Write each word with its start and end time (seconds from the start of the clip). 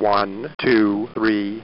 One, 0.00 0.48
two, 0.56 1.10
three. 1.12 1.62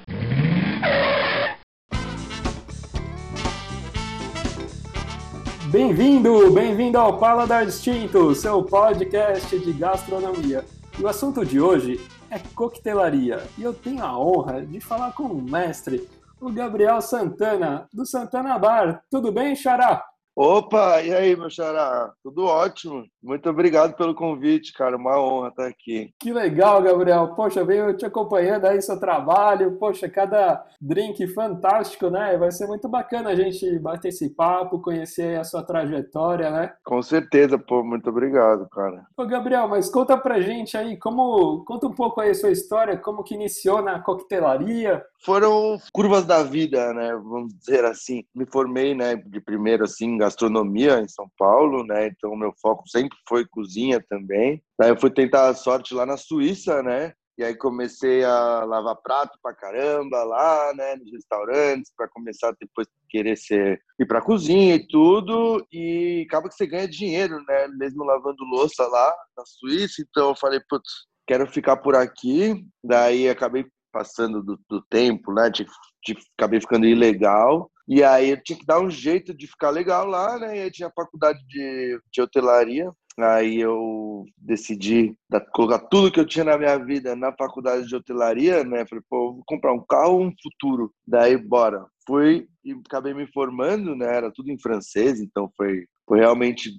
Bem-vindo, 5.70 6.50
bem-vindo 6.50 6.98
ao 6.98 7.18
Paladar 7.18 7.64
Distinto, 7.64 8.34
seu 8.34 8.62
podcast 8.62 9.58
de 9.58 9.72
gastronomia. 9.72 10.62
E 10.98 11.02
o 11.02 11.08
assunto 11.08 11.46
de 11.46 11.58
hoje 11.58 11.98
é 12.30 12.38
coquetelaria. 12.54 13.42
E 13.56 13.62
eu 13.62 13.72
tenho 13.72 14.04
a 14.04 14.18
honra 14.18 14.66
de 14.66 14.80
falar 14.80 15.14
com 15.14 15.22
o 15.22 15.40
mestre, 15.40 16.06
o 16.38 16.52
Gabriel 16.52 17.00
Santana, 17.00 17.88
do 17.90 18.04
Santana 18.04 18.58
Bar. 18.58 19.02
Tudo 19.10 19.32
bem, 19.32 19.56
Xará? 19.56 20.04
Opa, 20.38 21.00
e 21.00 21.14
aí, 21.14 21.34
meu 21.34 21.48
xará? 21.48 22.12
Tudo 22.22 22.44
ótimo. 22.44 23.06
Muito 23.26 23.50
obrigado 23.50 23.96
pelo 23.96 24.14
convite, 24.14 24.72
cara. 24.72 24.96
Uma 24.96 25.20
honra 25.20 25.48
estar 25.48 25.66
aqui. 25.66 26.14
Que 26.20 26.32
legal, 26.32 26.80
Gabriel. 26.80 27.34
Poxa, 27.34 27.64
venho 27.64 27.96
te 27.96 28.06
acompanhando 28.06 28.66
aí 28.66 28.80
seu 28.80 29.00
trabalho. 29.00 29.72
Poxa, 29.78 30.08
cada 30.08 30.64
drink 30.80 31.26
fantástico, 31.34 32.08
né? 32.08 32.38
Vai 32.38 32.52
ser 32.52 32.68
muito 32.68 32.88
bacana 32.88 33.30
a 33.30 33.34
gente 33.34 33.78
bater 33.80 34.08
esse 34.10 34.30
papo, 34.30 34.80
conhecer 34.80 35.40
a 35.40 35.42
sua 35.42 35.64
trajetória, 35.64 36.50
né? 36.50 36.72
Com 36.84 37.02
certeza, 37.02 37.58
pô. 37.58 37.82
Muito 37.82 38.08
obrigado, 38.08 38.68
cara. 38.68 39.04
Ô, 39.16 39.26
Gabriel, 39.26 39.66
mas 39.66 39.90
conta 39.90 40.16
pra 40.16 40.40
gente 40.40 40.76
aí, 40.76 40.96
como... 40.96 41.64
Conta 41.64 41.88
um 41.88 41.92
pouco 41.92 42.20
aí 42.20 42.30
a 42.30 42.34
sua 42.34 42.52
história, 42.52 42.96
como 42.96 43.24
que 43.24 43.34
iniciou 43.34 43.82
na 43.82 43.98
coquetelaria, 43.98 45.02
foram 45.26 45.76
curvas 45.92 46.24
da 46.24 46.44
vida, 46.44 46.94
né? 46.94 47.12
Vamos 47.14 47.52
dizer 47.58 47.84
assim. 47.84 48.22
Me 48.32 48.46
formei, 48.46 48.94
né, 48.94 49.16
de 49.16 49.40
primeiro 49.40 49.82
assim 49.82 50.06
em 50.06 50.18
gastronomia 50.18 51.00
em 51.00 51.08
São 51.08 51.28
Paulo, 51.36 51.84
né? 51.84 52.06
Então 52.06 52.36
meu 52.36 52.52
foco 52.62 52.88
sempre 52.88 53.15
foi 53.28 53.46
cozinha 53.46 54.04
também. 54.08 54.62
Daí 54.78 54.90
eu 54.90 55.00
fui 55.00 55.10
tentar 55.10 55.48
a 55.48 55.54
sorte 55.54 55.94
lá 55.94 56.04
na 56.04 56.16
Suíça, 56.16 56.82
né? 56.82 57.12
E 57.38 57.44
aí 57.44 57.54
comecei 57.54 58.24
a 58.24 58.64
lavar 58.64 58.96
prato 58.96 59.38
pra 59.42 59.52
caramba 59.52 60.24
lá, 60.24 60.72
né, 60.74 60.96
nos 60.96 61.12
restaurantes, 61.12 61.92
para 61.94 62.08
começar 62.08 62.56
depois 62.58 62.88
querer 63.10 63.36
ser 63.36 63.78
ir 64.00 64.06
pra 64.06 64.22
cozinha 64.22 64.74
e 64.74 64.86
tudo, 64.88 65.62
e 65.70 66.24
acaba 66.26 66.48
que 66.48 66.54
você 66.54 66.66
ganha 66.66 66.88
dinheiro, 66.88 67.36
né, 67.46 67.68
mesmo 67.76 68.04
lavando 68.04 68.42
louça 68.42 68.86
lá 68.86 69.14
na 69.36 69.44
Suíça. 69.44 70.02
Então 70.02 70.30
eu 70.30 70.36
falei, 70.36 70.60
putz, 70.66 70.90
quero 71.26 71.46
ficar 71.46 71.76
por 71.76 71.94
aqui. 71.94 72.64
Daí 72.82 73.28
acabei 73.28 73.66
passando 73.92 74.42
do, 74.42 74.58
do 74.68 74.82
tempo, 74.82 75.32
né? 75.32 75.50
De, 75.50 75.66
de, 76.04 76.16
acabei 76.38 76.60
ficando 76.60 76.86
ilegal. 76.86 77.70
E 77.88 78.02
aí 78.02 78.30
eu 78.30 78.42
tinha 78.42 78.58
que 78.58 78.66
dar 78.66 78.80
um 78.80 78.90
jeito 78.90 79.34
de 79.34 79.46
ficar 79.46 79.70
legal 79.70 80.06
lá, 80.06 80.38
né? 80.38 80.58
E 80.58 80.60
aí 80.62 80.70
tinha 80.70 80.88
a 80.88 80.92
faculdade 80.92 81.38
de, 81.46 82.00
de 82.12 82.20
hotelaria. 82.20 82.90
Aí 83.18 83.58
eu 83.60 84.24
decidi 84.36 85.16
colocar 85.54 85.78
tudo 85.78 86.10
que 86.10 86.20
eu 86.20 86.26
tinha 86.26 86.44
na 86.44 86.58
minha 86.58 86.76
vida 86.76 87.16
na 87.16 87.32
faculdade 87.32 87.86
de 87.86 87.96
hotelaria, 87.96 88.62
né? 88.62 88.84
Falei, 88.86 89.02
pô, 89.08 89.32
vou 89.34 89.42
comprar 89.46 89.72
um 89.72 89.84
carro 89.84 90.20
um 90.20 90.32
futuro. 90.42 90.92
Daí, 91.06 91.36
bora. 91.36 91.86
Fui 92.06 92.46
e 92.64 92.72
acabei 92.72 93.14
me 93.14 93.26
formando, 93.32 93.96
né? 93.96 94.06
Era 94.16 94.30
tudo 94.30 94.50
em 94.50 94.58
francês, 94.58 95.20
então 95.20 95.50
foi, 95.56 95.86
foi 96.06 96.18
realmente 96.18 96.70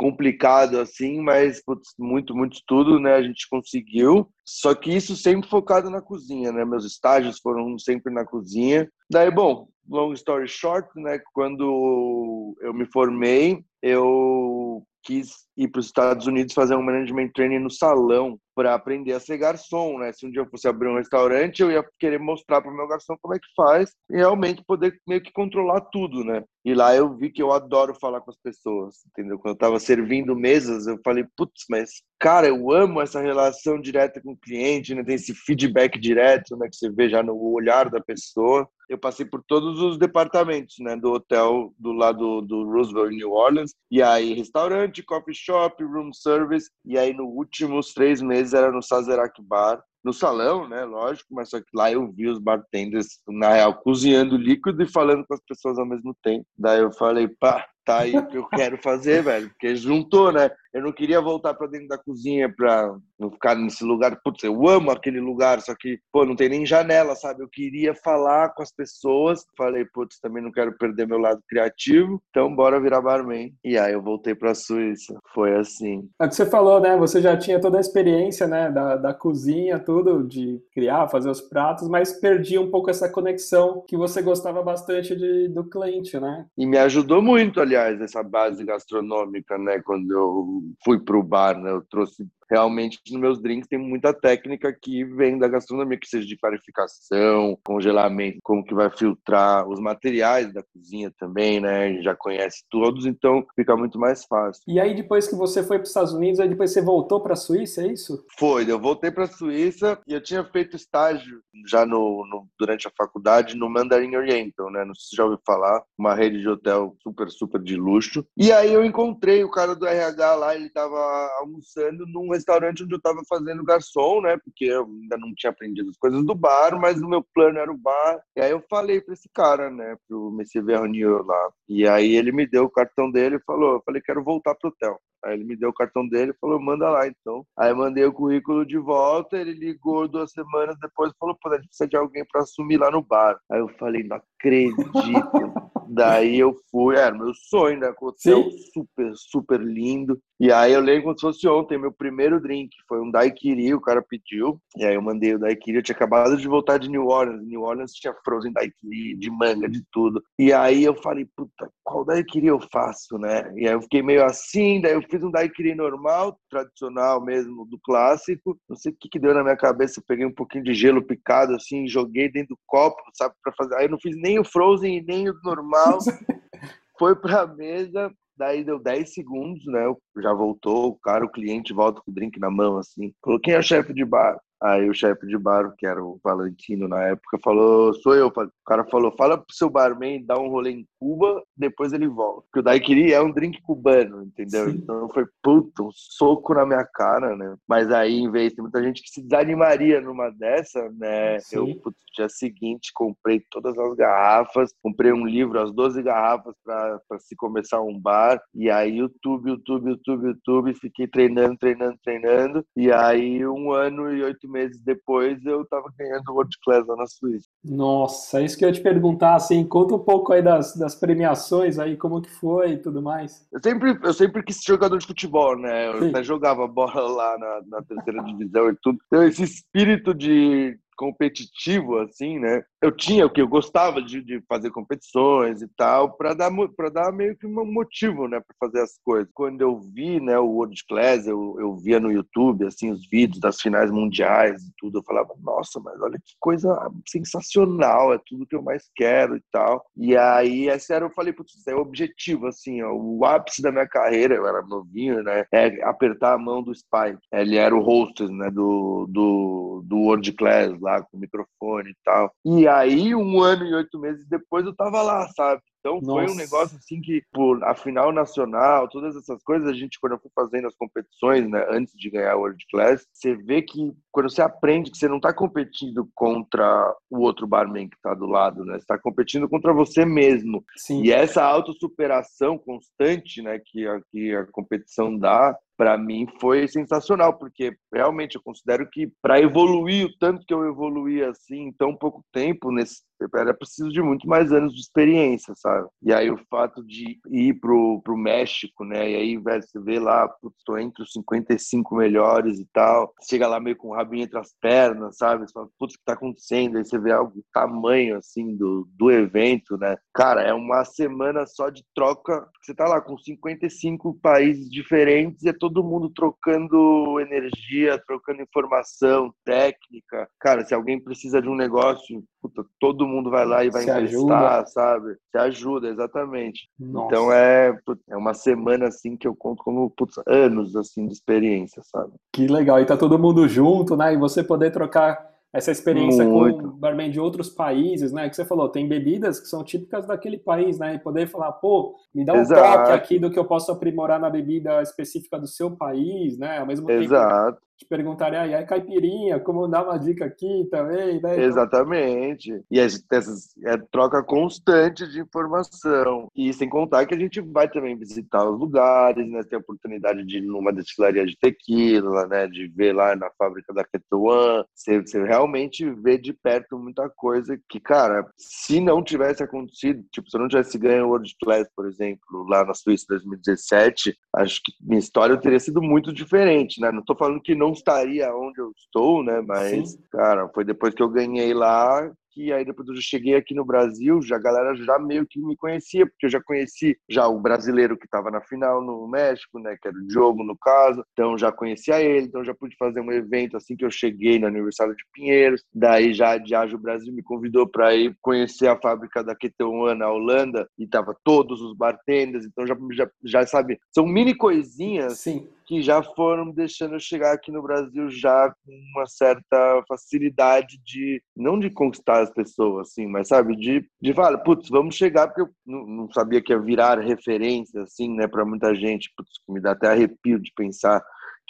complicado 0.00 0.80
assim, 0.80 1.20
mas 1.20 1.62
putz, 1.62 1.92
muito, 1.98 2.34
muito 2.34 2.54
estudo, 2.54 2.98
né? 2.98 3.14
A 3.14 3.22
gente 3.22 3.46
conseguiu. 3.50 4.30
Só 4.44 4.74
que 4.74 4.90
isso 4.90 5.14
sempre 5.14 5.50
focado 5.50 5.90
na 5.90 6.00
cozinha, 6.00 6.50
né? 6.52 6.64
Meus 6.64 6.86
estágios 6.86 7.38
foram 7.38 7.78
sempre 7.78 8.12
na 8.12 8.24
cozinha. 8.24 8.90
Daí, 9.10 9.30
bom, 9.30 9.68
long 9.88 10.12
story 10.14 10.48
short, 10.48 10.88
né? 10.96 11.20
Quando 11.34 12.56
eu 12.62 12.72
me 12.72 12.86
formei, 12.86 13.62
eu 13.82 14.82
quis 15.02 15.46
ir 15.56 15.68
para 15.68 15.80
os 15.80 15.86
Estados 15.86 16.26
Unidos 16.26 16.54
fazer 16.54 16.74
um 16.74 16.82
management 16.82 17.30
training 17.34 17.58
no 17.58 17.70
salão 17.70 18.38
para 18.54 18.74
aprender 18.74 19.12
a 19.12 19.20
ser 19.20 19.38
garçom, 19.38 19.98
né? 19.98 20.12
Se 20.12 20.26
um 20.26 20.30
dia 20.30 20.42
eu 20.42 20.48
fosse 20.50 20.68
abrir 20.68 20.88
um 20.88 20.96
restaurante, 20.96 21.62
eu 21.62 21.70
ia 21.70 21.84
querer 21.98 22.18
mostrar 22.18 22.60
para 22.60 22.70
o 22.70 22.76
meu 22.76 22.86
garçom 22.86 23.16
como 23.20 23.34
é 23.34 23.38
que 23.38 23.46
faz 23.56 23.90
e 24.10 24.16
realmente 24.16 24.62
poder 24.66 25.00
meio 25.06 25.22
que 25.22 25.32
controlar 25.32 25.80
tudo, 25.92 26.22
né? 26.22 26.44
E 26.64 26.74
lá 26.74 26.94
eu 26.94 27.16
vi 27.16 27.30
que 27.30 27.42
eu 27.42 27.52
adoro 27.52 27.94
falar 27.94 28.20
com 28.20 28.30
as 28.30 28.36
pessoas, 28.36 28.96
entendeu? 29.06 29.38
Quando 29.38 29.52
eu 29.52 29.54
estava 29.54 29.80
servindo 29.80 30.36
mesas, 30.36 30.86
eu 30.86 30.98
falei, 31.02 31.24
putz, 31.36 31.64
mas 31.70 31.90
cara, 32.18 32.48
eu 32.48 32.70
amo 32.70 33.00
essa 33.00 33.20
relação 33.20 33.80
direta 33.80 34.20
com 34.20 34.32
o 34.32 34.36
cliente, 34.36 34.94
né? 34.94 35.02
Tem 35.02 35.14
esse 35.14 35.34
feedback 35.34 35.98
direto, 35.98 36.56
né? 36.56 36.68
Que 36.68 36.76
você 36.76 36.90
vê 36.90 37.08
já 37.08 37.22
no 37.22 37.34
olhar 37.34 37.88
da 37.88 38.00
pessoa. 38.00 38.68
Eu 38.90 38.98
passei 38.98 39.24
por 39.24 39.42
todos 39.42 39.80
os 39.80 39.96
departamentos, 39.96 40.74
né? 40.80 40.96
Do 40.96 41.12
hotel 41.12 41.72
do 41.78 41.92
lado 41.92 42.42
do 42.42 42.64
Roosevelt, 42.70 43.14
New 43.14 43.30
Orleans, 43.30 43.69
e 43.90 44.02
aí 44.02 44.34
restaurante, 44.34 45.02
coffee 45.02 45.34
shop, 45.34 45.82
room 45.84 46.12
service, 46.12 46.70
e 46.84 46.98
aí 46.98 47.12
nos 47.12 47.26
últimos 47.26 47.92
três 47.92 48.20
meses 48.20 48.54
era 48.54 48.70
no 48.70 48.82
Sazerac 48.82 49.40
Bar, 49.42 49.82
no 50.04 50.12
salão, 50.12 50.68
né? 50.68 50.84
Lógico, 50.84 51.34
mas 51.34 51.50
só 51.50 51.58
que 51.58 51.66
lá 51.74 51.92
eu 51.92 52.10
vi 52.12 52.28
os 52.28 52.38
bartenders, 52.38 53.06
na 53.28 53.52
real, 53.52 53.74
cozinhando 53.74 54.36
líquido 54.36 54.82
e 54.82 54.90
falando 54.90 55.24
com 55.26 55.34
as 55.34 55.40
pessoas 55.46 55.78
ao 55.78 55.86
mesmo 55.86 56.16
tempo. 56.22 56.46
Daí 56.56 56.80
eu 56.80 56.92
falei, 56.92 57.28
pá, 57.28 57.66
tá 57.84 58.00
aí 58.00 58.16
o 58.16 58.26
que 58.26 58.36
eu 58.36 58.46
quero 58.48 58.78
fazer, 58.78 59.22
velho, 59.24 59.48
porque 59.50 59.74
juntou, 59.74 60.32
né? 60.32 60.50
Eu 60.72 60.82
não 60.82 60.92
queria 60.92 61.20
voltar 61.20 61.54
para 61.54 61.66
dentro 61.66 61.88
da 61.88 61.98
cozinha 61.98 62.48
para 62.48 62.94
não 63.18 63.30
ficar 63.30 63.56
nesse 63.56 63.82
lugar. 63.82 64.20
Putz, 64.22 64.44
eu 64.44 64.68
amo 64.68 64.90
aquele 64.90 65.20
lugar, 65.20 65.60
só 65.60 65.74
que, 65.74 65.98
pô, 66.12 66.24
não 66.24 66.36
tem 66.36 66.48
nem 66.48 66.64
janela, 66.64 67.16
sabe? 67.16 67.42
Eu 67.42 67.48
queria 67.48 67.92
falar 67.92 68.50
com 68.50 68.62
as 68.62 68.72
pessoas. 68.72 69.44
Falei, 69.56 69.84
putz, 69.84 70.20
também 70.20 70.42
não 70.42 70.52
quero 70.52 70.76
perder 70.78 71.08
meu 71.08 71.18
lado 71.18 71.42
criativo, 71.48 72.22
então 72.30 72.54
bora 72.54 72.80
virar 72.80 73.00
barman. 73.00 73.52
E 73.64 73.76
aí 73.76 73.92
eu 73.92 74.02
voltei 74.02 74.34
para 74.34 74.52
a 74.52 74.54
Suíça. 74.54 75.18
Foi 75.34 75.56
assim. 75.56 76.08
É 76.20 76.26
o 76.26 76.28
que 76.28 76.36
você 76.36 76.46
falou, 76.46 76.80
né? 76.80 76.96
Você 76.96 77.20
já 77.20 77.36
tinha 77.36 77.60
toda 77.60 77.78
a 77.78 77.80
experiência, 77.80 78.46
né, 78.46 78.70
da, 78.70 78.96
da 78.96 79.12
cozinha, 79.12 79.78
tudo, 79.78 80.22
de 80.22 80.62
criar, 80.72 81.08
fazer 81.08 81.30
os 81.30 81.40
pratos, 81.40 81.88
mas 81.88 82.12
perdia 82.12 82.60
um 82.60 82.70
pouco 82.70 82.90
essa 82.90 83.08
conexão 83.08 83.84
que 83.88 83.96
você 83.96 84.22
gostava 84.22 84.62
bastante 84.62 85.16
de, 85.16 85.48
do 85.48 85.64
cliente, 85.64 86.18
né? 86.20 86.46
E 86.56 86.64
me 86.64 86.78
ajudou 86.78 87.20
muito, 87.20 87.60
aliás, 87.70 88.00
essa 88.00 88.22
base 88.22 88.64
gastronômica, 88.64 89.56
né? 89.56 89.80
Quando 89.80 90.10
eu 90.10 90.62
fui 90.84 90.98
para 90.98 91.16
o 91.16 91.22
bar, 91.22 91.58
né? 91.58 91.70
Eu 91.70 91.82
trouxe 91.82 92.26
realmente 92.50 92.98
nos 93.10 93.20
meus 93.20 93.40
drinks 93.40 93.68
tem 93.68 93.78
muita 93.78 94.12
técnica 94.12 94.72
que 94.72 95.04
vem 95.04 95.38
da 95.38 95.48
gastronomia, 95.48 95.98
que 95.98 96.08
seja 96.08 96.26
de 96.26 96.36
clarificação, 96.36 97.56
congelamento, 97.64 98.38
como 98.42 98.64
que 98.64 98.74
vai 98.74 98.90
filtrar 98.90 99.68
os 99.68 99.80
materiais 99.80 100.52
da 100.52 100.62
cozinha 100.62 101.12
também, 101.18 101.60
né? 101.60 101.84
A 101.84 101.88
gente 101.88 102.02
já 102.02 102.14
conhece 102.14 102.64
todos, 102.68 103.06
então 103.06 103.44
fica 103.54 103.76
muito 103.76 103.98
mais 103.98 104.24
fácil. 104.24 104.62
E 104.66 104.80
aí 104.80 104.94
depois 104.94 105.28
que 105.28 105.34
você 105.34 105.62
foi 105.62 105.78
para 105.78 105.84
os 105.84 105.90
Estados 105.90 106.12
Unidos, 106.12 106.40
aí 106.40 106.48
depois 106.48 106.72
você 106.72 106.82
voltou 106.82 107.20
para 107.20 107.34
a 107.34 107.36
Suíça, 107.36 107.82
é 107.82 107.92
isso? 107.92 108.24
Foi, 108.38 108.70
eu 108.70 108.78
voltei 108.78 109.10
para 109.10 109.24
a 109.24 109.28
Suíça 109.28 109.98
e 110.06 110.12
eu 110.12 110.22
tinha 110.22 110.44
feito 110.44 110.76
estágio 110.76 111.40
já 111.66 111.84
no, 111.86 112.26
no, 112.26 112.48
durante 112.58 112.88
a 112.88 112.92
faculdade 112.96 113.56
no 113.56 113.68
Mandarin 113.68 114.16
Oriental, 114.16 114.70
né? 114.70 114.84
Não 114.84 114.94
sei 114.94 115.10
se 115.10 115.16
já 115.16 115.24
ouviu 115.24 115.40
falar, 115.46 115.82
uma 115.96 116.14
rede 116.14 116.40
de 116.40 116.48
hotel 116.48 116.96
super, 117.02 117.30
super 117.30 117.62
de 117.62 117.76
luxo. 117.76 118.24
E 118.36 118.50
aí 118.52 118.72
eu 118.72 118.84
encontrei 118.84 119.44
o 119.44 119.50
cara 119.50 119.74
do 119.74 119.86
RH 119.86 120.34
lá, 120.34 120.54
ele 120.54 120.66
estava 120.66 120.98
almoçando 121.38 122.06
num 122.06 122.34
restaurante 122.40 122.82
onde 122.82 122.94
eu 122.94 122.98
estava 122.98 123.20
fazendo 123.28 123.64
garçom, 123.64 124.20
né? 124.22 124.36
Porque 124.38 124.64
eu 124.64 124.84
ainda 124.84 125.16
não 125.16 125.32
tinha 125.34 125.50
aprendido 125.50 125.90
as 125.90 125.96
coisas 125.96 126.24
do 126.24 126.34
bar, 126.34 126.78
mas 126.80 127.00
o 127.00 127.08
meu 127.08 127.22
plano 127.34 127.58
era 127.58 127.70
o 127.70 127.76
bar. 127.76 128.20
E 128.36 128.40
aí 128.40 128.50
eu 128.50 128.62
falei 128.68 129.00
para 129.00 129.14
esse 129.14 129.28
cara, 129.32 129.70
né? 129.70 129.96
Pro 130.08 130.30
Monsieur 130.30 130.64
Vernier 130.64 131.22
lá. 131.24 131.52
E 131.68 131.86
aí 131.86 132.16
ele 132.16 132.32
me 132.32 132.46
deu 132.46 132.64
o 132.64 132.70
cartão 132.70 133.10
dele 133.10 133.36
e 133.36 133.44
falou: 133.44 133.74
eu 133.74 133.82
falei, 133.84 134.02
quero 134.02 134.24
voltar 134.24 134.54
pro 134.54 134.70
hotel. 134.70 135.00
Aí 135.24 135.34
ele 135.34 135.44
me 135.44 135.56
deu 135.56 135.70
o 135.70 135.74
cartão 135.74 136.06
dele 136.06 136.32
e 136.32 136.38
falou, 136.40 136.60
manda 136.60 136.88
lá 136.88 137.06
então. 137.06 137.44
Aí 137.58 137.70
eu 137.70 137.76
mandei 137.76 138.04
o 138.04 138.12
currículo 138.12 138.64
de 138.64 138.78
volta, 138.78 139.36
ele 139.36 139.52
ligou 139.52 140.08
duas 140.08 140.32
semanas 140.32 140.76
depois 140.80 141.12
e 141.12 141.18
falou, 141.18 141.36
pô, 141.40 141.50
a 141.50 141.56
gente 141.56 141.68
precisa 141.68 141.88
de 141.88 141.96
alguém 141.96 142.24
para 142.30 142.42
assumir 142.42 142.78
lá 142.78 142.90
no 142.90 143.02
bar. 143.02 143.38
Aí 143.50 143.60
eu 143.60 143.68
falei, 143.78 144.02
não 144.02 144.16
acredito. 144.16 144.80
Daí 145.92 146.38
eu 146.38 146.54
fui, 146.70 146.94
era 146.94 147.12
meu 147.12 147.34
sonho, 147.34 147.80
né? 147.80 147.92
Com 147.92 148.06
hotel 148.06 148.44
Sim. 148.44 148.58
super, 148.72 149.12
super 149.16 149.60
lindo. 149.60 150.20
E 150.38 150.52
aí 150.52 150.72
eu 150.72 150.80
lembro 150.80 151.02
como 151.02 151.14
se 151.16 151.20
fosse 151.20 151.48
ontem, 151.48 151.76
meu 151.76 151.92
primeiro 151.92 152.40
drink 152.40 152.70
foi 152.88 153.00
um 153.00 153.10
daiquiri, 153.10 153.74
o 153.74 153.80
cara 153.80 154.00
pediu. 154.00 154.58
E 154.76 154.84
aí 154.84 154.94
eu 154.94 155.02
mandei 155.02 155.34
o 155.34 155.38
daiquiri, 155.38 155.78
eu 155.78 155.82
tinha 155.82 155.96
acabado 155.96 156.36
de 156.36 156.46
voltar 156.46 156.78
de 156.78 156.88
New 156.88 157.08
Orleans. 157.08 157.44
New 157.44 157.62
Orleans 157.62 157.92
tinha 157.92 158.14
frozen 158.24 158.52
daiquiri, 158.52 159.16
de 159.16 159.30
manga, 159.30 159.68
de 159.68 159.82
tudo. 159.90 160.22
E 160.38 160.52
aí 160.52 160.84
eu 160.84 160.94
falei, 160.94 161.26
puta, 161.36 161.68
qual 161.82 162.04
daiquiri 162.04 162.46
eu 162.46 162.60
faço, 162.72 163.18
né? 163.18 163.52
E 163.56 163.66
aí 163.66 163.74
eu 163.74 163.82
fiquei 163.82 164.00
meio 164.00 164.24
assim, 164.24 164.80
daí 164.80 164.92
eu 164.92 165.02
fiz 165.10 165.22
um 165.22 165.30
daiquiri 165.30 165.74
normal, 165.74 166.38
tradicional 166.48 167.22
mesmo, 167.22 167.66
do 167.66 167.78
clássico. 167.82 168.58
Não 168.68 168.76
sei 168.76 168.92
o 168.92 168.96
que, 168.98 169.08
que 169.08 169.18
deu 169.18 169.34
na 169.34 169.42
minha 169.42 169.56
cabeça, 169.56 170.00
eu 170.00 170.04
peguei 170.06 170.24
um 170.24 170.34
pouquinho 170.34 170.64
de 170.64 170.74
gelo 170.74 171.02
picado 171.02 171.54
assim, 171.54 171.88
joguei 171.88 172.30
dentro 172.30 172.54
do 172.54 172.60
copo, 172.66 173.02
sabe, 173.14 173.34
para 173.42 173.52
fazer. 173.54 173.76
Aí 173.76 173.86
eu 173.86 173.90
não 173.90 174.00
fiz 174.00 174.16
nem 174.16 174.38
o 174.38 174.44
frozen 174.44 174.98
e 174.98 175.02
nem 175.02 175.28
o 175.28 175.34
normal. 175.42 175.98
Foi 176.98 177.16
pra 177.16 177.46
mesa, 177.46 178.12
daí 178.36 178.62
deu 178.62 178.78
10 178.78 179.14
segundos, 179.14 179.64
né? 179.66 179.92
Já 180.22 180.32
voltou, 180.32 180.88
o 180.88 180.98
cara, 180.98 181.24
o 181.24 181.30
cliente 181.30 181.72
volta 181.72 182.00
com 182.00 182.10
o 182.10 182.14
drink 182.14 182.38
na 182.38 182.50
mão, 182.50 182.76
assim. 182.76 183.12
É 183.48 183.58
o 183.58 183.62
chefe 183.62 183.92
de 183.92 184.04
bar? 184.04 184.38
Aí 184.62 184.90
o 184.90 184.94
chefe 184.94 185.26
de 185.26 185.38
bar, 185.38 185.74
que 185.78 185.86
era 185.86 186.04
o 186.04 186.20
Valentino 186.22 186.86
na 186.86 187.02
época, 187.04 187.38
falou: 187.42 187.94
sou 187.94 188.14
eu. 188.14 188.28
O 188.28 188.50
cara 188.66 188.84
falou: 188.84 189.10
fala 189.12 189.38
pro 189.38 189.54
seu 189.54 189.70
barman 189.70 190.22
dar 190.24 190.38
um 190.38 190.48
rolê 190.48 190.70
em 190.70 190.86
Cuba, 190.98 191.42
depois 191.56 191.94
ele 191.94 192.06
volta. 192.06 192.42
Porque 192.42 192.60
o 192.60 192.62
daiquiri 192.62 193.12
é 193.12 193.22
um 193.22 193.32
drink 193.32 193.62
cubano, 193.62 194.22
entendeu? 194.22 194.66
Sim. 194.66 194.76
Então 194.76 195.08
foi, 195.08 195.24
puto, 195.42 195.88
um 195.88 195.90
soco 195.92 196.52
na 196.52 196.66
minha 196.66 196.84
cara, 196.84 197.34
né? 197.34 197.56
Mas 197.66 197.90
aí, 197.90 198.18
em 198.18 198.30
vez 198.30 198.52
de 198.52 198.60
muita 198.60 198.82
gente 198.82 199.02
que 199.02 199.08
se 199.08 199.22
desanimaria 199.22 200.00
numa 200.00 200.30
dessa, 200.30 200.90
né? 200.90 201.38
Sim. 201.38 201.56
Eu, 201.56 201.74
putz, 201.76 201.98
dia 202.14 202.28
seguinte, 202.28 202.92
comprei 202.94 203.42
todas 203.50 203.78
as 203.78 203.94
garrafas, 203.94 204.74
comprei 204.82 205.12
um 205.12 205.26
livro, 205.26 205.60
as 205.60 205.72
12 205.72 206.02
garrafas 206.02 206.54
para 206.62 207.00
se 207.18 207.34
começar 207.34 207.80
um 207.80 207.98
bar. 207.98 208.38
E 208.54 208.70
aí, 208.70 208.98
YouTube, 208.98 209.50
YouTube, 209.50 209.90
YouTube, 209.90 210.26
YouTube, 210.26 210.74
fiquei 210.74 211.06
treinando, 211.06 211.56
treinando, 211.56 211.96
treinando. 212.04 212.64
E 212.76 212.92
aí, 212.92 213.46
um 213.46 213.72
ano 213.72 214.12
e 214.12 214.22
oito 214.22 214.49
meses 214.50 214.82
depois, 214.82 215.44
eu 215.44 215.64
tava 215.66 215.92
ganhando 215.98 216.28
o 216.28 216.34
World 216.34 216.56
Class 216.64 216.86
lá 216.86 216.96
na 216.96 217.06
Suíça. 217.06 217.48
Nossa, 217.64 218.40
é 218.40 218.44
isso 218.44 218.56
que 218.56 218.64
eu 218.64 218.68
ia 218.68 218.74
te 218.74 218.80
perguntar, 218.80 219.34
assim, 219.34 219.64
conta 219.64 219.94
um 219.94 219.98
pouco 219.98 220.32
aí 220.32 220.42
das, 220.42 220.74
das 220.76 220.94
premiações 220.94 221.78
aí, 221.78 221.96
como 221.96 222.20
que 222.20 222.30
foi 222.30 222.72
e 222.72 222.78
tudo 222.78 223.00
mais. 223.02 223.46
Eu 223.52 223.60
sempre, 223.62 223.98
eu 224.02 224.12
sempre 224.12 224.42
quis 224.42 224.56
ser 224.56 224.72
jogador 224.72 224.98
de 224.98 225.06
futebol, 225.06 225.56
né? 225.56 225.88
Eu 225.88 226.00
Sim. 226.00 226.08
até 226.08 226.22
jogava 226.22 226.66
bola 226.66 227.00
lá 227.00 227.38
na, 227.38 227.62
na 227.66 227.82
terceira 227.82 228.22
divisão 228.24 228.68
e 228.68 228.76
tudo. 228.82 228.98
Então, 229.06 229.22
esse 229.22 229.42
espírito 229.42 230.14
de 230.14 230.78
competitivo, 230.96 231.98
assim, 231.98 232.38
né? 232.38 232.62
Eu 232.82 232.90
tinha 232.90 233.26
o 233.26 233.30
que 233.30 233.42
eu 233.42 233.48
gostava 233.48 234.00
de, 234.00 234.22
de 234.22 234.40
fazer 234.48 234.70
competições 234.70 235.60
e 235.60 235.68
tal, 235.76 236.16
para 236.16 236.32
dar 236.32 236.50
para 236.74 236.88
dar 236.88 237.12
meio 237.12 237.36
que 237.36 237.46
um 237.46 237.64
motivo, 237.70 238.26
né, 238.26 238.40
para 238.40 238.56
fazer 238.58 238.82
as 238.82 238.98
coisas. 239.04 239.30
Quando 239.34 239.60
eu 239.60 239.78
vi, 239.78 240.18
né, 240.18 240.38
o 240.38 240.46
World 240.46 240.82
Class, 240.88 241.26
eu, 241.26 241.56
eu 241.60 241.76
via 241.76 242.00
no 242.00 242.10
YouTube 242.10 242.66
assim 242.66 242.90
os 242.90 243.06
vídeos 243.08 243.38
das 243.38 243.60
finais 243.60 243.90
mundiais 243.90 244.62
e 244.62 244.72
tudo, 244.78 244.98
eu 244.98 245.02
falava, 245.02 245.34
nossa, 245.42 245.78
mas 245.80 246.00
olha 246.00 246.18
que 246.24 246.32
coisa 246.40 246.74
sensacional, 247.06 248.14
é 248.14 248.20
tudo 248.26 248.46
que 248.46 248.56
eu 248.56 248.62
mais 248.62 248.88
quero 248.96 249.36
e 249.36 249.42
tal. 249.52 249.84
E 249.94 250.16
aí, 250.16 250.68
esse 250.68 250.92
era 250.92 251.04
eu 251.04 251.10
falei, 251.10 251.34
putz, 251.34 251.66
é 251.66 251.74
o 251.74 251.80
objetivo 251.80 252.46
assim, 252.46 252.82
ó, 252.82 252.92
o 252.92 253.24
ápice 253.26 253.60
da 253.60 253.70
minha 253.70 253.86
carreira, 253.86 254.34
eu 254.34 254.46
era 254.46 254.62
novinho, 254.62 255.22
né, 255.22 255.44
é 255.52 255.84
apertar 255.84 256.32
a 256.32 256.38
mão 256.38 256.62
do 256.62 256.74
Spike. 256.74 257.18
Ele 257.30 257.56
era 257.56 257.76
o 257.76 257.80
hostess, 257.80 258.30
né, 258.30 258.50
do 258.50 259.06
do, 259.08 259.82
do 259.84 259.96
World 259.98 260.32
Class 260.32 260.78
lá 260.80 261.02
com 261.02 261.16
o 261.16 261.20
microfone 261.20 261.90
e 261.90 261.96
tal. 262.04 262.32
E 262.44 262.69
aí, 262.78 263.14
um 263.14 263.40
ano 263.40 263.66
e 263.66 263.74
oito 263.74 263.98
meses 263.98 264.26
depois, 264.28 264.64
eu 264.64 264.74
tava 264.74 265.02
lá, 265.02 265.26
sabe? 265.28 265.62
Então 265.80 265.98
Nossa. 266.00 266.12
foi 266.12 266.30
um 266.30 266.36
negócio 266.36 266.76
assim 266.76 267.00
que, 267.00 267.22
por 267.32 267.62
a 267.64 267.74
final 267.74 268.12
nacional, 268.12 268.88
todas 268.88 269.16
essas 269.16 269.42
coisas, 269.42 269.66
a 269.68 269.72
gente, 269.72 269.98
quando 269.98 270.12
eu 270.12 270.18
fui 270.20 270.30
fazendo 270.34 270.66
as 270.66 270.74
competições, 270.74 271.48
né, 271.48 271.66
antes 271.70 271.94
de 271.94 272.10
ganhar 272.10 272.36
o 272.36 272.40
World 272.40 272.64
Class, 272.70 273.06
você 273.12 273.34
vê 273.34 273.62
que 273.62 273.90
quando 274.12 274.30
você 274.30 274.42
aprende 274.42 274.90
que 274.90 274.98
você 274.98 275.08
não 275.08 275.16
está 275.16 275.32
competindo 275.32 276.08
contra 276.14 276.94
o 277.08 277.20
outro 277.20 277.46
barman 277.46 277.88
que 277.88 277.96
está 277.96 278.14
do 278.14 278.26
lado, 278.26 278.64
né? 278.64 278.74
Você 278.74 278.80
está 278.80 278.98
competindo 278.98 279.48
contra 279.48 279.72
você 279.72 280.04
mesmo. 280.04 280.62
Sim. 280.76 281.02
E 281.02 281.12
essa 281.12 281.42
autossuperação 281.42 282.58
constante, 282.58 283.40
né, 283.42 283.58
que 283.64 283.86
a, 283.86 284.00
que 284.10 284.34
a 284.34 284.46
competição 284.52 285.16
dá, 285.16 285.56
para 285.80 285.96
mim 285.96 286.26
foi 286.38 286.68
sensacional, 286.68 287.38
porque 287.38 287.74
realmente 287.90 288.34
eu 288.36 288.42
considero 288.42 288.86
que 288.90 289.10
para 289.22 289.40
evoluir 289.40 290.04
o 290.04 290.18
tanto 290.18 290.44
que 290.44 290.52
eu 290.52 290.66
evoluí 290.66 291.24
assim 291.24 291.68
em 291.68 291.72
tão 291.72 291.96
pouco 291.96 292.22
tempo, 292.30 292.70
nesse, 292.70 293.00
era 293.34 293.54
preciso 293.54 293.90
de 293.90 294.02
muito 294.02 294.26
mais 294.28 294.52
anos 294.52 294.74
de 294.74 294.80
experiência, 294.80 295.54
sabe? 295.56 295.88
E 296.02 296.12
aí 296.12 296.30
o 296.30 296.38
fato 296.50 296.82
de 296.84 297.18
ir 297.30 297.54
pro, 297.60 298.00
pro 298.02 298.16
México, 298.16 298.84
né? 298.84 299.10
E 299.10 299.14
aí 299.16 299.36
você 299.36 299.80
vê 299.80 299.98
lá, 299.98 300.28
putz, 300.28 300.62
tô 300.64 300.78
entre 300.78 301.02
os 301.02 301.12
55 301.12 301.94
melhores 301.94 302.58
e 302.58 302.66
tal, 302.72 303.12
chega 303.28 303.46
lá 303.46 303.60
meio 303.60 303.76
com 303.76 303.88
o 303.88 303.94
rabinho 303.94 304.24
entre 304.24 304.38
as 304.38 304.54
pernas, 304.60 305.16
sabe? 305.16 305.46
Você 305.46 305.52
fala, 305.52 305.68
putz, 305.78 305.94
o 305.94 305.98
que 305.98 306.04
tá 306.04 306.12
acontecendo? 306.14 306.78
Aí 306.78 306.84
você 306.84 306.98
vê 306.98 307.12
algo, 307.12 307.44
tamanho, 307.52 308.16
assim, 308.16 308.56
do, 308.56 308.88
do 308.96 309.10
evento, 309.10 309.76
né? 309.76 309.96
Cara, 310.14 310.42
é 310.42 310.52
uma 310.52 310.84
semana 310.84 311.46
só 311.46 311.70
de 311.70 311.84
troca, 311.94 312.46
você 312.62 312.74
tá 312.74 312.86
lá 312.86 313.00
com 313.00 313.18
55 313.18 314.14
países 314.20 314.70
diferentes 314.70 315.42
e 315.42 315.48
é 315.48 315.52
todo 315.52 315.84
mundo 315.84 316.10
trocando 316.10 317.20
energia, 317.20 318.02
trocando 318.06 318.42
informação, 318.42 319.32
técnica. 319.44 320.28
Cara, 320.38 320.64
se 320.64 320.74
alguém 320.74 321.02
precisa 321.02 321.40
de 321.40 321.48
um 321.48 321.54
negócio, 321.54 322.22
puta, 322.40 322.64
todo 322.78 323.06
mundo 323.06 323.30
vai 323.30 323.44
lá 323.44 323.64
e 323.64 323.70
vai 323.70 323.82
Se 323.82 323.90
emprestar, 323.90 324.42
ajuda. 324.42 324.66
sabe? 324.66 325.16
Se 325.30 325.38
ajuda, 325.38 325.88
exatamente. 325.88 326.68
Nossa. 326.78 327.06
Então 327.06 327.32
é, 327.32 327.78
é 328.08 328.16
uma 328.16 328.34
semana 328.34 328.88
assim 328.88 329.16
que 329.16 329.26
eu 329.28 329.34
conto 329.34 329.62
como 329.62 329.90
putz, 329.90 330.14
anos 330.26 330.74
assim 330.74 331.06
de 331.06 331.12
experiência, 331.12 331.82
sabe? 331.84 332.12
Que 332.32 332.46
legal. 332.46 332.80
E 332.80 332.86
tá 332.86 332.96
todo 332.96 333.18
mundo 333.18 333.46
junto, 333.48 333.96
né? 333.96 334.14
E 334.14 334.16
você 334.16 334.42
poder 334.42 334.70
trocar 334.70 335.30
essa 335.52 335.72
experiência 335.72 336.24
Muito. 336.24 336.62
com 336.62 336.78
barman 336.78 337.10
de 337.10 337.18
outros 337.18 337.48
países, 337.50 338.12
né? 338.12 338.28
Que 338.28 338.36
você 338.36 338.44
falou, 338.44 338.68
tem 338.68 338.88
bebidas 338.88 339.40
que 339.40 339.48
são 339.48 339.64
típicas 339.64 340.06
daquele 340.06 340.38
país, 340.38 340.78
né? 340.78 340.94
E 340.94 340.98
poder 340.98 341.26
falar, 341.26 341.52
pô, 341.52 341.96
me 342.14 342.24
dá 342.24 342.34
um 342.34 342.40
Exato. 342.40 342.78
toque 342.78 342.92
aqui 342.92 343.18
do 343.18 343.30
que 343.30 343.38
eu 343.38 343.44
posso 343.44 343.72
aprimorar 343.72 344.20
na 344.20 344.30
bebida 344.30 344.80
específica 344.80 345.38
do 345.38 345.48
seu 345.48 345.76
país, 345.76 346.38
né? 346.38 346.58
Ao 346.58 346.66
mesmo 346.66 346.86
tempo, 346.86 347.02
Exato 347.02 347.58
te 347.80 347.86
perguntarem, 347.86 348.38
aí 348.38 348.52
é 348.52 348.62
caipirinha, 348.62 349.40
como 349.40 349.66
dar 349.66 349.84
uma 349.84 349.98
dica 349.98 350.26
aqui 350.26 350.68
também, 350.70 351.20
né? 351.20 351.32
Então 351.32 351.44
Exatamente. 351.44 352.62
E 352.70 352.78
as, 352.78 353.02
essas, 353.10 353.56
é 353.64 353.76
troca 353.90 354.22
constante 354.22 355.08
de 355.08 355.20
informação. 355.20 356.28
E 356.36 356.52
sem 356.52 356.68
contar 356.68 357.06
que 357.06 357.14
a 357.14 357.18
gente 357.18 357.40
vai 357.40 357.68
também 357.68 357.96
visitar 357.96 358.48
os 358.48 358.58
lugares, 358.60 359.26
né? 359.28 359.42
Tem 359.42 359.56
a 359.56 359.60
oportunidade 359.60 360.24
de 360.26 360.38
ir 360.38 360.42
numa 360.42 360.72
destilaria 360.72 361.24
de 361.24 361.36
tequila, 361.38 362.26
né? 362.26 362.46
De 362.46 362.68
ver 362.68 362.94
lá 362.94 363.16
na 363.16 363.30
fábrica 363.38 363.72
da 363.72 363.84
Ketuan. 363.84 364.64
Você, 364.74 365.00
você 365.00 365.24
realmente 365.24 365.88
vê 365.90 366.18
de 366.18 366.34
perto 366.34 366.78
muita 366.78 367.08
coisa 367.08 367.58
que, 367.68 367.80
cara, 367.80 368.28
se 368.36 368.78
não 368.78 369.02
tivesse 369.02 369.42
acontecido, 369.42 370.04
tipo, 370.12 370.30
se 370.30 370.36
eu 370.36 370.40
não 370.42 370.48
tivesse 370.48 370.76
ganho 370.76 371.06
o 371.06 371.08
World 371.08 371.34
Class, 371.42 371.66
por 371.74 371.86
exemplo, 371.86 372.46
lá 372.46 372.62
na 372.64 372.74
Suíça 372.74 373.04
em 373.04 373.14
2017, 373.14 374.14
acho 374.36 374.60
que 374.62 374.72
minha 374.82 374.98
história 374.98 375.36
teria 375.38 375.58
sido 375.58 375.80
muito 375.80 376.12
diferente, 376.12 376.78
né? 376.78 376.92
Não 376.92 377.02
tô 377.02 377.16
falando 377.16 377.40
que 377.40 377.54
não 377.54 377.69
não 377.70 377.72
estaria 377.72 378.34
onde 378.34 378.60
eu 378.60 378.72
estou, 378.76 379.22
né? 379.22 379.40
Mas, 379.40 379.92
Sim. 379.92 380.02
cara, 380.10 380.48
foi 380.48 380.64
depois 380.64 380.94
que 380.94 381.02
eu 381.02 381.08
ganhei 381.08 381.54
lá 381.54 382.10
que 382.32 382.52
aí 382.52 382.64
depois 382.64 382.88
eu 382.88 382.94
cheguei 382.96 383.34
aqui 383.34 383.54
no 383.54 383.64
Brasil, 383.64 384.22
já 384.22 384.36
a 384.36 384.40
galera 384.40 384.74
já 384.76 384.98
meio 384.98 385.26
que 385.26 385.40
me 385.40 385.56
conhecia, 385.56 386.06
porque 386.06 386.26
eu 386.26 386.30
já 386.30 386.40
conheci 386.40 386.96
já 387.08 387.26
o 387.26 387.40
brasileiro 387.40 387.98
que 387.98 388.04
estava 388.04 388.30
na 388.30 388.40
final 388.40 388.80
no 388.80 389.06
México, 389.08 389.58
né, 389.58 389.76
que 389.80 389.88
era 389.88 389.96
o 389.96 390.06
Diogo 390.06 390.44
no 390.44 390.56
caso, 390.56 391.04
então 391.12 391.36
já 391.36 391.50
conhecia 391.50 392.00
ele, 392.00 392.26
então 392.26 392.44
já 392.44 392.54
pude 392.54 392.76
fazer 392.76 393.00
um 393.00 393.10
evento 393.12 393.56
assim 393.56 393.76
que 393.76 393.84
eu 393.84 393.90
cheguei 393.90 394.38
no 394.38 394.46
aniversário 394.46 394.94
de 394.94 395.02
Pinheiros, 395.12 395.64
daí 395.74 396.14
já 396.14 396.30
a 396.30 396.38
Diageo 396.38 396.78
Brasil 396.78 397.12
me 397.12 397.22
convidou 397.22 397.68
para 397.68 397.94
ir 397.94 398.16
conhecer 398.20 398.68
a 398.68 398.80
fábrica 398.80 399.24
da 399.24 399.34
Ketewan 399.34 399.96
na 399.96 400.08
Holanda 400.08 400.68
e 400.78 400.86
tava 400.86 401.16
todos 401.24 401.60
os 401.60 401.76
bartenders, 401.76 402.44
então 402.44 402.64
já, 402.64 402.76
já, 402.92 403.10
já 403.24 403.46
sabe, 403.46 403.80
são 403.92 404.06
mini 404.06 404.36
coisinhas 404.36 405.18
Sim 405.18 405.48
que 405.70 405.80
já 405.80 406.02
foram 406.02 406.50
deixando 406.50 406.96
eu 406.96 406.98
chegar 406.98 407.32
aqui 407.32 407.52
no 407.52 407.62
Brasil 407.62 408.10
já 408.10 408.52
com 408.66 408.72
uma 408.96 409.06
certa 409.06 409.84
facilidade 409.86 410.80
de 410.84 411.22
não 411.36 411.60
de 411.60 411.70
conquistar 411.70 412.22
as 412.22 412.30
pessoas 412.32 412.88
assim, 412.88 413.06
mas 413.06 413.28
sabe 413.28 413.54
de 413.54 413.88
de 414.02 414.12
falar, 414.12 414.38
putz, 414.38 414.68
vamos 414.68 414.96
chegar 414.96 415.28
porque 415.28 415.42
eu 415.42 415.48
não, 415.64 415.86
não 415.86 416.10
sabia 416.10 416.42
que 416.42 416.52
ia 416.52 416.58
virar 416.58 416.98
referência 416.98 417.82
assim, 417.82 418.12
né, 418.16 418.26
para 418.26 418.44
muita 418.44 418.74
gente, 418.74 419.12
putz, 419.16 419.30
me 419.48 419.60
dá 419.60 419.70
até 419.70 419.86
arrepio 419.86 420.40
de 420.40 420.50
pensar 420.56 421.00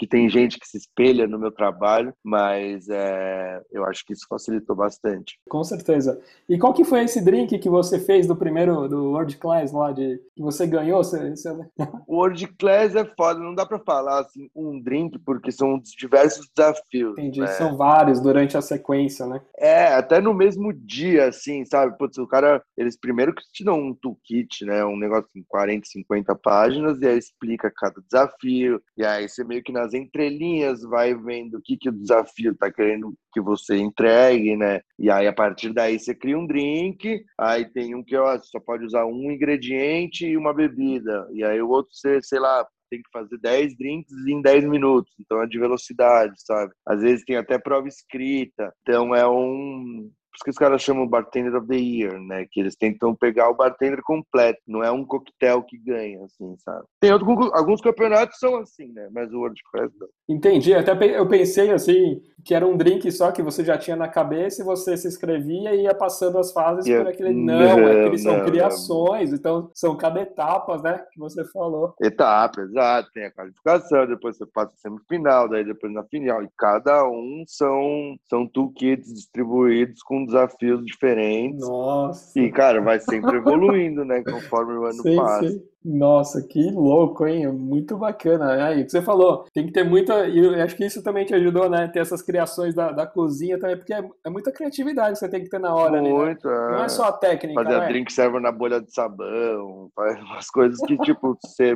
que 0.01 0.07
tem 0.07 0.31
gente 0.31 0.59
que 0.59 0.67
se 0.67 0.79
espelha 0.79 1.27
no 1.27 1.39
meu 1.39 1.53
trabalho, 1.53 2.15
mas 2.25 2.89
é, 2.89 3.61
eu 3.71 3.85
acho 3.85 4.03
que 4.03 4.15
isso 4.15 4.25
facilitou 4.27 4.75
bastante. 4.75 5.39
Com 5.47 5.63
certeza. 5.63 6.19
E 6.49 6.59
qual 6.59 6.73
que 6.73 6.85
foi 6.85 7.05
esse 7.05 7.23
drink 7.23 7.59
que 7.59 7.69
você 7.69 8.01
fez 8.01 8.27
do 8.27 8.35
primeiro, 8.35 8.89
do 8.89 9.11
World 9.11 9.37
Class 9.37 9.73
lá, 9.73 9.93
de, 9.93 10.19
que 10.35 10.43
você 10.43 10.67
ganhou? 10.67 11.05
Você, 11.05 11.37
você... 11.37 11.51
O 12.09 12.17
World 12.17 12.47
Class 12.59 12.97
é 12.97 13.05
foda, 13.05 13.41
não 13.41 13.55
dá 13.55 13.67
para 13.67 13.79
falar 13.79 14.21
assim, 14.21 14.49
um 14.57 14.81
drink, 14.81 15.19
porque 15.19 15.53
são 15.53 15.79
diversos 15.99 16.49
desafios. 16.57 17.13
Entendi, 17.19 17.41
né? 17.41 17.49
são 17.49 17.77
vários 17.77 18.21
durante 18.21 18.57
a 18.57 18.63
sequência, 18.63 19.27
né? 19.27 19.43
É, 19.59 19.89
até 19.89 20.19
no 20.19 20.33
mesmo 20.33 20.73
dia, 20.73 21.29
assim, 21.29 21.63
sabe? 21.67 21.99
Putz, 21.99 22.17
o 22.17 22.27
cara, 22.27 22.63
eles 22.75 22.99
primeiro 22.99 23.35
que 23.35 23.43
te 23.53 23.63
dão 23.63 23.79
um 23.79 23.95
toolkit, 23.95 24.65
né? 24.65 24.83
Um 24.83 24.97
negócio 24.97 25.29
em 25.37 25.45
40, 25.47 25.87
50 25.87 26.35
páginas, 26.37 27.03
e 27.03 27.07
aí 27.07 27.19
explica 27.19 27.71
cada 27.71 28.01
desafio, 28.01 28.81
e 28.97 29.05
aí 29.05 29.29
você 29.29 29.45
meio 29.45 29.63
que 29.63 29.71
nas 29.71 29.90
nas 29.91 29.95
entrelinhas, 29.95 30.83
vai 30.83 31.15
vendo 31.15 31.59
o 31.59 31.63
que, 31.63 31.77
que 31.77 31.89
o 31.89 31.93
desafio 31.93 32.53
está 32.53 32.71
querendo 32.71 33.15
que 33.33 33.41
você 33.41 33.77
entregue, 33.77 34.57
né? 34.57 34.81
E 34.99 35.11
aí, 35.11 35.27
a 35.27 35.33
partir 35.33 35.73
daí, 35.73 35.99
você 35.99 36.15
cria 36.15 36.39
um 36.39 36.47
drink, 36.47 37.25
aí 37.39 37.65
tem 37.65 37.95
um 37.95 38.05
que 38.05 38.17
ó, 38.17 38.37
você 38.37 38.47
só 38.47 38.61
pode 38.61 38.85
usar 38.85 39.05
um 39.07 39.31
ingrediente 39.31 40.27
e 40.27 40.37
uma 40.37 40.55
bebida. 40.55 41.27
E 41.33 41.45
aí 41.45 41.61
o 41.61 41.69
outro, 41.69 41.93
você, 41.93 42.21
sei 42.23 42.39
lá, 42.39 42.67
tem 42.91 43.01
que 43.03 43.11
fazer 43.13 43.39
10 43.39 43.77
drinks 43.77 44.13
em 44.27 44.43
10 44.43 44.65
minutos, 44.65 45.13
então 45.21 45.41
é 45.43 45.47
de 45.47 45.59
velocidade, 45.59 46.35
sabe? 46.39 46.73
Às 46.87 47.01
vezes 47.01 47.25
tem 47.25 47.37
até 47.37 47.59
prova 47.59 47.87
escrita, 47.87 48.73
então 48.83 49.15
é 49.15 49.29
um 49.29 50.11
isso 50.41 50.45
que 50.45 50.51
os 50.51 50.57
caras 50.57 50.83
chamam 50.83 51.07
Bartender 51.07 51.55
of 51.55 51.67
the 51.67 51.77
Year, 51.77 52.19
né? 52.19 52.47
Que 52.51 52.61
eles 52.61 52.75
tentam 52.75 53.15
pegar 53.15 53.51
o 53.51 53.55
bartender 53.55 54.01
completo, 54.03 54.61
não 54.67 54.83
é 54.83 54.91
um 54.91 55.05
coquetel 55.05 55.63
que 55.63 55.77
ganha, 55.79 56.25
assim, 56.25 56.57
sabe? 56.59 56.85
Tem 56.99 57.13
outro, 57.13 57.29
alguns 57.55 57.81
campeonatos 57.81 58.39
são 58.39 58.57
assim, 58.57 58.91
né? 58.93 59.09
Mas 59.13 59.33
o 59.33 59.39
World 59.39 59.61
Class 59.71 59.91
não. 59.99 60.09
Entendi, 60.29 60.73
até 60.75 60.93
eu 61.19 61.29
pensei 61.29 61.71
assim, 61.71 62.23
que 62.45 62.55
era 62.55 62.67
um 62.67 62.77
drink 62.77 63.11
só 63.13 63.31
que 63.31 63.43
você 63.43 63.65
já 63.65 63.77
tinha 63.77 63.97
na 63.97 64.09
cabeça 64.09 64.63
e 64.63 64.65
você 64.65 64.97
se 64.97 65.09
inscrevia 65.09 65.75
e 65.75 65.83
ia 65.83 65.95
passando 65.95 66.39
as 66.39 66.53
fases 66.53 66.87
por 66.87 67.07
aquele. 67.07 67.33
Não, 67.33 67.59
não 67.59 67.89
é 67.89 68.07
eles 68.07 68.23
são 68.23 68.39
não, 68.39 68.45
criações, 68.45 69.31
não. 69.31 69.37
então 69.37 69.71
são 69.75 69.97
cada 69.97 70.21
etapa, 70.21 70.79
né? 70.79 71.05
Que 71.13 71.19
você 71.19 71.45
falou. 71.51 71.95
Etapa, 72.01 72.63
exato. 72.63 73.11
Tem 73.13 73.27
a 73.27 73.33
qualificação, 73.33 74.07
depois 74.07 74.37
você 74.37 74.47
passa 74.47 74.73
a 74.73 74.79
semifinal, 74.79 75.49
daí 75.49 75.65
depois 75.65 75.93
na 75.93 76.05
final. 76.05 76.43
E 76.43 76.49
cada 76.57 77.07
um 77.07 77.45
são, 77.47 78.17
são 78.29 78.47
toolkits 78.47 79.13
distribuídos 79.13 80.03
com 80.03 80.30
desafios 80.31 80.85
diferentes. 80.85 81.67
Nossa. 81.67 82.39
E, 82.39 82.51
cara, 82.51 82.81
vai 82.81 83.01
sempre 83.01 83.37
evoluindo, 83.37 84.05
né? 84.05 84.23
Conforme 84.23 84.75
o 84.75 84.85
ano 84.85 85.03
sim, 85.03 85.17
passa. 85.17 85.49
Sim. 85.49 85.63
Nossa, 85.83 86.43
que 86.43 86.71
louco, 86.71 87.27
hein? 87.27 87.51
Muito 87.51 87.97
bacana. 87.97 88.67
Aí, 88.67 88.83
o 88.83 88.85
que 88.85 88.91
você 88.91 89.01
falou, 89.01 89.47
tem 89.53 89.67
que 89.67 89.73
ter 89.73 89.83
muita. 89.83 90.29
E 90.29 90.39
eu 90.39 90.63
acho 90.63 90.77
que 90.77 90.85
isso 90.85 91.03
também 91.03 91.25
te 91.25 91.35
ajudou, 91.35 91.71
né? 91.71 91.89
Ter 91.89 92.01
essas 92.01 92.21
criações 92.21 92.75
da, 92.75 92.93
da 92.93 93.07
cozinha 93.07 93.59
também, 93.59 93.77
porque 93.77 93.95
é, 93.95 94.05
é 94.25 94.31
muita 94.31 94.53
criatividade 94.53 95.13
que 95.13 95.19
você 95.19 95.29
tem 95.29 95.43
que 95.43 95.49
ter 95.49 95.59
na 95.59 95.75
hora. 95.75 96.03
Muito, 96.03 96.47
né? 96.47 96.55
é. 96.55 96.71
Não 96.73 96.85
é 96.85 96.89
só 96.89 97.05
a 97.05 97.13
técnica. 97.13 97.63
Fazer 97.63 97.77
a 97.77 97.87
drink 97.89 98.13
server 98.13 98.41
na 98.41 98.53
bolha 98.53 98.81
de 98.81 98.93
sabão, 98.93 99.91
faz 99.97 100.21
umas 100.21 100.51
coisas 100.51 100.79
que, 100.87 100.99
tipo, 100.99 101.37
você 101.43 101.75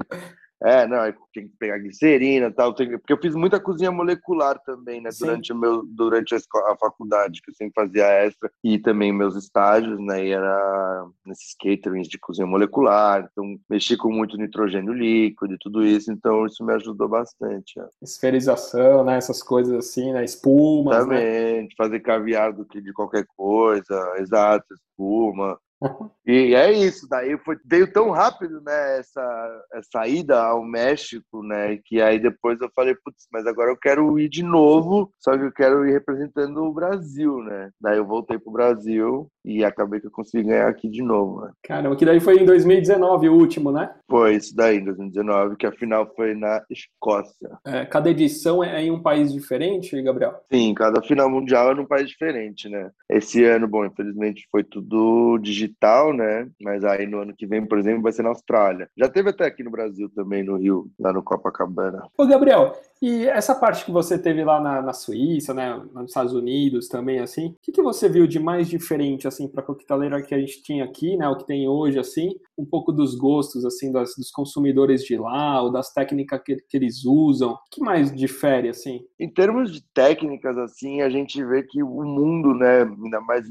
é, 0.65 0.87
não, 0.87 0.99
tem 1.35 1.47
que 1.47 1.57
pegar 1.59 1.79
glicerina 1.79 2.47
e 2.47 2.53
tal, 2.53 2.75
porque 2.75 3.13
eu 3.13 3.21
fiz 3.21 3.35
muita 3.35 3.61
cozinha 3.61 3.93
molecular 3.93 4.59
também, 4.65 5.01
né, 5.01 5.11
durante, 5.19 5.53
o 5.53 5.57
meu, 5.57 5.85
durante 5.85 6.35
a, 6.35 6.39
escola, 6.39 6.73
a, 6.73 6.77
faculdade, 6.77 7.43
que 7.43 7.51
eu 7.51 7.55
sempre 7.55 7.75
fazia 7.75 8.07
extra, 8.07 8.51
e 8.63 8.79
também 8.79 9.13
meus 9.13 9.37
estágios, 9.37 10.01
né, 10.01 10.25
e 10.25 10.31
era 10.31 11.07
nesses 11.27 11.55
caterings 11.55 12.09
de 12.09 12.19
cozinha 12.19 12.47
molecular, 12.47 13.29
então 13.31 13.59
mexi 13.69 13.95
com 13.95 14.11
muito 14.11 14.39
nitrogênio 14.39 14.95
líquido 14.95 15.53
e 15.53 15.59
tudo 15.59 15.85
isso, 15.85 16.11
então 16.11 16.47
isso 16.47 16.65
me 16.65 16.73
ajudou 16.73 17.09
bastante. 17.09 17.79
É. 17.79 17.87
Esferização, 18.03 19.05
né, 19.05 19.19
essas 19.19 19.43
coisas 19.43 19.75
assim, 19.75 20.13
né, 20.13 20.25
espuma. 20.25 21.01
Também, 21.01 21.65
né? 21.65 21.69
fazer 21.77 22.01
caviar 22.01 22.55
do 22.55 22.65
que 22.65 22.81
de 22.81 22.93
qualquer 22.93 23.27
coisa, 23.37 24.15
exato, 24.19 24.65
espuma, 24.73 25.59
e 26.27 26.55
é 26.55 26.73
isso, 26.73 27.09
daí 27.09 27.37
foi, 27.39 27.57
veio 27.65 27.93
tão 27.93 28.11
rápido, 28.11 28.61
né, 28.61 28.99
essa, 28.99 30.07
ida 30.07 30.43
ao 30.43 30.63
México, 30.63 31.43
né, 31.43 31.77
que 31.85 32.01
aí 32.01 32.19
depois 32.19 32.61
eu 32.61 32.71
falei, 32.75 32.95
putz, 32.95 33.27
mas 33.33 33.47
agora 33.47 33.71
eu 33.71 33.77
quero 33.77 34.19
ir 34.19 34.29
de 34.29 34.43
novo, 34.43 35.13
só 35.19 35.37
que 35.37 35.45
eu 35.45 35.53
quero 35.53 35.87
ir 35.87 35.93
representando 35.93 36.59
o 36.65 36.73
Brasil, 36.73 37.39
né. 37.39 37.71
Daí 37.81 37.99
eu 37.99 38.07
voltei 38.07 38.39
pro 38.39 38.53
Brasil 38.53 39.31
e 39.45 39.65
acabei 39.65 40.01
que 40.01 40.07
eu 40.07 40.11
consegui 40.11 40.49
ganhar 40.49 40.69
aqui 40.69 40.89
de 40.89 41.03
novo, 41.03 41.43
né. 41.43 41.51
Caramba, 41.63 41.97
que 41.97 42.05
daí 42.05 42.21
foi 42.21 42.39
em 42.39 42.47
2019 42.47 43.29
o 43.29 43.35
último, 43.35 43.71
né? 43.71 43.95
Foi 44.09 44.37
isso 44.37 44.55
daí, 44.55 44.79
em 44.79 44.85
2019, 44.85 45.57
que 45.57 45.67
a 45.67 45.73
final 45.73 46.11
foi 46.15 46.35
na 46.35 46.63
Escócia. 46.71 47.51
É, 47.67 47.85
cada 47.85 48.11
edição 48.11 48.63
é 48.63 48.83
em 48.83 48.91
um 48.91 49.03
país 49.03 49.33
diferente, 49.33 50.01
Gabriel? 50.03 50.41
Sim, 50.53 50.75
cada 50.75 51.03
final 51.03 51.29
mundial 51.29 51.73
é 51.73 51.75
num 51.75 51.87
país 51.87 52.09
diferente, 52.09 52.69
né. 52.69 52.91
Esse 53.09 53.45
ano, 53.45 53.69
bom, 53.69 53.85
infelizmente 53.85 54.47
foi 54.51 54.65
tudo 54.65 55.39
digital, 55.39 56.13
né? 56.13 56.49
Mas 56.63 56.85
aí 56.85 57.07
no 57.07 57.21
ano 57.21 57.35
que 57.37 57.47
vem, 57.47 57.65
por 57.67 57.79
exemplo, 57.79 58.03
vai 58.03 58.13
ser 58.13 58.23
na 58.23 58.31
Austrália. 58.31 58.89
Já 58.97 59.09
teve 59.09 59.31
até 59.31 59.45
aqui 59.45 59.63
no 59.63 59.71
Brasil 59.71 60.11
também, 60.15 60.43
no 60.43 60.57
Rio, 60.57 60.87
lá 60.99 61.13
no 61.13 61.23
Copacabana. 61.23 62.07
Ô, 62.17 62.27
Gabriel, 62.27 62.73
e 63.05 63.27
essa 63.27 63.55
parte 63.55 63.85
que 63.85 63.91
você 63.91 64.19
teve 64.19 64.43
lá 64.43 64.61
na, 64.61 64.81
na 64.81 64.93
Suíça, 64.93 65.53
né, 65.53 65.75
nos 65.93 66.07
Estados 66.07 66.33
Unidos 66.33 66.89
também, 66.89 67.19
assim, 67.19 67.49
o 67.49 67.57
que, 67.61 67.73
que 67.73 67.83
você 67.83 68.09
viu 68.09 68.27
de 68.27 68.39
mais 68.39 68.69
diferente, 68.69 69.29
assim, 69.29 69.47
para 69.47 69.61
a 69.61 69.67
coqueteleira 69.67 70.23
que 70.23 70.35
a 70.35 70.39
gente 70.39 70.63
tinha 70.63 70.85
aqui, 70.85 71.17
né, 71.17 71.29
o 71.29 71.37
que 71.37 71.47
tem 71.47 71.69
hoje, 71.69 71.99
assim, 71.99 72.35
um 72.57 72.65
pouco 72.65 72.93
dos 72.93 73.15
gostos, 73.15 73.65
assim, 73.65 73.93
das, 73.93 74.15
dos 74.17 74.31
consumidores 74.31 75.05
de 75.05 75.17
lá, 75.19 75.61
ou 75.63 75.71
das 75.71 75.93
técnicas 75.93 76.41
que, 76.43 76.57
que 76.57 76.77
eles 76.77 77.05
usam, 77.05 77.53
o 77.53 77.59
que 77.71 77.81
mais 77.81 78.11
difere, 78.15 78.71
assim? 78.71 79.05
Em 79.21 79.29
termos 79.29 79.71
de 79.71 79.83
técnicas, 79.93 80.57
assim, 80.57 81.03
a 81.03 81.11
gente 81.11 81.45
vê 81.45 81.63
que 81.63 81.83
o 81.83 82.05
mundo, 82.05 82.55
né, 82.55 82.83
ainda 82.83 83.21
mais 83.21 83.47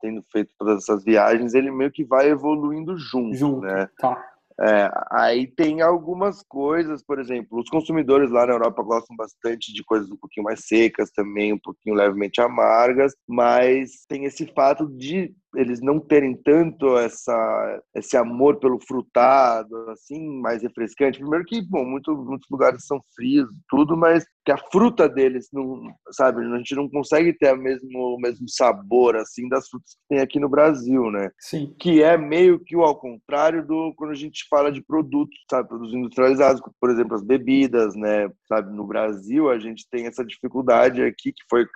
tendo 0.00 0.22
feito 0.30 0.52
todas 0.58 0.82
essas 0.82 1.02
viagens, 1.04 1.54
ele 1.54 1.70
meio 1.70 1.90
que 1.90 2.04
vai 2.04 2.28
evoluindo 2.28 2.96
junto, 2.96 3.34
junto 3.34 3.60
né? 3.62 3.88
Tá. 3.98 4.22
É, 4.62 4.90
aí 5.10 5.46
tem 5.46 5.80
algumas 5.80 6.42
coisas, 6.42 7.02
por 7.02 7.18
exemplo, 7.18 7.58
os 7.58 7.70
consumidores 7.70 8.30
lá 8.30 8.46
na 8.46 8.52
Europa 8.52 8.82
gostam 8.82 9.16
bastante 9.16 9.72
de 9.72 9.82
coisas 9.82 10.10
um 10.10 10.16
pouquinho 10.16 10.44
mais 10.44 10.66
secas 10.66 11.10
também, 11.10 11.54
um 11.54 11.58
pouquinho 11.58 11.94
levemente 11.94 12.42
amargas, 12.42 13.14
mas 13.26 14.04
tem 14.06 14.26
esse 14.26 14.46
fato 14.54 14.86
de 14.86 15.34
eles 15.56 15.80
não 15.80 15.98
terem 15.98 16.34
tanto 16.34 16.96
essa, 16.96 17.82
esse 17.94 18.16
amor 18.16 18.58
pelo 18.58 18.78
frutado, 18.80 19.90
assim, 19.90 20.40
mais 20.40 20.62
refrescante. 20.62 21.18
Primeiro 21.18 21.44
que, 21.44 21.60
bom, 21.62 21.84
muito, 21.84 22.14
muitos 22.16 22.48
lugares 22.50 22.86
são 22.86 23.00
frios, 23.14 23.48
tudo, 23.68 23.96
mas 23.96 24.24
que 24.44 24.52
a 24.52 24.58
fruta 24.70 25.08
deles 25.08 25.48
não, 25.52 25.92
sabe, 26.12 26.44
a 26.44 26.56
gente 26.56 26.74
não 26.74 26.88
consegue 26.88 27.32
ter 27.32 27.52
o 27.52 27.58
mesmo, 27.58 28.14
o 28.14 28.18
mesmo 28.18 28.48
sabor, 28.48 29.16
assim, 29.16 29.48
das 29.48 29.68
frutas 29.68 29.94
que 29.94 30.00
tem 30.08 30.20
aqui 30.20 30.40
no 30.40 30.48
Brasil, 30.48 31.10
né? 31.10 31.30
Sim. 31.38 31.74
Que 31.78 32.02
é 32.02 32.16
meio 32.16 32.58
que 32.58 32.76
o 32.76 32.82
ao 32.82 32.98
contrário 32.98 33.66
do 33.66 33.92
quando 33.96 34.12
a 34.12 34.16
gente 34.16 34.46
fala 34.48 34.72
de 34.72 34.82
produtos, 34.82 35.36
sabe, 35.50 35.68
produtos 35.68 35.94
industrializados, 35.94 36.62
por 36.80 36.90
exemplo, 36.90 37.14
as 37.14 37.22
bebidas, 37.22 37.94
né? 37.94 38.30
Sabe, 38.48 38.74
no 38.74 38.86
Brasil 38.86 39.50
a 39.50 39.58
gente 39.58 39.86
tem 39.90 40.06
essa 40.06 40.24
dificuldade 40.24 41.02
aqui, 41.02 41.32
que 41.32 41.44
foi 41.48 41.66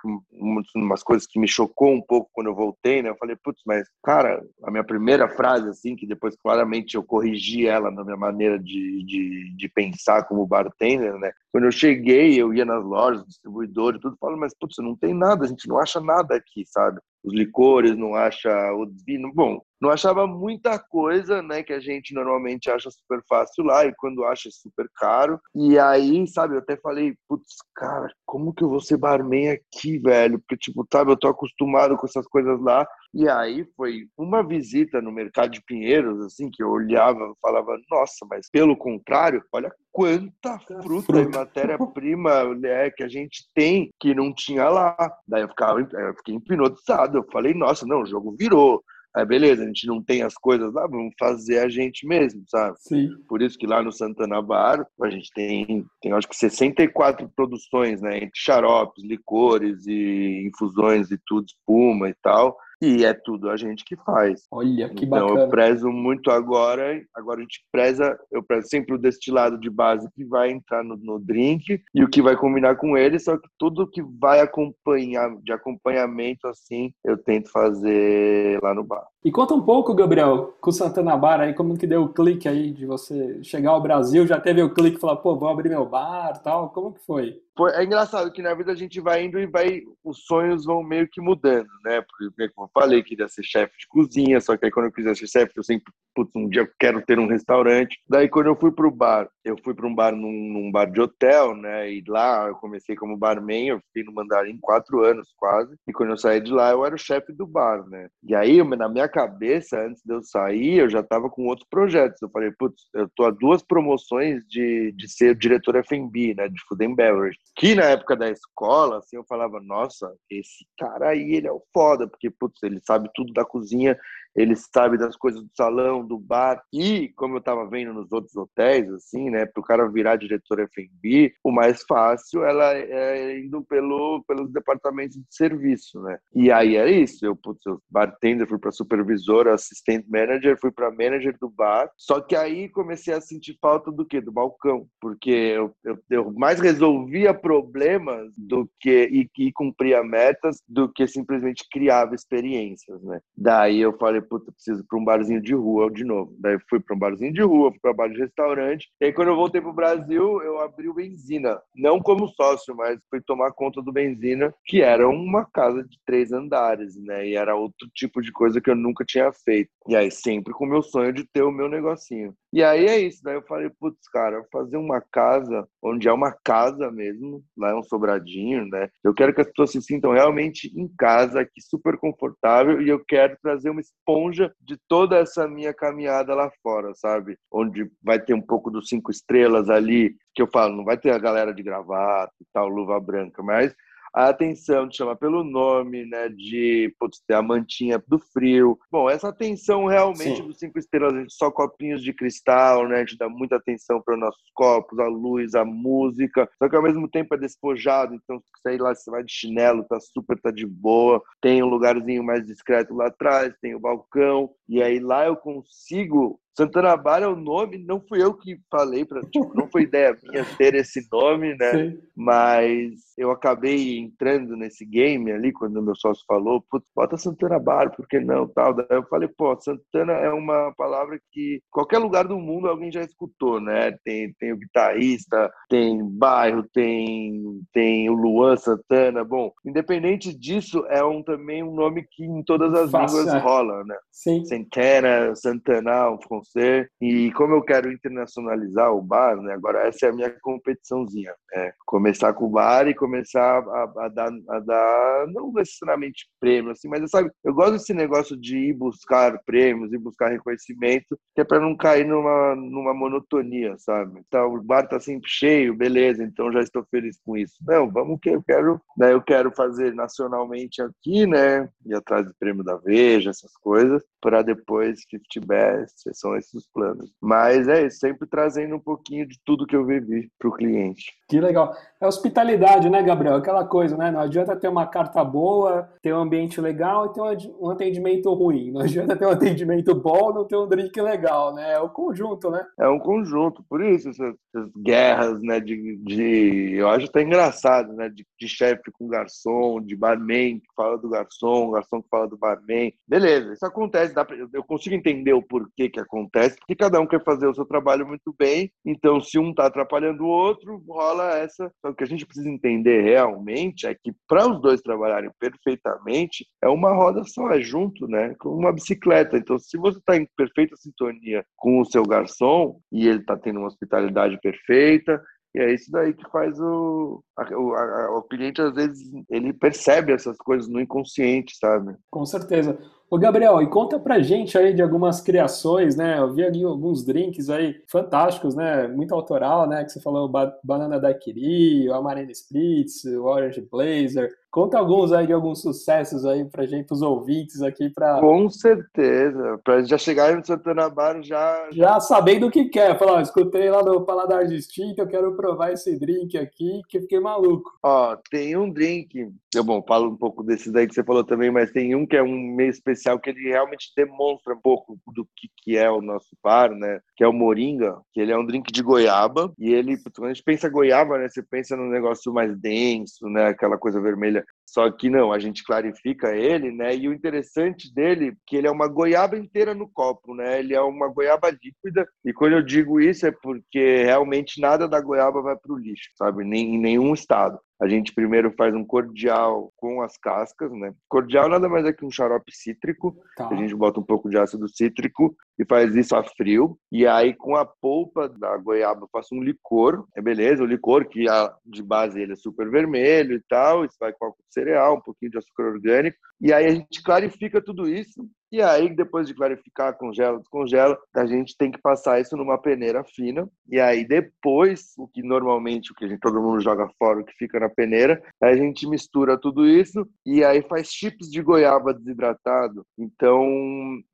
umas 0.75 1.03
coisas 1.03 1.27
que 1.27 1.39
me 1.39 1.47
chocou 1.47 1.93
um 1.93 2.01
pouco 2.01 2.29
quando 2.33 2.47
eu 2.47 2.55
voltei, 2.55 3.01
né? 3.01 3.09
Eu 3.09 3.17
falei, 3.17 3.35
putz, 3.35 3.61
mas, 3.65 3.87
cara, 4.03 4.43
a 4.63 4.69
minha 4.69 4.83
primeira 4.83 5.27
frase, 5.27 5.67
assim, 5.69 5.95
que 5.95 6.05
depois 6.05 6.35
claramente 6.35 6.95
eu 6.95 7.03
corrigi 7.03 7.65
ela 7.65 7.89
na 7.89 8.03
minha 8.03 8.15
maneira 8.17 8.59
de, 8.59 9.03
de, 9.03 9.55
de 9.57 9.69
pensar 9.69 10.23
como 10.25 10.45
bartender, 10.45 11.17
né? 11.17 11.31
Quando 11.51 11.65
eu 11.65 11.71
cheguei, 11.71 12.39
eu 12.39 12.53
ia 12.53 12.63
nas 12.63 12.83
lojas, 12.83 13.25
distribuidores, 13.25 13.99
tudo, 13.99 14.17
falo, 14.19 14.37
mas, 14.37 14.53
putz, 14.59 14.75
não 14.77 14.95
tem 14.95 15.13
nada, 15.13 15.45
a 15.45 15.47
gente 15.47 15.67
não 15.67 15.79
acha 15.79 15.99
nada 15.99 16.35
aqui, 16.35 16.63
sabe? 16.67 16.99
Os 17.23 17.33
licores, 17.33 17.97
não 17.97 18.13
acha 18.13 18.49
o 18.73 18.85
vinho. 19.05 19.31
Bom, 19.33 19.61
não 19.81 19.89
achava 19.89 20.25
muita 20.25 20.79
coisa, 20.79 21.41
né, 21.41 21.63
que 21.63 21.73
a 21.73 21.79
gente 21.79 22.13
normalmente 22.13 22.69
acha 22.69 22.89
super 22.89 23.21
fácil 23.27 23.63
lá, 23.63 23.85
e 23.85 23.93
quando 23.95 24.23
acha 24.23 24.49
é 24.49 24.51
super 24.51 24.87
caro. 24.95 25.39
E 25.53 25.77
aí, 25.77 26.27
sabe, 26.27 26.55
eu 26.55 26.59
até 26.59 26.77
falei, 26.77 27.15
putz, 27.27 27.55
cara, 27.75 28.07
como 28.25 28.53
que 28.53 28.63
eu 28.63 28.69
vou 28.69 28.79
ser 28.79 28.97
barman 28.97 29.51
aqui, 29.51 29.99
velho? 29.99 30.39
Porque, 30.39 30.57
tipo, 30.57 30.85
sabe, 30.91 31.11
eu 31.11 31.17
tô 31.17 31.27
acostumado 31.27 31.97
com 31.97 32.05
essas 32.05 32.27
coisas 32.27 32.59
lá. 32.61 32.85
E 33.13 33.29
aí 33.29 33.65
foi 33.77 34.07
uma 34.17 34.45
visita 34.45 35.01
no 35.01 35.11
mercado 35.11 35.51
de 35.51 35.61
Pinheiros, 35.61 36.19
assim, 36.25 36.49
que 36.51 36.61
eu 36.61 36.69
olhava 36.69 37.19
e 37.19 37.33
falava, 37.41 37.77
nossa, 37.89 38.25
mas 38.29 38.49
pelo 38.49 38.75
contrário, 38.75 39.41
olha 39.53 39.71
quanta 39.89 40.59
fruta, 40.59 40.83
fruta. 40.83 41.21
e 41.21 41.27
matéria-prima 41.29 42.53
né, 42.55 42.91
que 42.91 43.01
a 43.01 43.07
gente 43.07 43.49
tem 43.53 43.89
que 43.97 44.13
não 44.13 44.33
tinha 44.33 44.67
lá. 44.67 44.97
Daí 45.25 45.43
eu, 45.43 45.47
ficava, 45.47 45.79
eu 45.79 46.13
fiquei 46.15 46.35
hipnotizado. 46.35 47.19
Eu 47.19 47.25
falei, 47.31 47.53
nossa, 47.53 47.85
não, 47.85 48.01
o 48.01 48.05
jogo 48.05 48.35
virou. 48.37 48.83
Aí 49.15 49.25
beleza, 49.25 49.63
a 49.63 49.67
gente 49.67 49.87
não 49.87 50.03
tem 50.03 50.23
as 50.23 50.33
coisas 50.35 50.73
lá, 50.73 50.85
vamos 50.87 51.13
fazer 51.17 51.59
a 51.59 51.69
gente 51.69 52.05
mesmo, 52.05 52.43
sabe? 52.47 52.75
Sim. 52.79 53.09
Por 53.27 53.41
isso 53.41 53.57
que 53.57 53.65
lá 53.65 53.81
no 53.81 53.91
Santana 53.91 54.41
Bar 54.41 54.85
a 55.01 55.09
gente 55.09 55.31
tem, 55.33 55.85
tem 56.01 56.11
acho 56.11 56.27
que 56.27 56.35
64 56.35 57.29
produções, 57.35 58.01
né? 58.01 58.17
Entre 58.17 58.31
xaropes, 58.35 59.03
licores 59.03 59.87
e 59.87 60.45
infusões 60.45 61.11
e 61.11 61.19
tudo, 61.25 61.45
espuma 61.45 62.09
e 62.09 62.15
tal. 62.21 62.57
E 62.85 63.03
é 63.03 63.13
tudo 63.13 63.49
a 63.49 63.57
gente 63.57 63.83
que 63.83 63.95
faz. 63.95 64.43
Olha, 64.51 64.89
que 64.89 65.05
então, 65.05 65.09
bacana. 65.09 65.31
Então 65.31 65.43
eu 65.43 65.49
prezo 65.49 65.89
muito 65.89 66.29
agora, 66.29 67.01
agora 67.15 67.39
a 67.39 67.41
gente 67.41 67.65
preza, 67.71 68.15
eu 68.31 68.43
prezo 68.43 68.67
sempre 68.67 68.93
o 68.93 68.97
destilado 68.97 69.59
de 69.59 69.69
base 69.71 70.07
que 70.13 70.23
vai 70.23 70.51
entrar 70.51 70.83
no, 70.83 70.95
no 70.95 71.19
drink 71.19 71.81
e 71.93 72.03
o 72.03 72.07
que 72.07 72.21
vai 72.21 72.35
combinar 72.35 72.75
com 72.75 72.95
ele, 72.95 73.17
só 73.17 73.37
que 73.37 73.47
tudo 73.57 73.89
que 73.89 74.03
vai 74.19 74.39
acompanhar, 74.39 75.35
de 75.41 75.51
acompanhamento 75.51 76.47
assim, 76.47 76.93
eu 77.03 77.17
tento 77.17 77.51
fazer 77.51 78.61
lá 78.61 78.73
no 78.73 78.83
bar. 78.83 79.07
E 79.25 79.31
conta 79.31 79.55
um 79.55 79.61
pouco, 79.61 79.95
Gabriel, 79.95 80.55
com 80.61 80.69
o 80.69 80.71
Santana 80.71 81.17
Bar 81.17 81.41
aí, 81.41 81.51
como 81.51 81.75
que 81.75 81.87
deu 81.87 82.03
o 82.03 82.13
clique 82.13 82.47
aí 82.47 82.71
de 82.71 82.85
você 82.85 83.43
chegar 83.43 83.71
ao 83.71 83.81
Brasil, 83.81 84.27
já 84.27 84.39
teve 84.39 84.61
o 84.61 84.71
clique 84.71 84.99
falar, 84.99 85.15
pô, 85.15 85.35
vou 85.35 85.49
abrir 85.49 85.69
meu 85.69 85.83
bar 85.83 86.39
tal, 86.43 86.69
como 86.69 86.93
que 86.93 87.03
foi? 87.03 87.41
É 87.73 87.85
engraçado 87.85 88.31
que 88.33 88.41
na 88.41 88.53
vida 88.53 88.73
a 88.73 88.75
gente 88.75 88.99
vai 88.99 89.23
indo 89.23 89.39
e 89.39 89.45
vai, 89.45 89.81
os 90.03 90.25
sonhos 90.25 90.65
vão 90.65 90.83
meio 90.83 91.07
que 91.07 91.21
mudando, 91.21 91.69
né? 91.85 92.01
Porque, 92.01 92.49
como 92.49 92.67
eu 92.67 92.71
falei, 92.73 93.01
queria 93.01 93.29
ser 93.29 93.43
chefe 93.43 93.77
de 93.79 93.87
cozinha, 93.87 94.41
só 94.41 94.57
que 94.57 94.65
aí 94.65 94.71
quando 94.71 94.87
eu 94.87 94.91
quiser 94.91 95.15
ser 95.15 95.25
chefe, 95.25 95.53
eu 95.55 95.63
sempre, 95.63 95.91
putz, 96.13 96.31
um 96.35 96.49
dia 96.49 96.63
eu 96.63 96.69
quero 96.77 97.01
ter 97.01 97.17
um 97.17 97.27
restaurante. 97.27 97.97
Daí 98.09 98.27
quando 98.27 98.47
eu 98.47 98.57
fui 98.57 98.73
pro 98.73 98.91
bar, 98.91 99.29
eu 99.45 99.55
fui 99.63 99.73
para 99.73 99.87
um 99.87 99.95
bar 99.95 100.13
num, 100.13 100.33
num, 100.33 100.69
bar 100.69 100.91
de 100.91 100.99
hotel, 100.99 101.55
né? 101.55 101.89
E 101.89 102.03
lá 102.05 102.45
eu 102.47 102.55
comecei 102.55 102.93
como 102.93 103.15
barman, 103.15 103.69
eu 103.69 103.79
fiquei 103.87 104.03
no 104.03 104.13
mandarim 104.13 104.57
quatro 104.59 105.05
anos 105.05 105.33
quase. 105.37 105.77
E 105.87 105.93
quando 105.93 106.09
eu 106.09 106.17
saí 106.17 106.41
de 106.41 106.51
lá, 106.51 106.71
eu 106.71 106.85
era 106.85 106.95
o 106.95 106.99
chefe 106.99 107.31
do 107.31 107.47
bar, 107.47 107.87
né? 107.87 108.09
E 108.21 108.35
aí, 108.35 108.61
na 108.75 108.89
minha 108.89 109.07
cabeça, 109.15 109.79
antes 109.79 110.03
de 110.03 110.13
eu 110.13 110.21
sair, 110.21 110.79
eu 110.79 110.89
já 110.89 110.99
estava 110.99 111.29
com 111.29 111.45
outros 111.45 111.65
projetos. 111.69 112.21
Eu 112.21 112.29
falei, 112.29 112.51
putz, 112.51 112.83
eu 112.93 113.09
tô 113.15 113.23
a 113.23 113.31
duas 113.31 113.63
promoções 113.63 114.45
de, 114.45 114.91
de 114.91 115.07
ser 115.07 115.33
diretor 115.35 115.77
F&B, 115.77 116.35
né, 116.35 116.49
de 116.49 116.61
Food 116.67 116.85
and 116.85 116.95
Beverage. 116.95 117.39
Que 117.55 117.75
na 117.75 117.85
época 117.85 118.17
da 118.17 118.29
escola, 118.29 118.97
assim, 118.97 119.15
eu 119.15 119.23
falava, 119.23 119.61
nossa, 119.61 120.13
esse 120.29 120.67
cara 120.77 121.11
aí, 121.11 121.35
ele 121.35 121.47
é 121.47 121.51
o 121.51 121.63
foda, 121.73 122.09
porque, 122.09 122.29
putz, 122.29 122.61
ele 122.61 122.81
sabe 122.83 123.09
tudo 123.15 123.31
da 123.31 123.45
cozinha, 123.45 123.97
ele 124.35 124.55
sabe 124.55 124.97
das 124.97 125.15
coisas 125.15 125.41
do 125.41 125.49
salão, 125.55 126.05
do 126.05 126.17
bar. 126.17 126.61
E, 126.73 127.09
como 127.15 127.35
eu 127.35 127.39
estava 127.39 127.67
vendo 127.67 127.93
nos 127.93 128.11
outros 128.11 128.35
hotéis, 128.35 128.91
assim, 128.91 129.29
né, 129.29 129.45
para 129.45 129.61
o 129.61 129.63
cara 129.63 129.87
virar 129.89 130.17
diretor 130.17 130.59
F&B, 130.59 131.33
o 131.43 131.51
mais 131.51 131.83
fácil 131.83 132.43
ela 132.43 132.73
é 132.73 133.39
indo 133.39 133.63
pelo, 133.63 134.23
pelos 134.27 134.51
departamentos 134.51 135.15
de 135.17 135.25
serviço, 135.29 136.01
né? 136.01 136.17
E 136.33 136.51
aí 136.51 136.75
é 136.75 136.89
isso, 136.89 137.25
eu, 137.25 137.35
putz, 137.35 137.65
eu 137.65 137.79
bartender, 137.89 138.47
fui 138.47 138.59
para 138.59 138.71
supervisor, 138.71 139.47
assistente 139.47 140.09
manager, 140.09 140.59
fui 140.59 140.71
para 140.71 140.91
manager 140.91 141.35
do 141.39 141.49
bar. 141.49 141.89
Só 141.97 142.19
que 142.19 142.35
aí 142.35 142.69
comecei 142.69 143.13
a 143.13 143.21
sentir 143.21 143.57
falta 143.61 143.91
do 143.91 144.05
quê? 144.05 144.19
Do 144.19 144.31
balcão, 144.31 144.87
porque 144.99 145.29
eu, 145.29 145.71
eu, 145.83 145.97
eu 146.09 146.33
mais 146.33 146.59
resolvia 146.59 147.33
problemas 147.33 148.31
do 148.37 148.69
que 148.79 149.09
e, 149.11 149.45
e 149.45 149.51
cumpria 149.53 150.03
metas 150.03 150.61
do 150.67 150.91
que 150.91 151.07
simplesmente 151.07 151.65
criava 151.71 152.15
experiências, 152.15 153.01
né? 153.03 153.19
Daí 153.37 153.79
eu 153.79 153.97
falei, 153.97 154.21
puta, 154.27 154.51
preciso 154.51 154.85
para 154.87 154.99
um 154.99 155.03
barzinho 155.03 155.41
de 155.41 155.53
rua 155.53 155.89
de 155.91 156.03
novo. 156.03 156.35
Daí 156.39 156.57
fui 156.69 156.79
para 156.79 156.95
um 156.95 156.99
barzinho 156.99 157.33
de 157.33 157.41
rua, 157.41 157.71
fui 157.71 157.79
para 157.79 157.91
um 157.91 157.95
bar 157.95 158.09
de 158.09 158.19
restaurante. 158.19 158.89
E 159.01 159.05
aí 159.05 159.13
quando 159.13 159.29
eu 159.29 159.35
voltei 159.35 159.61
para 159.61 159.69
o 159.69 159.73
Brasil, 159.73 160.41
eu 160.41 160.59
abri 160.59 160.89
o 160.89 160.93
Benzina, 160.93 161.61
não 161.75 161.99
como 161.99 162.27
sócio, 162.27 162.75
mas 162.75 162.99
fui 163.09 163.21
tomar 163.21 163.51
conta 163.51 163.81
do 163.81 163.91
Benzina, 163.91 164.53
que 164.65 164.81
era 164.81 165.07
uma 165.07 165.45
casa 165.45 165.83
de 165.83 165.97
três 166.05 166.31
andares, 166.31 166.95
né? 166.97 167.27
E 167.27 167.35
era 167.35 167.55
outro 167.55 167.87
tipo 167.93 168.21
de 168.21 168.31
coisa 168.31 168.59
que 168.59 168.69
eu 168.69 168.75
nunca 168.75 169.05
tinha 169.05 169.31
feito. 169.31 169.69
E 169.87 169.95
aí 169.95 170.09
sempre 170.09 170.53
com 170.53 170.65
o 170.65 170.69
meu 170.69 170.81
sonho 170.81 171.13
de 171.13 171.25
ter 171.25 171.43
o 171.43 171.51
meu 171.51 171.69
negocinho. 171.69 172.33
E 172.55 172.63
aí 172.63 172.85
é 172.85 172.97
isso, 172.99 173.21
daí 173.21 173.35
eu 173.35 173.41
falei, 173.41 173.69
putz, 173.69 174.07
cara, 174.07 174.41
fazer 174.49 174.77
uma 174.77 175.01
casa 175.01 175.67
onde 175.83 176.07
é 176.07 176.13
uma 176.13 176.31
casa 176.31 176.89
mesmo, 176.89 177.43
lá 177.57 177.71
é 177.71 177.75
um 177.75 177.83
sobradinho, 177.83 178.65
né? 178.67 178.89
Eu 179.03 179.13
quero 179.13 179.33
que 179.33 179.41
as 179.41 179.47
pessoas 179.47 179.71
se 179.71 179.81
sintam 179.81 180.13
realmente 180.13 180.71
em 180.73 180.87
casa, 180.97 181.41
aqui 181.41 181.59
super 181.59 181.97
confortável, 181.97 182.81
e 182.81 182.87
eu 182.87 183.03
quero 183.03 183.37
trazer 183.41 183.69
uma 183.69 183.81
esponja 184.15 184.53
de 184.61 184.77
toda 184.87 185.17
essa 185.17 185.45
minha 185.47 185.73
caminhada 185.73 186.33
lá 186.33 186.49
fora, 186.63 186.93
sabe? 186.95 187.37
Onde 187.51 187.91
vai 188.01 188.17
ter 188.17 188.33
um 188.33 188.41
pouco 188.41 188.71
dos 188.71 188.87
cinco 188.87 189.11
estrelas 189.11 189.69
ali, 189.69 190.15
que 190.33 190.41
eu 190.41 190.47
falo, 190.47 190.75
não 190.75 190.85
vai 190.85 190.97
ter 190.97 191.11
a 191.11 191.19
galera 191.19 191.53
de 191.53 191.61
gravata 191.61 192.31
e 192.39 192.45
tal, 192.53 192.69
luva 192.69 192.99
branca, 192.99 193.43
mas 193.43 193.75
a 194.15 194.29
atenção 194.29 194.87
de 194.87 194.95
chamar 194.95 195.17
pelo 195.17 195.43
nome, 195.43 196.05
né? 196.05 196.29
De 196.29 196.95
putz, 196.97 197.19
ter 197.27 197.33
a 197.33 197.41
mantinha 197.41 198.01
do 198.07 198.17
frio. 198.17 198.79
Bom, 198.89 199.09
essa 199.09 199.27
atenção 199.27 199.87
realmente 199.87 200.37
Sim. 200.37 200.47
dos 200.47 200.57
cinco 200.57 200.79
estrelas, 200.79 201.13
a 201.13 201.19
gente 201.19 201.33
só 201.33 201.51
copinhos 201.51 202.01
de 202.01 202.13
cristal, 202.13 202.87
né? 202.87 202.95
A 202.95 202.99
gente 202.99 203.17
dá 203.17 203.27
muita 203.27 203.57
atenção 203.57 204.01
para 204.01 204.13
os 204.13 204.19
nossos 204.21 204.51
copos, 204.53 204.97
a 204.99 205.07
luz, 205.07 205.53
a 205.53 205.65
música. 205.65 206.49
Só 206.57 206.69
que 206.69 206.75
ao 206.77 206.81
mesmo 206.83 207.09
tempo 207.09 207.35
é 207.35 207.37
despojado, 207.37 208.15
então 208.15 208.41
sei 208.65 208.77
lá, 208.77 208.95
você 208.95 209.11
vai 209.11 209.21
de 209.21 209.33
chinelo, 209.33 209.83
tá 209.83 209.99
super, 209.99 210.39
tá 210.39 210.49
de 210.49 210.65
boa. 210.65 211.21
Tem 211.41 211.61
um 211.61 211.67
lugarzinho 211.67 212.23
mais 212.23 212.45
discreto 212.45 212.95
lá 212.95 213.07
atrás, 213.07 213.53
tem 213.61 213.75
o 213.75 213.79
balcão. 213.81 214.49
E 214.69 214.81
aí 214.81 214.97
lá 214.97 215.25
eu 215.25 215.35
consigo 215.35 216.39
Santana 216.57 216.95
Bar 216.95 217.21
é 217.21 217.27
o 217.27 217.35
nome, 217.35 217.77
não 217.77 217.99
fui 217.99 218.23
eu 218.23 218.33
que 218.33 218.57
falei, 218.71 219.03
pra, 219.03 219.21
tipo, 219.21 219.53
não 219.53 219.67
foi 219.69 219.83
ideia 219.83 220.17
minha 220.23 220.45
ter 220.57 220.73
esse 220.75 221.05
nome, 221.11 221.55
né? 221.55 221.71
Sim. 221.71 221.99
Mas 222.15 222.93
eu 223.17 223.29
acabei 223.29 223.99
entrando 223.99 224.55
nesse 224.55 224.85
game 224.85 225.31
ali, 225.31 225.51
quando 225.51 225.77
o 225.77 225.81
meu 225.81 225.95
sócio 225.95 226.23
falou, 226.25 226.63
putz, 226.69 226.85
bota 226.95 227.17
Santana 227.17 227.59
Bar, 227.59 227.93
por 227.95 228.07
que 228.07 228.19
não? 228.19 228.47
Tal. 228.47 228.73
Daí 228.73 228.85
eu 228.89 229.03
falei, 229.07 229.27
pô, 229.27 229.59
Santana 229.59 230.13
é 230.13 230.29
uma 230.29 230.73
palavra 230.77 231.19
que 231.31 231.61
qualquer 231.69 231.97
lugar 231.97 232.25
do 232.25 232.39
mundo 232.39 232.69
alguém 232.69 232.91
já 232.91 233.01
escutou, 233.01 233.59
né? 233.59 233.91
Tem, 234.03 234.33
tem 234.39 234.53
o 234.53 234.57
guitarrista, 234.57 235.51
tem 235.69 236.01
bairro, 236.09 236.63
tem, 236.73 237.59
tem 237.73 238.09
o 238.09 238.13
Luan 238.13 238.55
Santana. 238.55 239.25
Bom, 239.25 239.51
independente 239.65 240.33
disso, 240.33 240.85
é 240.87 241.03
um, 241.03 241.21
também 241.21 241.63
um 241.63 241.73
nome 241.73 242.05
que 242.09 242.23
em 242.23 242.43
todas 242.43 242.73
as 242.73 242.91
Fácil, 242.91 243.19
línguas 243.19 243.35
é. 243.35 243.39
rola, 243.39 243.83
né? 243.83 243.97
Sim. 244.09 244.45
Santana, 244.45 245.35
Santana, 245.35 246.17
você. 246.45 246.87
E 247.01 247.31
como 247.33 247.55
eu 247.55 247.61
quero 247.61 247.91
internacionalizar 247.91 248.93
o 248.93 249.01
bar, 249.01 249.37
né? 249.41 249.53
Agora 249.53 249.87
essa 249.87 250.07
é 250.07 250.09
a 250.09 250.13
minha 250.13 250.29
competiçãozinha. 250.41 251.33
É 251.53 251.73
começar 251.85 252.33
com 252.33 252.45
o 252.45 252.49
bar 252.49 252.87
e 252.87 252.93
começar 252.93 253.59
a, 253.59 254.05
a, 254.05 254.07
dar, 254.09 254.31
a 254.49 254.59
dar, 254.59 255.27
não 255.27 255.51
necessariamente 255.51 256.27
prêmio, 256.39 256.71
assim, 256.71 256.87
mas 256.87 257.09
sabe, 257.09 257.31
eu 257.43 257.53
gosto 257.53 257.73
desse 257.73 257.93
negócio 257.93 258.37
de 258.37 258.57
ir 258.57 258.73
buscar 258.73 259.39
prêmios, 259.45 259.93
e 259.93 259.97
buscar 259.97 260.29
reconhecimento, 260.29 261.17
que 261.33 261.41
é 261.41 261.43
para 261.43 261.59
não 261.59 261.75
cair 261.75 262.05
numa, 262.05 262.55
numa 262.55 262.93
monotonia, 262.93 263.75
sabe? 263.77 264.21
Então, 264.27 264.53
o 264.53 264.61
bar 264.61 264.87
tá 264.87 264.99
sempre 264.99 265.29
cheio, 265.29 265.75
beleza, 265.75 266.23
então 266.23 266.51
já 266.51 266.61
estou 266.61 266.85
feliz 266.89 267.19
com 267.23 267.37
isso. 267.37 267.55
Não, 267.65 267.89
vamos 267.89 268.19
que 268.21 268.29
eu 268.29 268.43
quero, 268.43 268.81
né? 268.97 269.13
Eu 269.13 269.21
quero 269.21 269.51
fazer 269.51 269.93
nacionalmente 269.93 270.81
aqui, 270.81 271.25
né? 271.25 271.69
Ir 271.85 271.95
atrás 271.95 272.25
do 272.25 272.35
prêmio 272.39 272.63
da 272.63 272.75
Veja, 272.77 273.29
essas 273.29 273.55
coisas, 273.57 274.03
para 274.21 274.41
depois 274.41 275.01
50 275.09 275.47
Best, 275.47 276.09
são 276.35 276.37
esses 276.37 276.53
os 276.55 276.67
planos. 276.67 277.11
Mas 277.21 277.67
é 277.67 277.85
isso, 277.85 277.99
sempre 277.99 278.27
trazendo 278.27 278.75
um 278.75 278.79
pouquinho 278.79 279.27
de 279.27 279.37
tudo 279.45 279.65
que 279.65 279.75
eu 279.75 279.85
vivi 279.85 280.29
para 280.37 280.49
o 280.49 280.53
cliente. 280.53 281.13
Que 281.27 281.39
legal. 281.39 281.75
É 281.99 282.07
hospitalidade, 282.07 282.89
né, 282.89 283.01
Gabriel? 283.01 283.35
Aquela 283.35 283.65
coisa, 283.65 283.97
né? 283.97 284.11
Não 284.11 284.19
adianta 284.19 284.55
ter 284.55 284.67
uma 284.67 284.85
carta 284.85 285.23
boa, 285.23 285.89
ter 286.01 286.13
um 286.13 286.19
ambiente 286.19 286.61
legal 286.61 287.07
e 287.07 287.13
ter 287.13 287.49
um 287.59 287.69
atendimento 287.69 288.31
ruim. 288.33 288.71
Não 288.71 288.81
adianta 288.81 289.15
ter 289.15 289.25
um 289.25 289.31
atendimento 289.31 289.93
bom 289.95 290.33
não 290.33 290.45
ter 290.45 290.55
um 290.55 290.67
drink 290.67 290.99
legal, 291.01 291.53
né? 291.53 291.73
É 291.73 291.79
o 291.79 291.89
conjunto, 291.89 292.49
né? 292.49 292.65
É 292.79 292.87
um 292.87 292.99
conjunto. 292.99 293.63
Por 293.67 293.83
isso, 293.83 294.09
essas, 294.09 294.35
essas 294.53 294.71
guerras, 294.77 295.41
né? 295.41 295.59
De, 295.59 295.97
de, 295.97 296.75
eu 296.75 296.89
acho 296.89 297.07
até 297.07 297.21
engraçado, 297.21 297.93
né? 297.93 298.09
De, 298.09 298.25
de 298.39 298.47
chefe 298.47 298.91
com 298.91 299.07
garçom, 299.07 299.81
de 299.81 299.95
barman 299.95 300.59
que 300.59 300.67
fala 300.75 300.97
do 300.97 301.09
garçom, 301.09 301.71
garçom 301.71 302.01
que 302.01 302.09
fala 302.09 302.27
do 302.27 302.37
barman. 302.37 302.93
Beleza, 303.07 303.53
isso 303.53 303.65
acontece. 303.65 304.13
Pra, 304.13 304.27
eu 304.53 304.63
consigo 304.63 304.95
entender 304.95 305.33
o 305.33 305.41
porquê 305.41 305.89
que 305.89 305.99
acontece, 305.99 306.24
porque 306.29 306.75
cada 306.75 306.99
um 306.99 307.07
quer 307.07 307.23
fazer 307.23 307.47
o 307.47 307.53
seu 307.53 307.65
trabalho 307.65 308.07
muito 308.07 308.33
bem. 308.37 308.71
Então, 308.85 309.21
se 309.21 309.37
um 309.39 309.53
tá 309.53 309.65
atrapalhando 309.65 310.23
o 310.23 310.27
outro, 310.27 310.83
rola 310.87 311.37
essa. 311.37 311.71
Então, 311.79 311.91
o 311.91 311.95
que 311.95 312.03
a 312.03 312.07
gente 312.07 312.25
precisa 312.25 312.49
entender 312.49 313.01
realmente 313.01 313.87
é 313.87 313.93
que 313.93 314.13
para 314.27 314.47
os 314.47 314.61
dois 314.61 314.81
trabalharem 314.81 315.31
perfeitamente, 315.39 316.45
é 316.61 316.67
uma 316.67 316.93
roda 316.93 317.23
só, 317.23 317.51
é 317.51 317.61
junto, 317.61 318.07
né? 318.07 318.35
Com 318.39 318.49
uma 318.49 318.71
bicicleta. 318.71 319.37
Então, 319.37 319.57
se 319.57 319.77
você 319.77 319.97
está 319.97 320.15
em 320.15 320.27
perfeita 320.35 320.75
sintonia 320.75 321.45
com 321.55 321.79
o 321.79 321.85
seu 321.85 322.03
garçom 322.03 322.79
e 322.91 323.07
ele 323.07 323.19
está 323.19 323.37
tendo 323.37 323.59
uma 323.59 323.67
hospitalidade 323.67 324.39
perfeita, 324.41 325.21
e 325.55 325.59
é 325.59 325.73
isso 325.73 325.89
daí 325.89 326.13
que 326.13 326.29
faz 326.29 326.59
o, 326.59 327.23
a, 327.37 327.43
a, 327.43 328.17
o 328.17 328.21
cliente, 328.23 328.61
às 328.61 328.73
vezes, 328.73 329.09
ele 329.29 329.53
percebe 329.53 330.11
essas 330.11 330.37
coisas 330.37 330.67
no 330.67 330.81
inconsciente, 330.81 331.55
sabe? 331.57 331.95
Com 332.11 332.25
certeza. 332.25 332.77
Ô 333.09 333.17
Gabriel, 333.17 333.61
e 333.61 333.69
conta 333.69 333.97
pra 333.97 334.19
gente 334.19 334.57
aí 334.57 334.73
de 334.73 334.81
algumas 334.81 335.21
criações, 335.21 335.95
né? 335.95 336.17
Eu 336.19 336.33
vi 336.33 336.43
ali 336.43 336.63
alguns 336.65 337.05
drinks 337.05 337.49
aí 337.49 337.75
fantásticos, 337.87 338.55
né? 338.55 338.87
Muito 338.87 339.13
autoral, 339.13 339.65
né? 339.69 339.85
Que 339.85 339.91
você 339.91 340.01
falou 340.01 340.29
Banana 340.63 340.99
Daiquiri, 340.99 341.87
o 341.87 341.93
Amarena 341.93 342.31
Spritz, 342.31 343.05
o 343.05 343.23
Orange 343.23 343.61
Blazer. 343.71 344.29
Conta 344.55 344.79
alguns 344.79 345.11
aí 345.11 345.27
de 345.27 345.33
alguns 345.33 345.61
sucessos 345.61 346.25
aí 346.25 346.45
pra 346.45 346.65
gente, 346.65 346.89
os 346.93 347.01
ouvintes 347.01 347.61
aqui 347.61 347.89
pra... 347.89 348.21
Com 348.21 348.49
certeza, 348.49 349.59
pra 349.61 349.83
já 349.83 349.97
chegar 349.97 350.33
no 350.33 350.45
Santana 350.45 350.87
Bar 350.87 351.21
já... 351.21 351.67
Já 351.73 351.99
sabendo 351.99 352.47
o 352.47 352.49
que 352.49 352.69
quer, 352.69 352.97
falar, 352.97 353.21
escutei 353.21 353.69
lá 353.69 353.83
no 353.83 354.05
Paladar 354.05 354.47
Distinto, 354.47 355.01
eu 355.01 355.07
quero 355.07 355.35
provar 355.35 355.73
esse 355.73 355.99
drink 355.99 356.37
aqui, 356.37 356.79
que 356.87 357.01
fiquei 357.01 357.19
maluco. 357.19 357.69
Ó, 357.83 358.15
tem 358.31 358.55
um 358.55 358.71
drink, 358.71 359.29
eu, 359.53 359.63
bom, 359.63 359.83
falo 359.85 360.09
um 360.09 360.15
pouco 360.15 360.41
desse 360.41 360.71
daí 360.71 360.87
que 360.87 360.93
você 360.93 361.03
falou 361.03 361.25
também, 361.25 361.51
mas 361.51 361.71
tem 361.71 361.93
um 361.93 362.05
que 362.05 362.15
é 362.15 362.23
um 362.23 362.55
meio 362.55 362.69
especial 362.69 363.19
que 363.19 363.29
ele 363.29 363.49
realmente 363.49 363.91
demonstra 363.93 364.53
um 364.53 364.61
pouco 364.61 364.97
do 365.13 365.25
que, 365.35 365.49
que 365.57 365.77
é 365.77 365.91
o 365.91 366.01
nosso 366.01 366.29
bar, 366.41 366.71
né? 366.71 367.01
Que 367.17 367.25
é 367.25 367.27
o 367.27 367.33
Moringa, 367.33 367.97
que 368.13 368.21
ele 368.21 368.31
é 368.31 368.37
um 368.37 368.45
drink 368.45 368.71
de 368.71 368.81
goiaba 368.81 369.51
e 369.59 369.73
ele, 369.73 369.97
quando 370.15 370.27
a 370.27 370.33
gente 370.33 370.43
pensa 370.43 370.69
goiaba, 370.69 371.17
né? 371.17 371.27
Você 371.27 371.43
pensa 371.43 371.75
num 371.75 371.89
negócio 371.89 372.33
mais 372.33 372.57
denso, 372.57 373.27
né? 373.27 373.47
Aquela 373.47 373.77
coisa 373.77 373.99
vermelha. 373.99 374.44
Só 374.65 374.91
que 374.91 375.09
não, 375.09 375.31
a 375.31 375.39
gente 375.39 375.63
clarifica 375.63 376.35
ele, 376.35 376.71
né? 376.71 376.95
E 376.95 377.07
o 377.07 377.13
interessante 377.13 377.93
dele 377.93 378.35
que 378.45 378.57
ele 378.57 378.67
é 378.67 378.71
uma 378.71 378.87
goiaba 378.87 379.37
inteira 379.37 379.73
no 379.73 379.87
copo, 379.87 380.35
né? 380.35 380.59
Ele 380.59 380.73
é 380.75 380.81
uma 380.81 381.07
goiaba 381.07 381.49
líquida. 381.49 382.05
E 382.25 382.33
quando 382.33 382.53
eu 382.53 382.61
digo 382.61 382.99
isso 382.99 383.25
é 383.25 383.31
porque 383.31 384.03
realmente 384.03 384.59
nada 384.59 384.87
da 384.87 384.99
goiaba 384.99 385.41
vai 385.41 385.55
para 385.55 385.71
o 385.71 385.77
lixo, 385.77 386.09
sabe? 386.17 386.43
Nem, 386.43 386.75
em 386.75 386.79
nenhum 386.79 387.13
estado. 387.13 387.57
A 387.81 387.87
gente 387.87 388.13
primeiro 388.13 388.53
faz 388.57 388.73
um 388.73 388.85
cordial 388.85 389.71
com 389.75 390.01
as 390.01 390.17
cascas, 390.17 390.71
né? 390.71 390.93
Cordial 391.09 391.49
nada 391.49 391.67
mais 391.67 391.85
é 391.85 391.91
que 391.91 392.05
um 392.05 392.11
xarope 392.11 392.55
cítrico. 392.55 393.17
Tá. 393.35 393.49
A 393.49 393.55
gente 393.55 393.75
bota 393.75 393.99
um 393.99 394.03
pouco 394.03 394.29
de 394.29 394.37
ácido 394.37 394.67
cítrico 394.69 395.35
e 395.59 395.65
faz 395.65 395.93
isso 395.95 396.15
a 396.15 396.23
frio. 396.23 396.77
E 396.91 397.05
aí, 397.05 397.33
com 397.33 397.55
a 397.55 397.65
polpa 397.65 398.29
da 398.29 398.55
goiaba, 398.57 399.01
eu 399.01 399.09
faço 399.11 399.35
um 399.35 399.43
licor. 399.43 400.05
É 400.15 400.21
beleza, 400.21 400.63
o 400.63 400.67
licor 400.67 401.05
que 401.07 401.27
a, 401.29 401.53
de 401.65 401.83
base 401.83 402.21
ele 402.21 402.33
é 402.33 402.37
super 402.37 402.69
vermelho 402.69 403.35
e 403.35 403.41
tal. 403.49 403.83
Isso 403.83 403.97
vai 403.99 404.13
com 404.13 404.25
álcool 404.25 404.43
cereal, 404.49 404.95
um 404.95 405.01
pouquinho 405.01 405.31
de 405.31 405.37
açúcar 405.37 405.65
orgânico. 405.65 406.17
E 406.41 406.51
aí 406.51 406.65
a 406.65 406.71
gente 406.71 407.01
clarifica 407.01 407.61
tudo 407.61 407.87
isso 407.89 408.27
E 408.51 408.61
aí, 408.61 408.95
depois 408.95 409.27
de 409.27 409.33
clarificar, 409.33 409.97
congela, 409.97 410.37
descongela, 410.39 410.97
a 411.13 411.25
gente 411.25 411.57
tem 411.57 411.71
que 411.71 411.81
passar 411.81 412.21
isso 412.21 412.37
numa 412.37 412.57
peneira 412.57 413.03
fina. 413.03 413.49
E 413.67 413.79
aí, 413.79 414.07
depois, 414.07 414.93
o 414.97 415.07
que 415.07 415.21
normalmente 415.21 415.91
o 415.91 415.95
que 415.95 416.05
a 416.05 416.07
gente, 416.07 416.19
todo 416.19 416.41
mundo 416.41 416.61
joga 416.61 416.87
fora, 416.97 417.19
o 417.19 417.25
que 417.25 417.33
fica 417.33 417.59
na 417.59 417.69
peneira, 417.69 418.23
a 418.41 418.55
gente 418.55 418.87
mistura 418.87 419.37
tudo 419.37 419.67
isso 419.67 420.07
e 420.25 420.43
aí 420.43 420.61
faz 420.61 420.87
chips 420.87 421.29
de 421.29 421.41
goiaba 421.41 421.93
desidratado. 421.93 422.85
Então, 422.97 423.45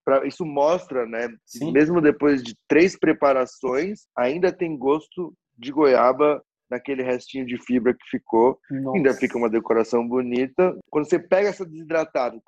pra, 0.04 0.26
isso 0.26 0.46
mostra, 0.46 1.06
né? 1.06 1.28
Que 1.52 1.72
mesmo 1.72 2.02
depois 2.02 2.42
de 2.42 2.56
três 2.68 2.98
preparações, 2.98 4.08
ainda 4.18 4.52
tem 4.52 4.76
gosto 4.78 5.34
de 5.58 5.72
goiaba 5.72 6.42
naquele 6.72 7.04
restinho 7.04 7.46
de 7.46 7.58
fibra 7.58 7.94
que 7.94 8.10
ficou. 8.10 8.58
Nossa. 8.72 8.98
Ainda 8.98 9.14
fica 9.14 9.38
uma 9.38 9.50
decoração 9.50 10.08
bonita. 10.08 10.76
Quando 10.90 11.08
você 11.08 11.20
pega 11.20 11.50
essa 11.50 11.66
desidratada, 11.66 12.40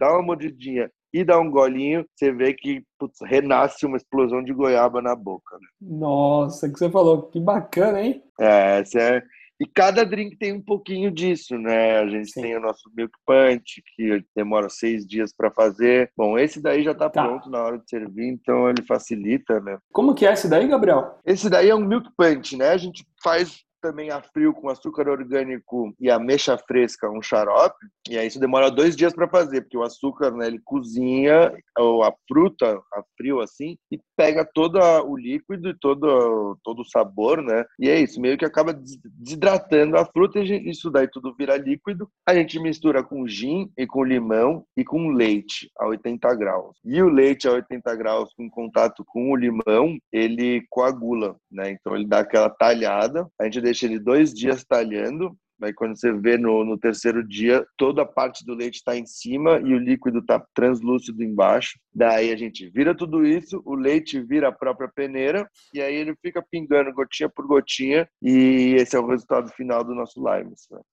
dá 0.00 0.12
uma 0.12 0.22
mordidinha 0.22 0.90
e 1.12 1.22
dá 1.22 1.38
um 1.38 1.50
golinho, 1.50 2.04
você 2.14 2.32
vê 2.32 2.52
que 2.52 2.82
putz, 2.98 3.18
renasce 3.22 3.86
uma 3.86 3.96
explosão 3.96 4.42
de 4.42 4.52
goiaba 4.52 5.00
na 5.00 5.14
boca. 5.14 5.56
Né? 5.56 5.68
Nossa, 5.80 6.68
que 6.68 6.78
você 6.78 6.90
falou, 6.90 7.22
que 7.22 7.38
bacana, 7.38 8.00
hein? 8.00 8.22
É, 8.40 8.82
é 8.96 9.22
e 9.58 9.66
cada 9.66 10.04
drink 10.04 10.36
tem 10.36 10.52
um 10.52 10.60
pouquinho 10.60 11.10
disso, 11.10 11.56
né? 11.56 11.98
A 11.98 12.06
gente 12.06 12.30
Sim. 12.30 12.42
tem 12.42 12.56
o 12.56 12.60
nosso 12.60 12.90
Milk 12.94 13.14
Punch, 13.24 13.82
que 13.94 14.22
demora 14.34 14.68
seis 14.68 15.06
dias 15.06 15.32
para 15.34 15.50
fazer. 15.50 16.10
Bom, 16.16 16.38
esse 16.38 16.60
daí 16.60 16.82
já 16.82 16.92
está 16.92 17.08
tá. 17.08 17.24
pronto 17.24 17.48
na 17.48 17.62
hora 17.62 17.78
de 17.78 17.88
servir, 17.88 18.28
então 18.28 18.68
ele 18.68 18.82
facilita, 18.82 19.58
né? 19.60 19.78
Como 19.92 20.14
que 20.14 20.26
é 20.26 20.32
esse 20.32 20.48
daí, 20.48 20.68
Gabriel? 20.68 21.18
Esse 21.24 21.48
daí 21.48 21.70
é 21.70 21.74
um 21.74 21.80
Milk 21.80 22.10
Punch, 22.16 22.56
né? 22.56 22.68
A 22.68 22.76
gente 22.76 23.06
faz 23.22 23.64
também 23.86 24.10
a 24.10 24.20
frio 24.20 24.52
com 24.52 24.68
açúcar 24.68 25.08
orgânico 25.08 25.94
e 26.00 26.10
ameixa 26.10 26.58
fresca, 26.58 27.08
um 27.08 27.22
xarope. 27.22 27.86
E 28.08 28.18
aí 28.18 28.26
isso 28.26 28.40
demora 28.40 28.70
dois 28.70 28.96
dias 28.96 29.12
para 29.12 29.28
fazer, 29.28 29.60
porque 29.62 29.76
o 29.76 29.82
açúcar, 29.82 30.32
né, 30.32 30.48
ele 30.48 30.60
cozinha 30.64 31.52
ou 31.78 32.02
a 32.02 32.12
fruta 32.26 32.80
a 32.92 33.02
frio 33.16 33.40
assim 33.40 33.76
e 33.92 34.00
pega 34.16 34.44
todo 34.44 34.78
o 35.04 35.16
líquido 35.16 35.68
e 35.68 35.78
todo, 35.78 36.58
todo 36.64 36.80
o 36.80 36.88
sabor, 36.88 37.42
né? 37.42 37.64
E 37.78 37.88
é 37.88 38.00
isso, 38.00 38.20
meio 38.20 38.38
que 38.38 38.44
acaba 38.44 38.72
desidratando 38.72 39.96
a 39.96 40.04
fruta 40.04 40.40
e 40.40 40.70
isso 40.70 40.90
daí 40.90 41.08
tudo 41.08 41.34
vira 41.34 41.56
líquido. 41.56 42.08
A 42.26 42.34
gente 42.34 42.58
mistura 42.58 43.02
com 43.04 43.26
gin 43.28 43.70
e 43.76 43.86
com 43.86 44.02
limão 44.02 44.64
e 44.76 44.84
com 44.84 45.08
leite 45.08 45.70
a 45.78 45.86
80 45.86 46.34
graus. 46.34 46.76
E 46.84 47.00
o 47.02 47.08
leite 47.08 47.46
a 47.46 47.52
80 47.52 47.94
graus 47.96 48.30
em 48.38 48.48
contato 48.48 49.04
com 49.06 49.30
o 49.30 49.36
limão, 49.36 49.96
ele 50.12 50.64
coagula, 50.70 51.36
né? 51.50 51.70
Então 51.70 51.94
ele 51.94 52.06
dá 52.06 52.20
aquela 52.20 52.48
talhada. 52.48 53.28
A 53.38 53.44
gente 53.44 53.60
deixa 53.60 53.75
deixa 53.76 53.86
ele 53.86 53.98
dois 53.98 54.32
dias 54.32 54.64
talhando 54.64 55.36
Aí 55.62 55.72
quando 55.72 55.96
você 55.96 56.12
vê 56.12 56.36
no, 56.36 56.64
no 56.64 56.78
terceiro 56.78 57.26
dia, 57.26 57.64
toda 57.76 58.02
a 58.02 58.06
parte 58.06 58.44
do 58.44 58.54
leite 58.54 58.76
está 58.76 58.96
em 58.96 59.06
cima 59.06 59.58
e 59.58 59.74
o 59.74 59.78
líquido 59.78 60.18
está 60.18 60.44
translúcido 60.54 61.22
embaixo. 61.22 61.78
Daí 61.94 62.30
a 62.30 62.36
gente 62.36 62.68
vira 62.68 62.94
tudo 62.94 63.24
isso, 63.24 63.62
o 63.64 63.74
leite 63.74 64.20
vira 64.20 64.48
a 64.48 64.52
própria 64.52 64.88
peneira 64.88 65.48
e 65.72 65.80
aí 65.80 65.94
ele 65.94 66.14
fica 66.20 66.44
pingando 66.50 66.92
gotinha 66.92 67.28
por 67.28 67.46
gotinha 67.46 68.06
e 68.22 68.74
esse 68.76 68.94
é 68.94 69.00
o 69.00 69.06
resultado 69.06 69.48
final 69.50 69.82
do 69.82 69.94
nosso 69.94 70.20
lime. 70.20 70.52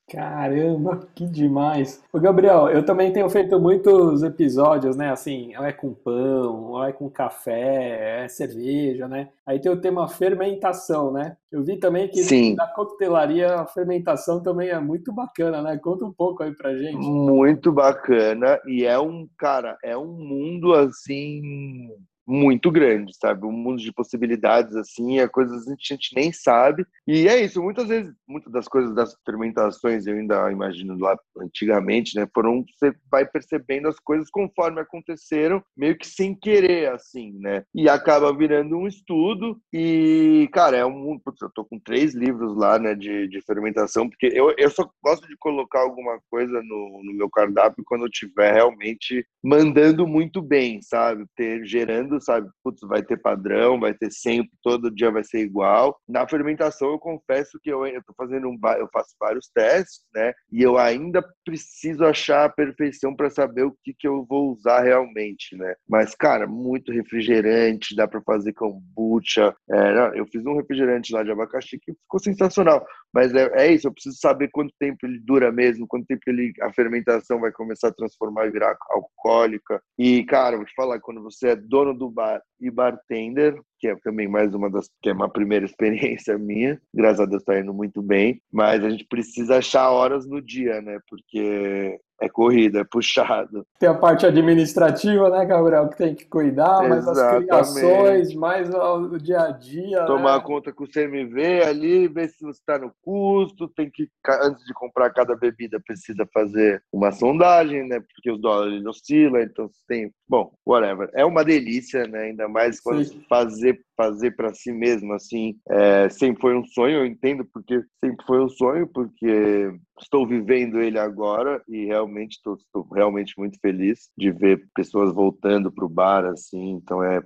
Caramba, 0.10 1.08
que 1.13 1.26
demais! 1.26 2.04
O 2.12 2.19
Gabriel, 2.19 2.69
eu 2.69 2.86
também 2.86 3.12
tenho 3.12 3.30
feito 3.30 3.60
muitos 3.60 4.23
episódios, 4.23 4.95
né? 4.95 5.12
Assim, 5.12 5.56
ou 5.58 5.65
é 5.65 5.73
com 5.73 5.93
pão, 5.93 6.71
ou 6.71 6.84
é 6.84 6.93
com 6.93 7.10
café, 7.10 8.23
é 8.23 8.28
cerveja, 8.28 9.08
né? 9.08 9.30
Aí 9.45 9.60
tem 9.60 9.71
o 9.71 9.82
tema 9.82 10.08
fermentação, 10.08 11.12
né? 11.12 11.36
Eu 11.52 11.63
vi 11.63 11.78
também 11.78 12.08
que 12.08 12.23
Sim. 12.23 12.56
na 12.56 12.67
coquetelaria 12.67 13.56
a 13.56 13.65
fermentação 13.65 14.41
também 14.41 14.53
é 14.62 14.80
muito 14.80 15.13
bacana, 15.13 15.62
né? 15.62 15.78
Conta 15.78 16.06
um 16.06 16.13
pouco 16.13 16.44
aí 16.44 16.56
pra 16.56 16.76
gente. 16.76 16.98
Muito 16.98 17.72
bacana 17.72 18.60
e 18.68 18.86
é 18.86 19.00
um, 19.00 19.28
cara, 19.38 19.78
é 19.84 19.98
um 19.98 20.13
mundo 20.13 20.74
assim 20.74 21.89
muito 22.26 22.72
grande, 22.72 23.14
sabe? 23.16 23.46
Um 23.46 23.52
mundo 23.52 23.82
de 23.82 23.92
possibilidades, 23.92 24.76
assim, 24.76 25.20
é 25.20 25.28
coisas 25.28 25.66
que 25.66 25.72
a 25.72 25.96
gente 25.96 26.16
nem 26.16 26.32
sabe. 26.32 26.86
E 27.08 27.28
é 27.28 27.44
isso, 27.44 27.62
muitas 27.62 27.88
vezes, 27.88 28.14
muitas 28.28 28.52
das 28.52 28.68
coisas 28.68 28.94
das 28.96 29.16
fermentações, 29.26 30.08
eu 30.08 30.16
ainda 30.16 30.52
imagino 30.52 30.98
lá 30.98 31.18
antigamente, 31.38 32.16
né? 32.16 32.28
Foram, 32.34 32.64
você 32.78 32.94
vai 33.12 33.26
percebendo 33.26 33.88
as 33.88 34.00
coisas 34.00 34.30
conforme 34.30 34.80
aconteceram, 34.80 35.64
meio 35.76 35.98
que 35.98 36.08
sem 36.08 36.36
querer, 36.36 36.92
assim, 36.92 37.34
né? 37.40 37.64
E 37.74 37.90
acaba 37.90 38.36
virando 38.36 38.78
um 38.78 38.88
estudo 38.88 39.60
e, 39.72 40.50
cara, 40.54 40.78
é 40.78 40.86
um... 40.86 41.20
Putz, 41.24 41.42
eu 41.42 41.50
tô 41.54 41.66
com 41.66 41.80
três 41.80 42.14
livros 42.14 42.56
lá, 42.58 42.80
né, 42.80 42.96
de, 42.96 43.28
de 43.28 43.42
fermentação, 43.42 44.10
porque 44.10 44.30
eu, 44.34 44.54
eu 44.58 44.70
só 44.70 44.90
gosto 45.04 45.28
de 45.28 45.38
colocar 45.38 45.80
alguma 45.82 46.20
coisa 46.30 46.62
no, 46.64 47.02
no 47.04 47.14
meu 47.14 47.30
cardápio 47.30 47.84
quando 47.86 48.06
eu 48.06 48.10
tiver 48.10 48.54
realmente 48.54 49.26
mandando 49.44 50.08
muito 50.08 50.42
bem, 50.42 50.82
sabe? 50.82 51.26
Ter, 51.36 51.66
gerando 51.66 52.12
sabe? 52.21 52.49
Putz, 52.63 52.82
vai 52.82 53.04
ter 53.04 53.17
padrão, 53.17 53.80
vai 53.80 53.93
ter 53.93 54.12
sempre, 54.12 54.52
todo 54.62 54.93
dia 54.93 55.12
vai 55.12 55.23
ser 55.23 55.39
igual. 55.39 55.97
Na 56.08 56.28
fermentação, 56.28 56.91
eu 56.91 56.99
confesso 56.99 57.60
que 57.62 57.71
eu, 57.71 57.86
estou 57.86 58.15
fazendo 58.15 58.47
um, 58.47 58.58
eu 58.78 58.88
faço 58.91 59.15
vários 59.19 59.49
testes, 59.54 60.02
né? 60.13 60.34
E 60.52 60.62
eu 60.62 60.78
ainda 60.78 61.23
preciso 61.45 62.06
achar 62.06 62.45
a 62.45 62.49
perfeição 62.49 63.15
para 63.15 63.30
saber 63.30 63.63
o 63.63 63.76
que, 63.84 63.93
que 63.97 64.08
eu 64.08 64.26
vou 64.26 64.52
usar 64.52 64.82
realmente, 64.82 65.56
né? 65.56 65.76
Mas, 65.88 66.15
cara, 66.15 66.47
muito 66.47 66.91
refrigerante, 66.91 67.95
dá 67.95 68.08
para 68.08 68.21
fazer 68.21 68.54
kombucha. 68.54 69.56
É, 69.69 70.19
eu 70.19 70.26
fiz 70.28 70.45
um 70.45 70.56
refrigerante 70.56 71.13
lá 71.13 71.23
de 71.23 71.32
abacaxi 71.32 71.80
que 71.80 71.93
ficou 71.93 72.19
sensacional. 72.19 72.86
Mas 73.13 73.34
é, 73.36 73.52
é 73.54 73.71
isso, 73.71 73.88
eu 73.88 73.93
preciso 73.93 74.17
saber 74.19 74.49
quanto 74.49 74.73
tempo 74.80 75.06
ele 75.06 75.19
dura 75.19 75.52
mesmo, 75.52 75.88
quanto 75.88 76.08
tempo 76.08 76.21
ele, 76.28 76.52
a 76.62 76.73
fermentação 76.73 77.39
vai 77.39 77.52
começar 77.52 77.89
a 77.89 77.93
transformar 77.93 78.47
e 78.47 78.52
virar 78.52 78.76
alcoólica. 78.89 79.82
E, 79.99 80.23
cara, 80.26 80.56
vou 80.56 80.65
te 80.65 80.73
falar, 80.73 80.99
quando 80.99 81.21
você 81.21 81.49
é 81.49 81.56
dono 81.56 81.93
do 81.93 82.03
do 82.04 82.10
bar 82.10 82.42
e 82.60 82.70
bartender, 82.70 83.58
que 83.80 83.88
é 83.88 83.96
também 84.04 84.28
mais 84.28 84.54
uma 84.54 84.70
das 84.70 84.89
que 85.02 85.10
é 85.10 85.13
uma 85.13 85.30
primeira 85.30 85.63
experiência 85.66 86.38
minha. 86.38 86.80
Graças 86.94 87.22
a 87.22 87.26
Deus 87.26 87.42
está 87.42 87.58
indo 87.60 87.74
muito 87.74 88.02
bem, 88.02 88.42
mas 88.52 88.84
a 88.84 88.89
gente 88.89 89.06
precisa 89.06 89.58
achar 89.58 89.89
horas 89.89 90.28
no 90.28 90.42
dia, 90.42 90.82
né? 90.82 91.00
Porque 91.08 91.98
é 92.24 92.30
corrida, 92.30 92.80
é 92.80 92.84
puxado. 92.84 93.66
Tem 93.80 93.90
a 93.90 93.94
parte 93.94 94.26
administrativa, 94.26 95.30
né, 95.30 95.46
Gabriel, 95.46 95.90
que 95.90 95.98
tem 95.98 96.16
que 96.16 96.26
cuidar, 96.26 96.88
mas 96.88 97.08
as 97.08 97.38
criações, 97.38 98.34
mais 98.34 98.70
o 98.74 99.18
dia 99.18 99.42
a 99.42 99.52
dia. 99.52 100.06
Tomar 100.06 100.38
né? 100.38 100.44
conta 100.44 100.72
com 100.72 100.86
o 100.86 100.88
CMV 100.88 101.64
ali, 101.64 102.08
ver 102.08 102.30
se 102.30 102.44
você 102.44 102.60
está 102.60 102.80
no 102.80 102.92
custo, 103.02 103.68
tem 103.68 103.90
que, 103.90 104.08
antes 104.42 104.64
de 104.66 104.74
comprar 104.74 105.10
cada 105.12 105.36
bebida, 105.36 105.82
precisa 105.86 106.28
fazer 106.34 106.82
uma 106.92 107.12
sondagem, 107.12 107.88
né, 107.88 108.00
porque 108.00 108.32
os 108.32 108.40
dólares 108.40 108.86
oscilam, 108.86 109.42
então 109.42 109.70
tem, 109.88 110.12
bom, 110.28 110.52
whatever. 110.66 111.10
É 111.14 111.26
uma 111.26 111.44
delícia, 111.44 112.08
né, 112.08 112.24
ainda 112.24 112.48
mais 112.48 112.80
quando 112.80 113.04
fazer 113.28 113.84
fazer 113.96 114.36
para 114.36 114.54
si 114.54 114.72
mesmo 114.72 115.14
assim 115.14 115.56
é, 115.70 116.10
sempre 116.10 116.42
foi 116.42 116.58
um 116.58 116.66
sonho 116.66 116.98
eu 116.98 117.06
entendo 117.06 117.46
porque 117.46 117.80
sempre 118.04 118.26
foi 118.26 118.44
um 118.44 118.50
sonho 118.50 118.88
porque 118.88 119.72
estou 120.02 120.28
vivendo 120.28 120.82
ele 120.82 120.98
agora 120.98 121.62
e 121.68 121.86
realmente 121.86 122.34
estou, 122.34 122.58
realmente 122.94 123.34
muito 123.38 123.60
feliz 123.60 124.10
de 124.18 124.32
ver 124.32 124.64
pessoas 124.76 125.14
voltando 125.14 125.72
para 125.72 125.86
o 125.86 125.90
bar 125.90 126.26
assim 126.26 126.72
então 126.72 127.04
é 127.04 127.22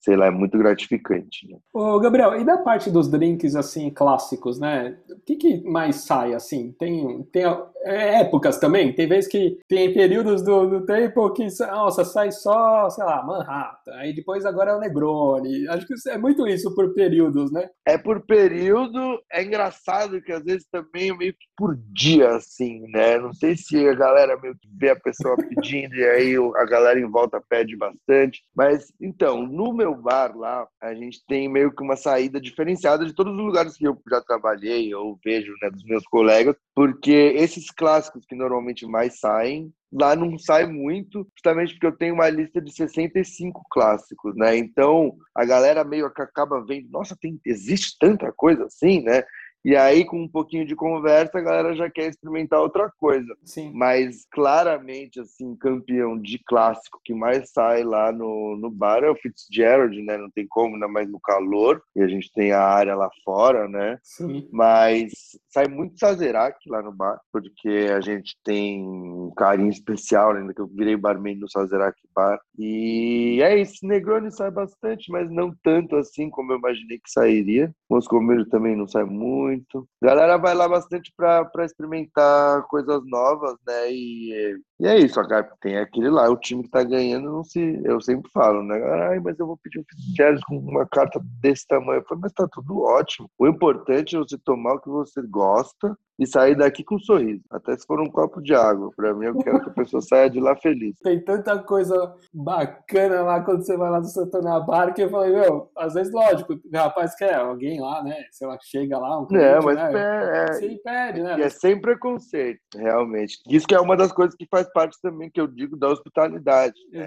sei 0.00 0.16
lá 0.16 0.26
é 0.26 0.30
muito 0.30 0.56
gratificante 0.56 1.48
né? 1.48 1.58
Ô, 1.72 1.98
Gabriel 1.98 2.40
e 2.40 2.44
da 2.44 2.58
parte 2.58 2.90
dos 2.90 3.08
drinks 3.08 3.54
assim 3.54 3.90
clássicos 3.90 4.58
né? 4.58 4.98
O 5.10 5.20
que, 5.24 5.36
que 5.36 5.62
mais 5.64 5.96
sai 5.96 6.34
assim? 6.34 6.72
Tem 6.78 7.22
tem 7.24 7.44
é, 7.84 8.20
épocas 8.20 8.58
também? 8.58 8.92
Tem 8.92 9.06
vezes 9.06 9.30
que 9.30 9.58
tem 9.68 9.92
períodos 9.92 10.42
do, 10.42 10.68
do 10.68 10.86
tempo 10.86 11.30
que 11.32 11.46
nossa 11.60 12.04
sai 12.04 12.32
só 12.32 12.88
sei 12.90 13.04
lá 13.04 13.22
Manhattan 13.24 13.92
aí 13.94 14.14
depois 14.14 14.44
agora 14.46 14.72
é 14.72 14.76
o 14.76 14.80
Negroni. 14.80 15.68
Acho 15.68 15.86
que 15.86 15.94
é 16.08 16.18
muito 16.18 16.46
isso 16.46 16.74
por 16.74 16.94
períodos 16.94 17.52
né? 17.52 17.68
É 17.86 17.98
por 17.98 18.24
período 18.24 19.20
é 19.30 19.42
engraçado 19.42 20.22
que 20.22 20.32
às 20.32 20.42
vezes 20.42 20.66
também 20.70 21.10
é 21.10 21.16
meio 21.16 21.32
que 21.32 21.46
por 21.56 21.76
dia 21.92 22.05
assim, 22.22 22.80
né? 22.88 23.18
Não 23.18 23.32
sei 23.32 23.56
se 23.56 23.88
a 23.88 23.94
galera 23.94 24.38
meio 24.40 24.56
que 24.56 24.68
vê 24.72 24.90
a 24.90 24.96
pessoa 24.96 25.36
pedindo 25.36 25.94
e 25.94 26.04
aí 26.04 26.34
a 26.56 26.64
galera 26.64 26.98
em 26.98 27.10
volta 27.10 27.40
pede 27.40 27.76
bastante. 27.76 28.42
Mas, 28.54 28.92
então, 29.00 29.46
no 29.46 29.72
meu 29.72 29.94
bar 29.94 30.36
lá, 30.36 30.66
a 30.80 30.94
gente 30.94 31.24
tem 31.26 31.48
meio 31.48 31.74
que 31.74 31.82
uma 31.82 31.96
saída 31.96 32.40
diferenciada 32.40 33.04
de 33.04 33.14
todos 33.14 33.32
os 33.34 33.40
lugares 33.40 33.76
que 33.76 33.86
eu 33.86 34.00
já 34.08 34.20
trabalhei 34.20 34.94
ou 34.94 35.18
vejo, 35.24 35.52
né, 35.62 35.70
dos 35.70 35.84
meus 35.84 36.04
colegas, 36.04 36.56
porque 36.74 37.32
esses 37.36 37.70
clássicos 37.70 38.24
que 38.26 38.34
normalmente 38.34 38.86
mais 38.86 39.18
saem, 39.18 39.72
lá 39.92 40.14
não 40.14 40.38
sai 40.38 40.66
muito, 40.66 41.26
justamente 41.34 41.72
porque 41.74 41.86
eu 41.86 41.96
tenho 41.96 42.14
uma 42.14 42.28
lista 42.28 42.60
de 42.60 42.72
65 42.72 43.62
clássicos, 43.70 44.34
né? 44.36 44.56
Então, 44.56 45.16
a 45.34 45.44
galera 45.44 45.84
meio 45.84 46.12
que 46.12 46.22
acaba 46.22 46.64
vendo, 46.64 46.90
nossa, 46.90 47.16
tem, 47.18 47.40
existe 47.44 47.96
tanta 47.98 48.32
coisa 48.32 48.64
assim, 48.64 49.02
né? 49.02 49.24
E 49.66 49.74
aí, 49.74 50.04
com 50.04 50.22
um 50.22 50.28
pouquinho 50.28 50.64
de 50.64 50.76
conversa, 50.76 51.38
a 51.38 51.42
galera 51.42 51.74
já 51.74 51.90
quer 51.90 52.08
experimentar 52.08 52.60
outra 52.60 52.88
coisa. 53.00 53.36
Sim. 53.42 53.72
Mas 53.74 54.24
claramente, 54.30 55.18
assim, 55.18 55.56
campeão 55.56 56.16
de 56.16 56.38
clássico 56.46 57.00
que 57.04 57.12
mais 57.12 57.50
sai 57.50 57.82
lá 57.82 58.12
no, 58.12 58.56
no 58.56 58.70
bar 58.70 59.02
é 59.02 59.10
o 59.10 59.16
Fitzgerald, 59.16 60.00
né? 60.02 60.16
Não 60.16 60.30
tem 60.30 60.46
como, 60.48 60.74
ainda 60.74 60.86
mais 60.86 61.10
no 61.10 61.18
calor. 61.18 61.82
E 61.96 62.00
a 62.00 62.06
gente 62.06 62.30
tem 62.32 62.52
a 62.52 62.62
área 62.62 62.94
lá 62.94 63.10
fora, 63.24 63.66
né? 63.66 63.98
Sim. 64.04 64.48
Mas 64.52 65.10
sai 65.52 65.66
muito 65.66 65.98
Sazerac 65.98 66.56
lá 66.68 66.80
no 66.80 66.92
bar, 66.92 67.18
porque 67.32 67.88
a 67.92 68.00
gente 68.00 68.36
tem 68.44 68.86
um 68.86 69.32
carinho 69.36 69.70
especial, 69.70 70.30
ainda 70.30 70.54
que 70.54 70.60
eu 70.60 70.68
virei 70.68 70.96
barman 70.96 71.34
no 71.40 71.50
Sazerac 71.50 71.98
Bar. 72.14 72.38
E 72.56 73.40
é 73.42 73.58
isso, 73.58 73.84
Negroni 73.84 74.30
sai 74.30 74.52
bastante, 74.52 75.10
mas 75.10 75.28
não 75.28 75.52
tanto 75.64 75.96
assim 75.96 76.30
como 76.30 76.52
eu 76.52 76.58
imaginei 76.58 76.98
que 76.98 77.10
sairia. 77.10 77.74
Moscou 77.88 78.20
Mule 78.20 78.48
também 78.48 78.76
não 78.76 78.86
sai 78.86 79.04
muito. 79.04 79.88
Galera 80.02 80.36
vai 80.36 80.54
lá 80.54 80.68
bastante 80.68 81.12
para 81.16 81.64
experimentar 81.64 82.62
coisas 82.64 83.00
novas, 83.06 83.54
né? 83.66 83.92
E, 83.92 84.56
e 84.80 84.86
é 84.86 84.98
isso, 84.98 85.20
a 85.20 85.42
tem 85.60 85.78
aquele 85.78 86.10
lá, 86.10 86.28
o 86.28 86.36
time 86.36 86.64
que 86.64 86.70
tá 86.70 86.82
ganhando, 86.82 87.30
não 87.30 87.44
se. 87.44 87.80
Eu 87.84 88.00
sempre 88.00 88.30
falo, 88.32 88.62
né? 88.62 88.76
Ai, 89.08 89.20
mas 89.20 89.38
eu 89.38 89.46
vou 89.46 89.56
pedir 89.56 89.78
um 89.78 89.84
Fitzgerald 89.88 90.42
com 90.46 90.58
uma 90.58 90.86
carta 90.86 91.20
desse 91.40 91.66
tamanho. 91.66 92.00
Eu 92.00 92.04
falo, 92.08 92.20
mas 92.22 92.32
tá 92.32 92.48
tudo 92.50 92.82
ótimo. 92.82 93.30
O 93.38 93.46
importante 93.46 94.16
é 94.16 94.18
você 94.18 94.36
tomar 94.38 94.74
o 94.74 94.80
que 94.80 94.88
você 94.88 95.22
gosta 95.22 95.96
e 96.18 96.26
sair 96.26 96.54
daqui 96.56 96.82
com 96.82 96.94
um 96.96 96.98
sorriso. 96.98 97.42
Até 97.50 97.76
se 97.76 97.86
for 97.86 98.00
um 98.00 98.10
copo 98.10 98.40
de 98.40 98.54
água. 98.54 98.90
Para 98.96 99.12
mim, 99.14 99.26
eu 99.26 99.38
quero 99.38 99.62
que 99.62 99.70
a 99.70 99.72
pessoa 99.72 100.00
saia 100.02 100.30
de 100.30 100.40
lá 100.40 100.56
feliz. 100.56 100.98
Tem 101.02 101.20
tanta 101.22 101.58
coisa 101.58 102.14
bacana 102.32 103.22
lá 103.22 103.40
quando 103.42 103.62
você 103.64 103.76
vai 103.76 103.90
lá 103.90 103.98
no 104.00 104.06
Santana 104.06 104.60
Bar 104.60 104.94
que 104.94 105.02
eu 105.02 105.10
falei, 105.10 105.32
meu, 105.32 105.70
às 105.76 105.94
vezes, 105.94 106.12
lógico, 106.12 106.54
o 106.54 106.60
rapaz 106.76 107.14
quer 107.14 107.34
alguém 107.34 107.80
lá, 107.80 108.02
né? 108.02 108.16
Sei 108.30 108.46
lá, 108.46 108.56
chega 108.62 108.98
lá, 108.98 109.20
um 109.20 109.26
cliente, 109.26 109.44
É, 109.46 109.60
mas 109.60 109.76
né? 109.76 109.92
é, 109.94 110.52
Você 110.52 110.80
pede, 110.82 111.22
né? 111.22 111.38
E 111.38 111.42
é 111.42 111.48
sem 111.48 111.80
preconceito, 111.80 112.60
realmente. 112.76 113.38
Isso 113.48 113.66
que 113.66 113.74
é 113.74 113.80
uma 113.80 113.96
das 113.96 114.12
coisas 114.12 114.34
que 114.34 114.46
faz 114.50 114.70
parte 114.72 114.96
também, 115.02 115.30
que 115.30 115.40
eu 115.40 115.46
digo, 115.46 115.76
da 115.76 115.88
hospitalidade. 115.88 116.74
né? 116.92 117.06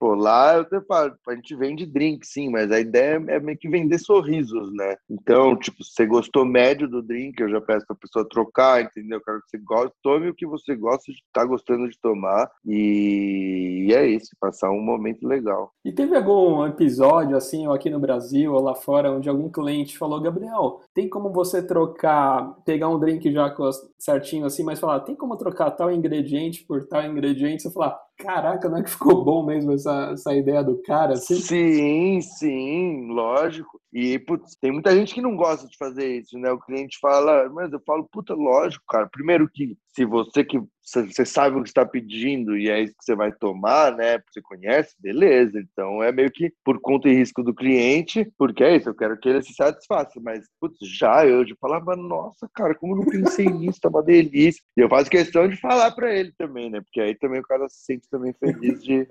Pô, 0.00 0.14
lá 0.14 0.56
eu 0.56 0.64
te 0.64 0.80
falo, 0.86 1.14
a 1.28 1.34
gente 1.34 1.54
vende 1.54 1.84
drink, 1.84 2.26
sim, 2.26 2.48
mas 2.48 2.72
a 2.72 2.80
ideia 2.80 3.22
é 3.28 3.38
meio 3.38 3.58
que 3.58 3.68
vender 3.68 3.98
sorrisos, 3.98 4.72
né? 4.72 4.96
Então, 5.10 5.54
tipo, 5.54 5.84
se 5.84 5.92
você 5.92 6.06
gostou 6.06 6.42
médio 6.42 6.88
do 6.88 7.02
drink, 7.02 7.38
eu 7.38 7.50
já 7.50 7.60
peço 7.60 7.86
pra 7.86 7.94
pessoa 7.94 8.26
trocar, 8.26 8.82
entendeu? 8.82 9.18
Eu 9.18 9.22
quero 9.22 9.42
que 9.42 9.50
você 9.50 9.58
goste, 9.58 9.94
tome 10.02 10.30
o 10.30 10.34
que 10.34 10.46
você 10.46 10.74
gosta 10.74 11.12
de 11.12 11.18
tá 11.30 11.44
gostando 11.44 11.86
de 11.86 11.98
tomar. 12.00 12.50
E 12.64 13.92
é 13.94 14.06
isso, 14.06 14.30
passar 14.40 14.70
um 14.70 14.80
momento 14.80 15.28
legal. 15.28 15.70
E 15.84 15.92
teve 15.92 16.16
algum 16.16 16.66
episódio, 16.66 17.36
assim, 17.36 17.66
ou 17.66 17.74
aqui 17.74 17.90
no 17.90 18.00
Brasil 18.00 18.54
ou 18.54 18.62
lá 18.62 18.74
fora, 18.74 19.12
onde 19.12 19.28
algum 19.28 19.50
cliente 19.50 19.98
falou, 19.98 20.18
Gabriel, 20.18 20.80
tem 20.94 21.10
como 21.10 21.30
você 21.30 21.62
trocar, 21.62 22.54
pegar 22.64 22.88
um 22.88 22.98
drink 22.98 23.30
já 23.30 23.54
certinho 23.98 24.46
assim, 24.46 24.64
mas 24.64 24.80
falar, 24.80 25.00
tem 25.00 25.14
como 25.14 25.36
trocar 25.36 25.70
tal 25.72 25.92
ingrediente 25.92 26.64
por 26.64 26.86
tal 26.86 27.04
ingrediente? 27.04 27.62
Você 27.62 27.70
falar, 27.70 28.00
caraca, 28.22 28.68
não 28.68 28.78
é 28.78 28.82
que 28.82 28.90
ficou 28.90 29.24
bom 29.24 29.44
mesmo 29.44 29.72
essa, 29.72 30.10
essa 30.12 30.34
ideia 30.34 30.62
do 30.62 30.80
cara, 30.82 31.14
assim? 31.14 31.36
Sim, 31.36 32.20
sim, 32.20 33.08
lógico. 33.08 33.80
E, 33.92 34.18
putz, 34.20 34.54
tem 34.56 34.70
muita 34.70 34.94
gente 34.94 35.14
que 35.14 35.20
não 35.20 35.34
gosta 35.34 35.66
de 35.66 35.76
fazer 35.76 36.18
isso, 36.18 36.38
né? 36.38 36.50
O 36.52 36.60
cliente 36.60 36.98
fala, 37.00 37.48
mas 37.48 37.72
eu 37.72 37.80
falo, 37.84 38.08
puta, 38.10 38.34
lógico, 38.34 38.84
cara. 38.88 39.08
Primeiro 39.08 39.48
que 39.48 39.76
se 39.92 40.04
você 40.04 40.44
que 40.44 40.60
você 40.82 41.24
sabe 41.24 41.56
o 41.56 41.62
que 41.62 41.68
está 41.68 41.84
pedindo 41.86 42.56
e 42.56 42.68
é 42.68 42.80
isso 42.80 42.94
que 42.96 43.04
você 43.04 43.14
vai 43.14 43.30
tomar, 43.32 43.96
né? 43.96 44.18
Você 44.30 44.40
conhece, 44.40 44.94
beleza. 44.98 45.60
Então 45.60 46.02
é 46.02 46.10
meio 46.10 46.30
que 46.30 46.52
por 46.64 46.80
conta 46.80 47.08
e 47.08 47.14
risco 47.14 47.42
do 47.42 47.54
cliente, 47.54 48.30
porque 48.38 48.64
é 48.64 48.76
isso, 48.76 48.88
eu 48.88 48.94
quero 48.94 49.18
que 49.18 49.28
ele 49.28 49.42
se 49.42 49.54
satisfaça. 49.54 50.20
Mas, 50.20 50.46
putz, 50.60 50.78
já 50.80 51.26
eu 51.26 51.46
já 51.46 51.54
falava, 51.60 51.96
nossa, 51.96 52.48
cara, 52.54 52.74
como 52.74 52.94
eu 52.94 52.98
não 52.98 53.06
pensei 53.06 53.46
nisso, 53.46 53.80
tá 53.80 53.88
uma 53.88 54.02
delícia. 54.02 54.62
E 54.76 54.80
eu 54.80 54.88
faço 54.88 55.10
questão 55.10 55.48
de 55.48 55.56
falar 55.56 55.90
para 55.92 56.14
ele 56.14 56.32
também, 56.38 56.70
né? 56.70 56.80
Porque 56.80 57.00
aí 57.00 57.14
também 57.16 57.40
o 57.40 57.44
cara 57.44 57.68
se 57.68 57.84
sente 57.84 58.08
também 58.08 58.32
feliz 58.32 58.82
de, 58.82 59.06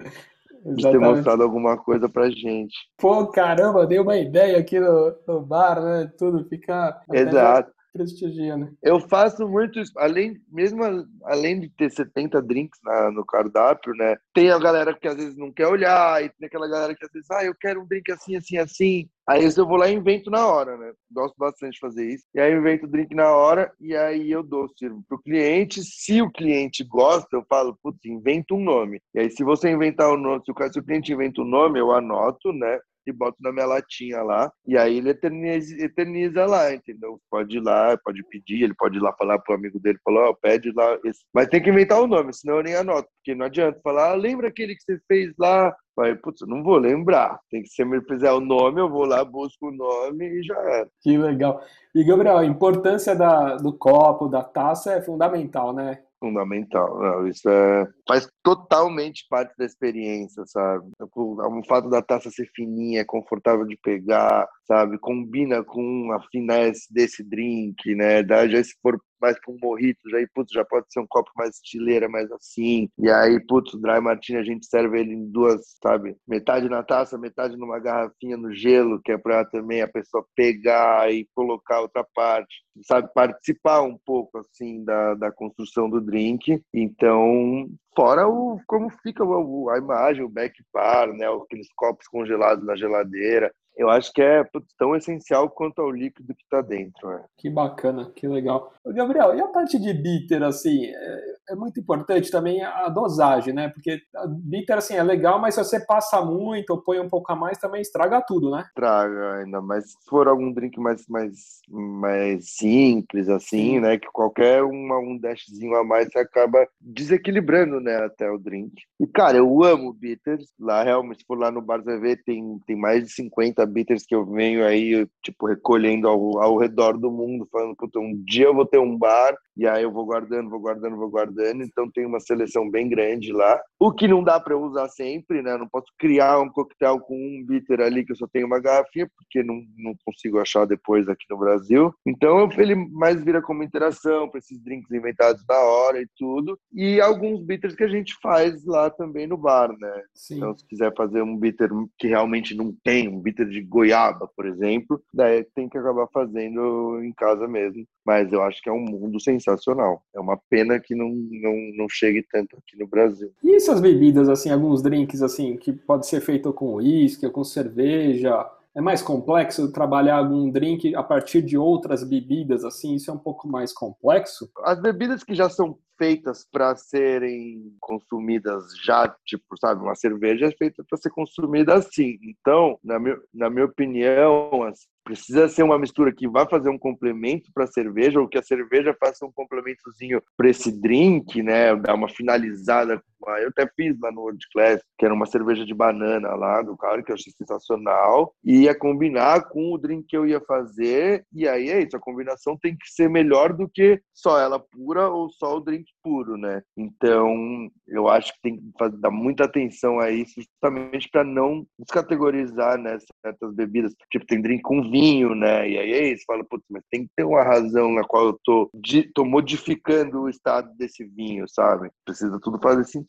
de 0.66 0.84
ter 0.84 1.00
mostrado 1.00 1.44
alguma 1.44 1.78
coisa 1.78 2.10
pra 2.10 2.30
gente. 2.30 2.76
Pô, 2.98 3.28
caramba, 3.28 3.88
dei 3.88 4.00
uma 4.00 4.18
ideia 4.18 4.58
aqui 4.58 4.80
no, 4.80 5.16
no 5.28 5.42
bar, 5.42 5.82
né? 5.82 6.12
Tudo 6.18 6.48
fica 6.48 7.02
Exato. 7.12 7.72
Prestigia, 8.00 8.56
né? 8.56 8.72
Eu 8.82 9.00
faço 9.00 9.48
muito 9.48 9.80
isso, 9.80 9.92
além, 9.98 10.38
mesmo 10.50 10.82
além 11.24 11.60
de 11.60 11.70
ter 11.70 11.92
70 11.92 12.42
drinks 12.42 12.80
na- 12.84 13.12
no 13.12 13.26
cardápio, 13.26 13.94
né? 13.94 14.16
Tem 14.34 14.50
a 14.52 14.58
galera 14.58 14.94
que 14.98 15.08
às 15.08 15.16
vezes 15.16 15.36
não 15.36 15.52
quer 15.52 15.68
olhar, 15.68 16.24
e 16.24 16.30
tem 16.30 16.48
aquela 16.48 16.68
galera 16.68 16.96
que 16.96 17.06
às 17.06 17.12
vezes, 17.12 17.30
ah, 17.32 17.44
eu 17.44 17.54
quero 17.60 17.82
um 17.82 17.86
drink 17.86 18.12
assim, 18.12 18.36
assim, 18.36 18.58
assim. 18.58 19.10
Aí 19.28 19.44
eu 19.46 19.68
vou 19.68 19.78
lá 19.78 19.88
e 19.88 19.94
invento 19.94 20.32
na 20.32 20.48
hora, 20.48 20.76
né? 20.76 20.92
Gosto 21.12 21.36
bastante 21.38 21.74
de 21.74 21.80
fazer 21.80 22.08
isso. 22.08 22.24
E 22.34 22.40
aí 22.40 22.52
eu 22.52 22.60
invento 22.60 22.86
o 22.88 22.90
drink 22.90 23.14
na 23.14 23.30
hora, 23.32 23.72
e 23.80 23.96
aí 23.96 24.32
eu 24.32 24.42
dou, 24.42 24.68
sirvo 24.78 25.04
pro 25.08 25.22
cliente. 25.22 25.84
Se 25.84 26.20
o 26.22 26.32
cliente 26.32 26.84
gosta, 26.84 27.28
eu 27.36 27.46
falo, 27.48 27.78
putz, 27.84 28.00
inventa 28.06 28.56
um 28.56 28.64
nome. 28.64 29.00
E 29.14 29.20
aí 29.20 29.30
se 29.30 29.44
você 29.44 29.70
inventar 29.70 30.10
o 30.10 30.18
nome, 30.18 30.42
se 30.44 30.52
o, 30.52 30.56
o 30.56 30.84
cliente 30.84 31.14
inventa 31.14 31.42
o 31.42 31.46
nome, 31.46 31.80
eu 31.80 31.92
anoto, 31.92 32.52
né? 32.54 32.80
E 33.10 33.14
boto 33.14 33.38
na 33.42 33.52
minha 33.52 33.66
latinha 33.66 34.22
lá. 34.22 34.52
E 34.68 34.78
aí 34.78 34.98
ele 34.98 35.10
eterniza, 35.10 35.76
eterniza 35.84 36.46
lá, 36.46 36.74
entendeu? 36.74 37.20
Pode 37.30 37.58
ir 37.58 37.62
lá, 37.62 37.98
pode 37.98 38.24
pedir, 38.30 38.64
ele 38.64 38.74
pode 38.76 38.98
ir 38.98 39.02
lá 39.02 39.14
falar 39.14 39.40
pro 39.40 39.56
amigo 39.56 39.80
dele, 39.80 40.00
falar, 40.04 40.30
ó, 40.30 40.34
pede 40.34 40.72
lá. 40.72 40.98
Esse. 41.04 41.22
Mas 41.34 41.48
tem 41.48 41.62
que 41.62 41.70
inventar 41.70 42.02
o 42.02 42.08
nome, 42.08 42.34
senão 42.34 42.58
eu 42.58 42.64
nem 42.64 42.76
anoto. 42.76 43.08
Porque 43.18 43.36
não 43.36 43.46
adianta 43.46 43.80
falar, 43.84 44.12
ah, 44.12 44.16
lembra 44.16 44.48
aquele 44.48 44.76
que 44.76 44.84
você 44.84 45.00
fez 45.08 45.34
lá? 45.38 45.76
Aí, 46.00 46.16
putz, 46.16 46.48
não 46.48 46.64
vou 46.64 46.78
lembrar. 46.78 47.40
Tem 47.52 47.62
que, 47.62 47.70
se 47.70 47.84
me 47.84 48.02
fizer 48.06 48.32
o 48.32 48.40
nome, 48.40 48.80
eu 48.80 48.90
vou 48.90 49.06
lá, 49.06 49.24
busco 49.24 49.68
o 49.68 49.72
nome 49.72 50.26
e 50.26 50.44
já 50.44 50.58
era. 50.58 50.88
Que 51.02 51.18
legal. 51.18 51.62
E, 51.94 52.04
Gabriel, 52.04 52.38
a 52.38 52.46
importância 52.46 53.16
da, 53.16 53.58
do 53.58 53.74
copo, 53.74 54.30
da 54.30 54.42
taça 54.42 54.94
é 54.94 55.02
fundamental, 55.02 55.74
né? 55.74 56.00
Fundamental. 56.20 57.00
Não, 57.00 57.28
isso 57.28 57.50
é, 57.50 57.88
faz 58.08 58.30
totalmente 58.44 59.26
parte 59.30 59.56
da 59.58 59.66
experiência, 59.66 60.44
sabe? 60.46 60.90
O 61.16 61.64
fato 61.66 61.90
da 61.90 62.02
taça 62.02 62.30
ser 62.30 62.50
fininha, 62.54 63.06
confortável 63.06 63.66
de 63.66 63.78
pegar, 63.78 64.46
sabe? 64.68 65.00
Combina 65.00 65.64
com 65.64 66.12
a 66.12 66.22
finesse 66.30 66.94
desse 66.94 67.24
drink, 67.24 67.96
né? 67.96 68.22
Dá, 68.22 68.48
já 68.48 68.62
se 68.62 68.76
for 68.82 69.00
mais 69.22 69.40
para 69.40 69.54
um 69.54 69.58
morrito, 69.62 70.10
já, 70.10 70.18
putz, 70.34 70.52
já 70.52 70.66
pode 70.66 70.92
ser 70.92 71.00
um 71.00 71.08
copo 71.08 71.32
mais 71.36 71.56
estileira, 71.56 72.10
mais 72.10 72.32
assim. 72.32 72.90
E 72.98 73.10
aí, 73.10 73.40
putz, 73.46 73.74
o 73.74 73.82
Dry 73.82 74.00
Martini 74.00 74.40
a 74.40 74.44
gente 74.44 74.66
serve 74.66 75.00
ele 75.00 75.14
em 75.14 75.30
duas, 75.30 75.78
sabe? 75.82 76.16
Metade 76.28 76.70
na 76.70 76.84
taça, 76.84 77.18
metade 77.18 77.58
numa 77.58 77.80
garrafinha 77.80 78.38
no 78.38 78.54
gelo, 78.54 79.02
que 79.02 79.12
é 79.12 79.18
para 79.18 79.46
também 79.46 79.82
a 79.82 79.88
pessoa 79.88 80.26
pegar 80.36 81.12
e 81.12 81.28
colocar 81.34 81.82
outra 81.82 82.06
parte, 82.16 82.64
sabe? 82.84 83.10
Participar 83.14 83.82
um 83.82 83.98
pouco, 84.06 84.38
assim, 84.40 84.84
da, 84.84 85.16
da 85.16 85.32
construção 85.32 85.90
do 85.90 86.02
drink. 86.02 86.62
Então, 86.74 87.68
fora 87.96 88.28
o 88.28 88.60
como 88.68 88.90
fica 89.04 89.24
a 89.24 89.78
imagem, 89.78 90.24
o 90.24 90.30
back 90.30 90.56
bar, 90.74 91.12
né? 91.14 91.28
Aqueles 91.28 91.68
copos 91.76 92.08
congelados 92.08 92.66
na 92.66 92.76
geladeira. 92.76 93.52
Eu 93.80 93.90
acho 93.90 94.12
que 94.12 94.22
é 94.22 94.44
tão 94.78 94.94
essencial 94.94 95.50
quanto 95.50 95.82
ao 95.82 95.90
líquido 95.90 96.36
que 96.36 96.44
está 96.44 96.62
dentro. 96.62 97.08
Né? 97.08 97.24
Que 97.38 97.50
bacana, 97.50 98.12
que 98.14 98.28
legal. 98.28 98.74
Gabriel, 98.86 99.34
e 99.34 99.40
a 99.40 99.48
parte 99.48 99.80
de 99.80 99.94
bitter, 99.94 100.44
assim, 100.44 100.88
é, 100.88 101.36
é, 101.52 101.56
muito 101.56 101.80
importante 101.80 102.30
também 102.30 102.62
a 102.62 102.90
dosagem, 102.90 103.54
né? 103.54 103.70
Porque 103.70 104.02
bitter, 104.44 104.80
assim, 104.80 104.96
é 104.96 105.04
legal, 105.04 105.40
mas 105.40 105.56
se 105.56 105.64
você 105.64 105.80
passa 105.80 106.22
muito 106.22 106.72
ou 106.72 106.82
põe 106.82 107.00
um 107.00 107.08
pouco 107.08 107.32
a 107.32 107.38
mais, 107.38 107.58
também 107.58 107.80
estraga 107.80 108.22
tudo, 108.22 108.52
né? 108.52 108.66
Estraga, 108.68 109.36
ainda 109.36 109.62
mais 109.62 109.92
se 109.92 109.98
for 110.10 110.28
algum 110.28 110.52
drink 110.52 110.78
mais, 110.78 111.08
mais, 111.08 111.62
mais 111.70 112.58
simples, 112.58 113.30
assim, 113.30 113.76
Sim. 113.76 113.80
né? 113.80 113.98
Que 113.98 114.10
qualquer 114.12 114.62
uma, 114.62 115.00
um 115.00 115.18
dashzinho 115.18 115.78
a 115.78 115.86
mais 115.86 116.10
você 116.12 116.20
acaba 116.20 116.68
desequilibrando, 116.82 117.80
né? 117.80 117.96
Até 117.96 118.30
o 118.30 118.38
drink. 118.38 118.74
E, 119.00 119.08
cara, 119.08 119.38
eu 119.38 119.64
amo 119.64 119.94
bitters. 119.94 120.50
Lá, 120.60 120.84
realmente, 120.84 121.20
se 121.20 121.26
for 121.26 121.38
lá 121.38 121.50
no 121.50 121.62
bar, 121.62 121.82
ver, 121.82 122.22
tem, 122.26 122.60
tem 122.68 122.76
mais 122.76 123.06
de 123.06 123.12
50 123.14 123.69
bitters 123.70 124.06
que 124.06 124.16
eu 124.16 124.26
venho 124.26 124.66
aí, 124.66 125.08
tipo, 125.24 125.48
recolhendo 125.48 126.08
ao, 126.08 126.40
ao 126.42 126.58
redor 126.58 126.98
do 126.98 127.12
mundo, 127.12 127.48
falando, 127.52 127.76
puta, 127.76 128.00
um 128.00 128.16
dia 128.26 128.46
eu 128.46 128.56
vou 128.56 128.66
ter 128.66 128.80
um 128.80 128.98
bar, 128.98 129.36
e 129.60 129.68
aí 129.68 129.84
eu 129.84 129.92
vou 129.92 130.06
guardando, 130.06 130.50
vou 130.50 130.60
guardando, 130.60 130.96
vou 130.96 131.10
guardando, 131.10 131.64
então 131.64 131.92
tem 131.92 132.06
uma 132.06 132.22
seleção 132.22 132.70
bem 132.70 132.88
grande 132.88 133.34
lá. 133.34 133.60
O 133.78 133.92
que 133.92 134.08
não 134.08 134.24
dá 134.24 134.40
para 134.40 134.54
eu 134.54 134.62
usar 134.62 134.88
sempre, 134.88 135.42
né? 135.42 135.58
Não 135.58 135.68
posso 135.68 135.88
criar 135.98 136.40
um 136.40 136.50
coquetel 136.50 137.00
com 137.02 137.14
um 137.14 137.46
bitter 137.46 137.82
ali 137.82 138.06
que 138.06 138.14
eu 138.14 138.16
só 138.16 138.26
tenho 138.26 138.48
uma 138.48 138.62
garrafinha, 138.62 139.10
porque 139.18 139.44
não, 139.44 139.62
não 139.78 139.94
consigo 140.06 140.40
achar 140.40 140.66
depois 140.66 141.10
aqui 141.10 141.26
no 141.30 141.38
Brasil. 141.38 141.94
Então 142.06 142.50
ele 142.58 142.74
mais 142.74 143.22
vira 143.22 143.42
como 143.42 143.62
interação 143.62 144.30
para 144.30 144.40
esses 144.40 144.64
drinks 144.64 144.92
inventados 144.92 145.44
na 145.48 145.60
hora 145.60 146.02
e 146.02 146.08
tudo. 146.18 146.58
E 146.74 147.02
alguns 147.02 147.44
bitters 147.44 147.76
que 147.76 147.84
a 147.84 147.90
gente 147.90 148.16
faz 148.22 148.66
lá 148.66 148.90
também 148.90 149.28
no 149.28 149.38
bar, 149.38 149.70
né? 149.78 150.04
Sim. 150.14 150.38
Então 150.38 150.58
se 150.58 150.66
quiser 150.66 150.94
fazer 150.96 151.22
um 151.22 151.38
bitter 151.38 151.70
que 151.98 152.08
realmente 152.08 152.56
não 152.56 152.74
tem, 152.82 153.10
um 153.10 153.20
bitter 153.20 153.48
de 153.48 153.59
goiaba, 153.62 154.30
por 154.36 154.46
exemplo, 154.46 155.02
daí 155.14 155.44
tem 155.56 155.70
que 155.70 155.78
acabar 155.78 156.08
fazendo 156.14 157.02
em 157.04 157.12
casa 157.14 157.48
mesmo. 157.48 157.86
Mas 158.06 158.32
eu 158.32 158.42
acho 158.42 158.62
que 158.62 158.70
é 158.70 158.74
um 158.74 158.80
mundo 158.80 159.20
sensacional. 159.20 160.02
É 160.16 160.20
uma 160.20 160.40
pena 160.50 160.80
que 160.80 160.96
não, 160.96 161.10
não, 161.10 161.56
não 161.76 161.90
chegue 161.90 162.26
tanto 162.32 162.58
aqui 162.58 162.78
no 162.78 162.88
Brasil. 162.88 163.32
E 163.44 163.56
essas 163.56 163.80
bebidas, 163.80 164.30
assim, 164.30 164.50
alguns 164.50 164.82
drinks, 164.82 165.22
assim, 165.22 165.58
que 165.58 165.72
pode 165.72 166.08
ser 166.08 166.22
feito 166.22 166.52
com 166.54 166.76
uísque, 166.76 167.30
com 167.30 167.44
cerveja, 167.44 168.50
É 168.76 168.82
mais 168.82 169.02
complexo 169.02 169.72
trabalhar 169.72 170.18
algum 170.18 170.50
drink 170.50 170.96
a 170.96 171.02
partir 171.02 171.42
de 171.42 171.58
outras 171.58 172.04
bebidas, 172.04 172.64
assim? 172.64 172.96
Isso 172.96 173.10
é 173.10 173.14
um 173.14 173.18
pouco 173.18 173.48
mais 173.48 173.74
complexo? 173.74 174.50
As 174.64 174.80
bebidas 174.80 175.24
que 175.24 175.34
já 175.34 175.50
são 175.50 175.78
feitas 176.00 176.48
para 176.50 176.76
serem 176.78 177.74
consumidas 177.82 178.64
já, 178.86 179.14
tipo, 179.26 179.58
sabe, 179.60 179.82
uma 179.82 179.96
cerveja 179.96 180.46
é 180.46 180.52
feita 180.52 180.84
para 180.88 180.98
ser 180.98 181.10
consumida 181.10 181.74
assim. 181.74 182.18
Então, 182.24 182.80
na, 182.82 182.98
meu, 182.98 183.22
na 183.34 183.50
minha 183.50 183.66
opinião, 183.66 184.64
assim, 184.64 184.88
precisa 185.04 185.50
ser 185.50 185.64
uma 185.64 185.78
mistura 185.78 186.14
que 186.14 186.28
vai 186.28 186.48
fazer 186.48 186.70
um 186.70 186.78
complemento 186.78 187.52
para 187.54 187.66
a 187.66 187.68
cerveja 187.68 188.20
ou 188.20 188.30
que 188.30 188.38
a 188.38 188.44
cerveja 188.44 188.96
faça 188.98 189.26
um 189.26 189.32
complementozinho 189.32 190.22
para 190.38 190.50
esse 190.50 190.72
drink, 190.72 191.44
né? 191.44 191.76
Dar 191.76 191.96
uma 191.96 192.08
finalizada. 192.08 193.02
Eu 193.28 193.50
até 193.50 193.68
fiz 193.76 194.00
lá 194.00 194.12
no 194.12 194.22
World 194.22 194.46
Class, 194.54 194.82
que 194.98 195.06
era 195.06 195.14
uma 195.14 195.26
cerveja 195.26 195.66
de 195.66 195.74
banana 195.74 196.36
lá 196.36 196.62
do 196.62 196.78
cara, 196.78 197.04
que 197.04 197.12
eu 197.12 197.16
achei 197.16 197.32
sensacional. 197.34 198.34
E 198.44 198.64
ia 198.64 198.76
combinar 198.76 199.50
com 199.50 199.74
o 199.74 199.78
drink 199.78 200.08
que 200.08 200.18
eu 200.18 200.26
ia 200.26 200.42
fazer. 200.42 201.26
E 201.34 201.48
aí 201.48 201.70
é 201.70 201.84
isso, 201.84 201.96
a 201.96 202.00
combinação 202.00 202.58
tem 202.58 202.76
que 202.76 202.90
ser 202.90 203.10
melhor 203.10 203.54
do 203.54 203.68
que 203.68 204.02
só 204.14 204.40
ela 204.40 204.60
pura 204.60 205.10
ou 205.10 205.30
só 205.30 205.58
o 205.58 205.60
drink 205.60 205.86
puro, 206.04 206.38
né? 206.38 206.62
Então, 206.78 207.70
eu 207.88 208.08
acho 208.08 208.34
que 208.34 208.42
tem 208.42 208.58
que 208.58 208.90
dar 208.98 209.12
muita 209.12 209.46
atenção 209.46 210.00
a 210.00 210.12
isso, 210.12 210.42
justamente 210.42 211.10
para 211.10 211.24
não 211.24 211.66
descategorizar 211.78 212.78
né, 212.78 212.98
certas 213.22 213.54
bebidas. 213.54 213.94
Tipo, 214.12 214.26
tem 214.26 214.42
drink 214.42 214.62
com 214.62 214.90
vinho, 214.90 215.36
né? 215.36 215.70
E 215.70 215.78
aí 215.78 215.92
é 215.92 216.12
isso, 216.14 216.24
fala, 216.26 216.44
putz, 216.44 216.66
mas 216.70 216.84
tem 216.90 217.04
que 217.04 217.12
ter 217.16 217.24
uma 217.24 217.44
razão 217.44 217.92
na 217.94 218.04
qual 218.04 218.28
eu 218.28 218.40
tô, 218.44 218.70
tô 219.14 219.26
modificando 219.26 220.22
o 220.22 220.30
estado 220.30 220.76
desse 220.78 221.04
vinho, 221.06 221.46
sabe? 221.48 221.90
Precisa 222.06 222.40
tudo 222.42 222.60
fazer 222.62 222.84
sentido. 222.86 223.09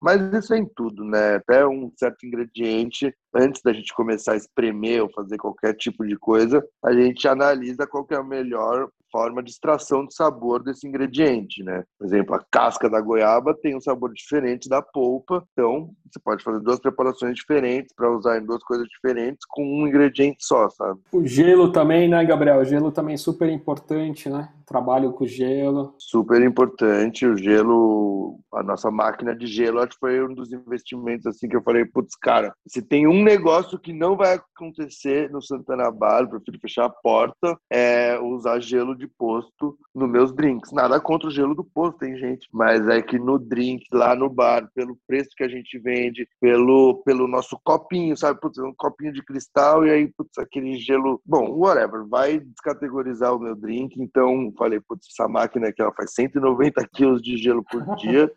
Mas 0.00 0.20
isso 0.32 0.54
é 0.54 0.58
em 0.58 0.66
tudo, 0.66 1.04
né? 1.04 1.36
Até 1.36 1.66
um 1.66 1.90
certo 1.96 2.24
ingrediente, 2.24 3.12
antes 3.34 3.60
da 3.62 3.72
gente 3.72 3.92
começar 3.94 4.32
a 4.32 4.36
espremer 4.36 5.02
ou 5.02 5.10
fazer 5.10 5.36
qualquer 5.36 5.74
tipo 5.74 6.06
de 6.06 6.16
coisa, 6.16 6.64
a 6.84 6.92
gente 6.92 7.26
analisa 7.26 7.86
qual 7.86 8.06
é 8.10 8.14
a 8.14 8.22
melhor 8.22 8.88
forma 9.10 9.42
de 9.42 9.50
extração 9.50 10.06
de 10.06 10.14
sabor 10.14 10.62
desse 10.62 10.86
ingrediente, 10.86 11.62
né? 11.62 11.82
Por 11.98 12.06
exemplo, 12.06 12.34
a 12.34 12.44
casca 12.50 12.88
da 12.88 13.00
goiaba 13.00 13.54
tem 13.54 13.74
um 13.74 13.80
sabor 13.80 14.12
diferente 14.12 14.68
da 14.68 14.82
polpa, 14.82 15.42
então 15.52 15.90
você 16.10 16.20
pode 16.22 16.44
fazer 16.44 16.60
duas 16.60 16.78
preparações 16.78 17.34
diferentes 17.34 17.92
para 17.94 18.10
usar 18.10 18.38
em 18.38 18.44
duas 18.44 18.62
coisas 18.62 18.86
diferentes 18.86 19.46
com 19.48 19.64
um 19.64 19.86
ingrediente 19.86 20.44
só, 20.44 20.68
sabe? 20.68 21.00
O 21.10 21.26
gelo 21.26 21.72
também, 21.72 22.08
né, 22.08 22.24
Gabriel? 22.24 22.60
O 22.60 22.64
gelo 22.64 22.92
também 22.92 23.14
é 23.14 23.18
super 23.18 23.48
importante, 23.48 24.28
né? 24.28 24.50
Trabalho 24.68 25.12
com 25.12 25.24
gelo. 25.24 25.94
Super 25.98 26.42
importante. 26.42 27.26
O 27.26 27.36
gelo, 27.36 28.38
a 28.52 28.62
nossa 28.62 28.90
máquina 28.90 29.34
de 29.34 29.46
gelo, 29.46 29.78
acho 29.78 29.92
que 29.92 29.98
foi 29.98 30.22
um 30.22 30.34
dos 30.34 30.52
investimentos 30.52 31.26
assim 31.26 31.48
que 31.48 31.56
eu 31.56 31.62
falei, 31.62 31.86
putz, 31.86 32.14
cara, 32.14 32.52
se 32.66 32.82
tem 32.82 33.06
um 33.06 33.22
negócio 33.22 33.78
que 33.78 33.94
não 33.94 34.14
vai 34.14 34.34
acontecer 34.34 35.30
no 35.30 35.40
Santana 35.40 35.90
Bar, 35.90 36.28
prefiro 36.28 36.58
fechar 36.60 36.84
a 36.84 36.90
porta, 36.90 37.58
é 37.70 38.18
usar 38.20 38.60
gelo 38.60 38.94
de 38.94 39.06
posto 39.06 39.78
nos 39.94 40.10
meus 40.10 40.34
drinks. 40.34 40.70
Nada 40.72 41.00
contra 41.00 41.28
o 41.28 41.32
gelo 41.32 41.54
do 41.54 41.64
posto, 41.64 41.98
tem 41.98 42.18
gente, 42.18 42.46
mas 42.52 42.86
é 42.88 43.00
que 43.00 43.18
no 43.18 43.38
drink, 43.38 43.84
lá 43.92 44.14
no 44.14 44.28
bar, 44.28 44.68
pelo 44.74 44.98
preço 45.06 45.30
que 45.34 45.44
a 45.44 45.48
gente 45.48 45.78
vende, 45.78 46.28
pelo, 46.40 47.02
pelo 47.04 47.26
nosso 47.26 47.58
copinho, 47.64 48.16
sabe? 48.16 48.38
Putz, 48.38 48.58
um 48.58 48.74
copinho 48.76 49.12
de 49.12 49.24
cristal 49.24 49.86
e 49.86 49.90
aí, 49.90 50.08
putz, 50.08 50.36
aquele 50.38 50.76
gelo. 50.76 51.20
Bom, 51.24 51.50
whatever, 51.52 52.06
vai 52.06 52.38
descategorizar 52.38 53.34
o 53.34 53.38
meu 53.38 53.56
drink. 53.56 54.00
Então, 54.00 54.52
falei, 54.58 54.80
putz, 54.80 55.06
essa 55.10 55.28
máquina 55.28 55.68
aqui 55.68 55.80
ela 55.80 55.92
faz 55.92 56.12
190 56.14 56.86
quilos 56.92 57.22
de 57.22 57.36
gelo 57.36 57.64
por 57.64 57.96
dia. 57.96 58.30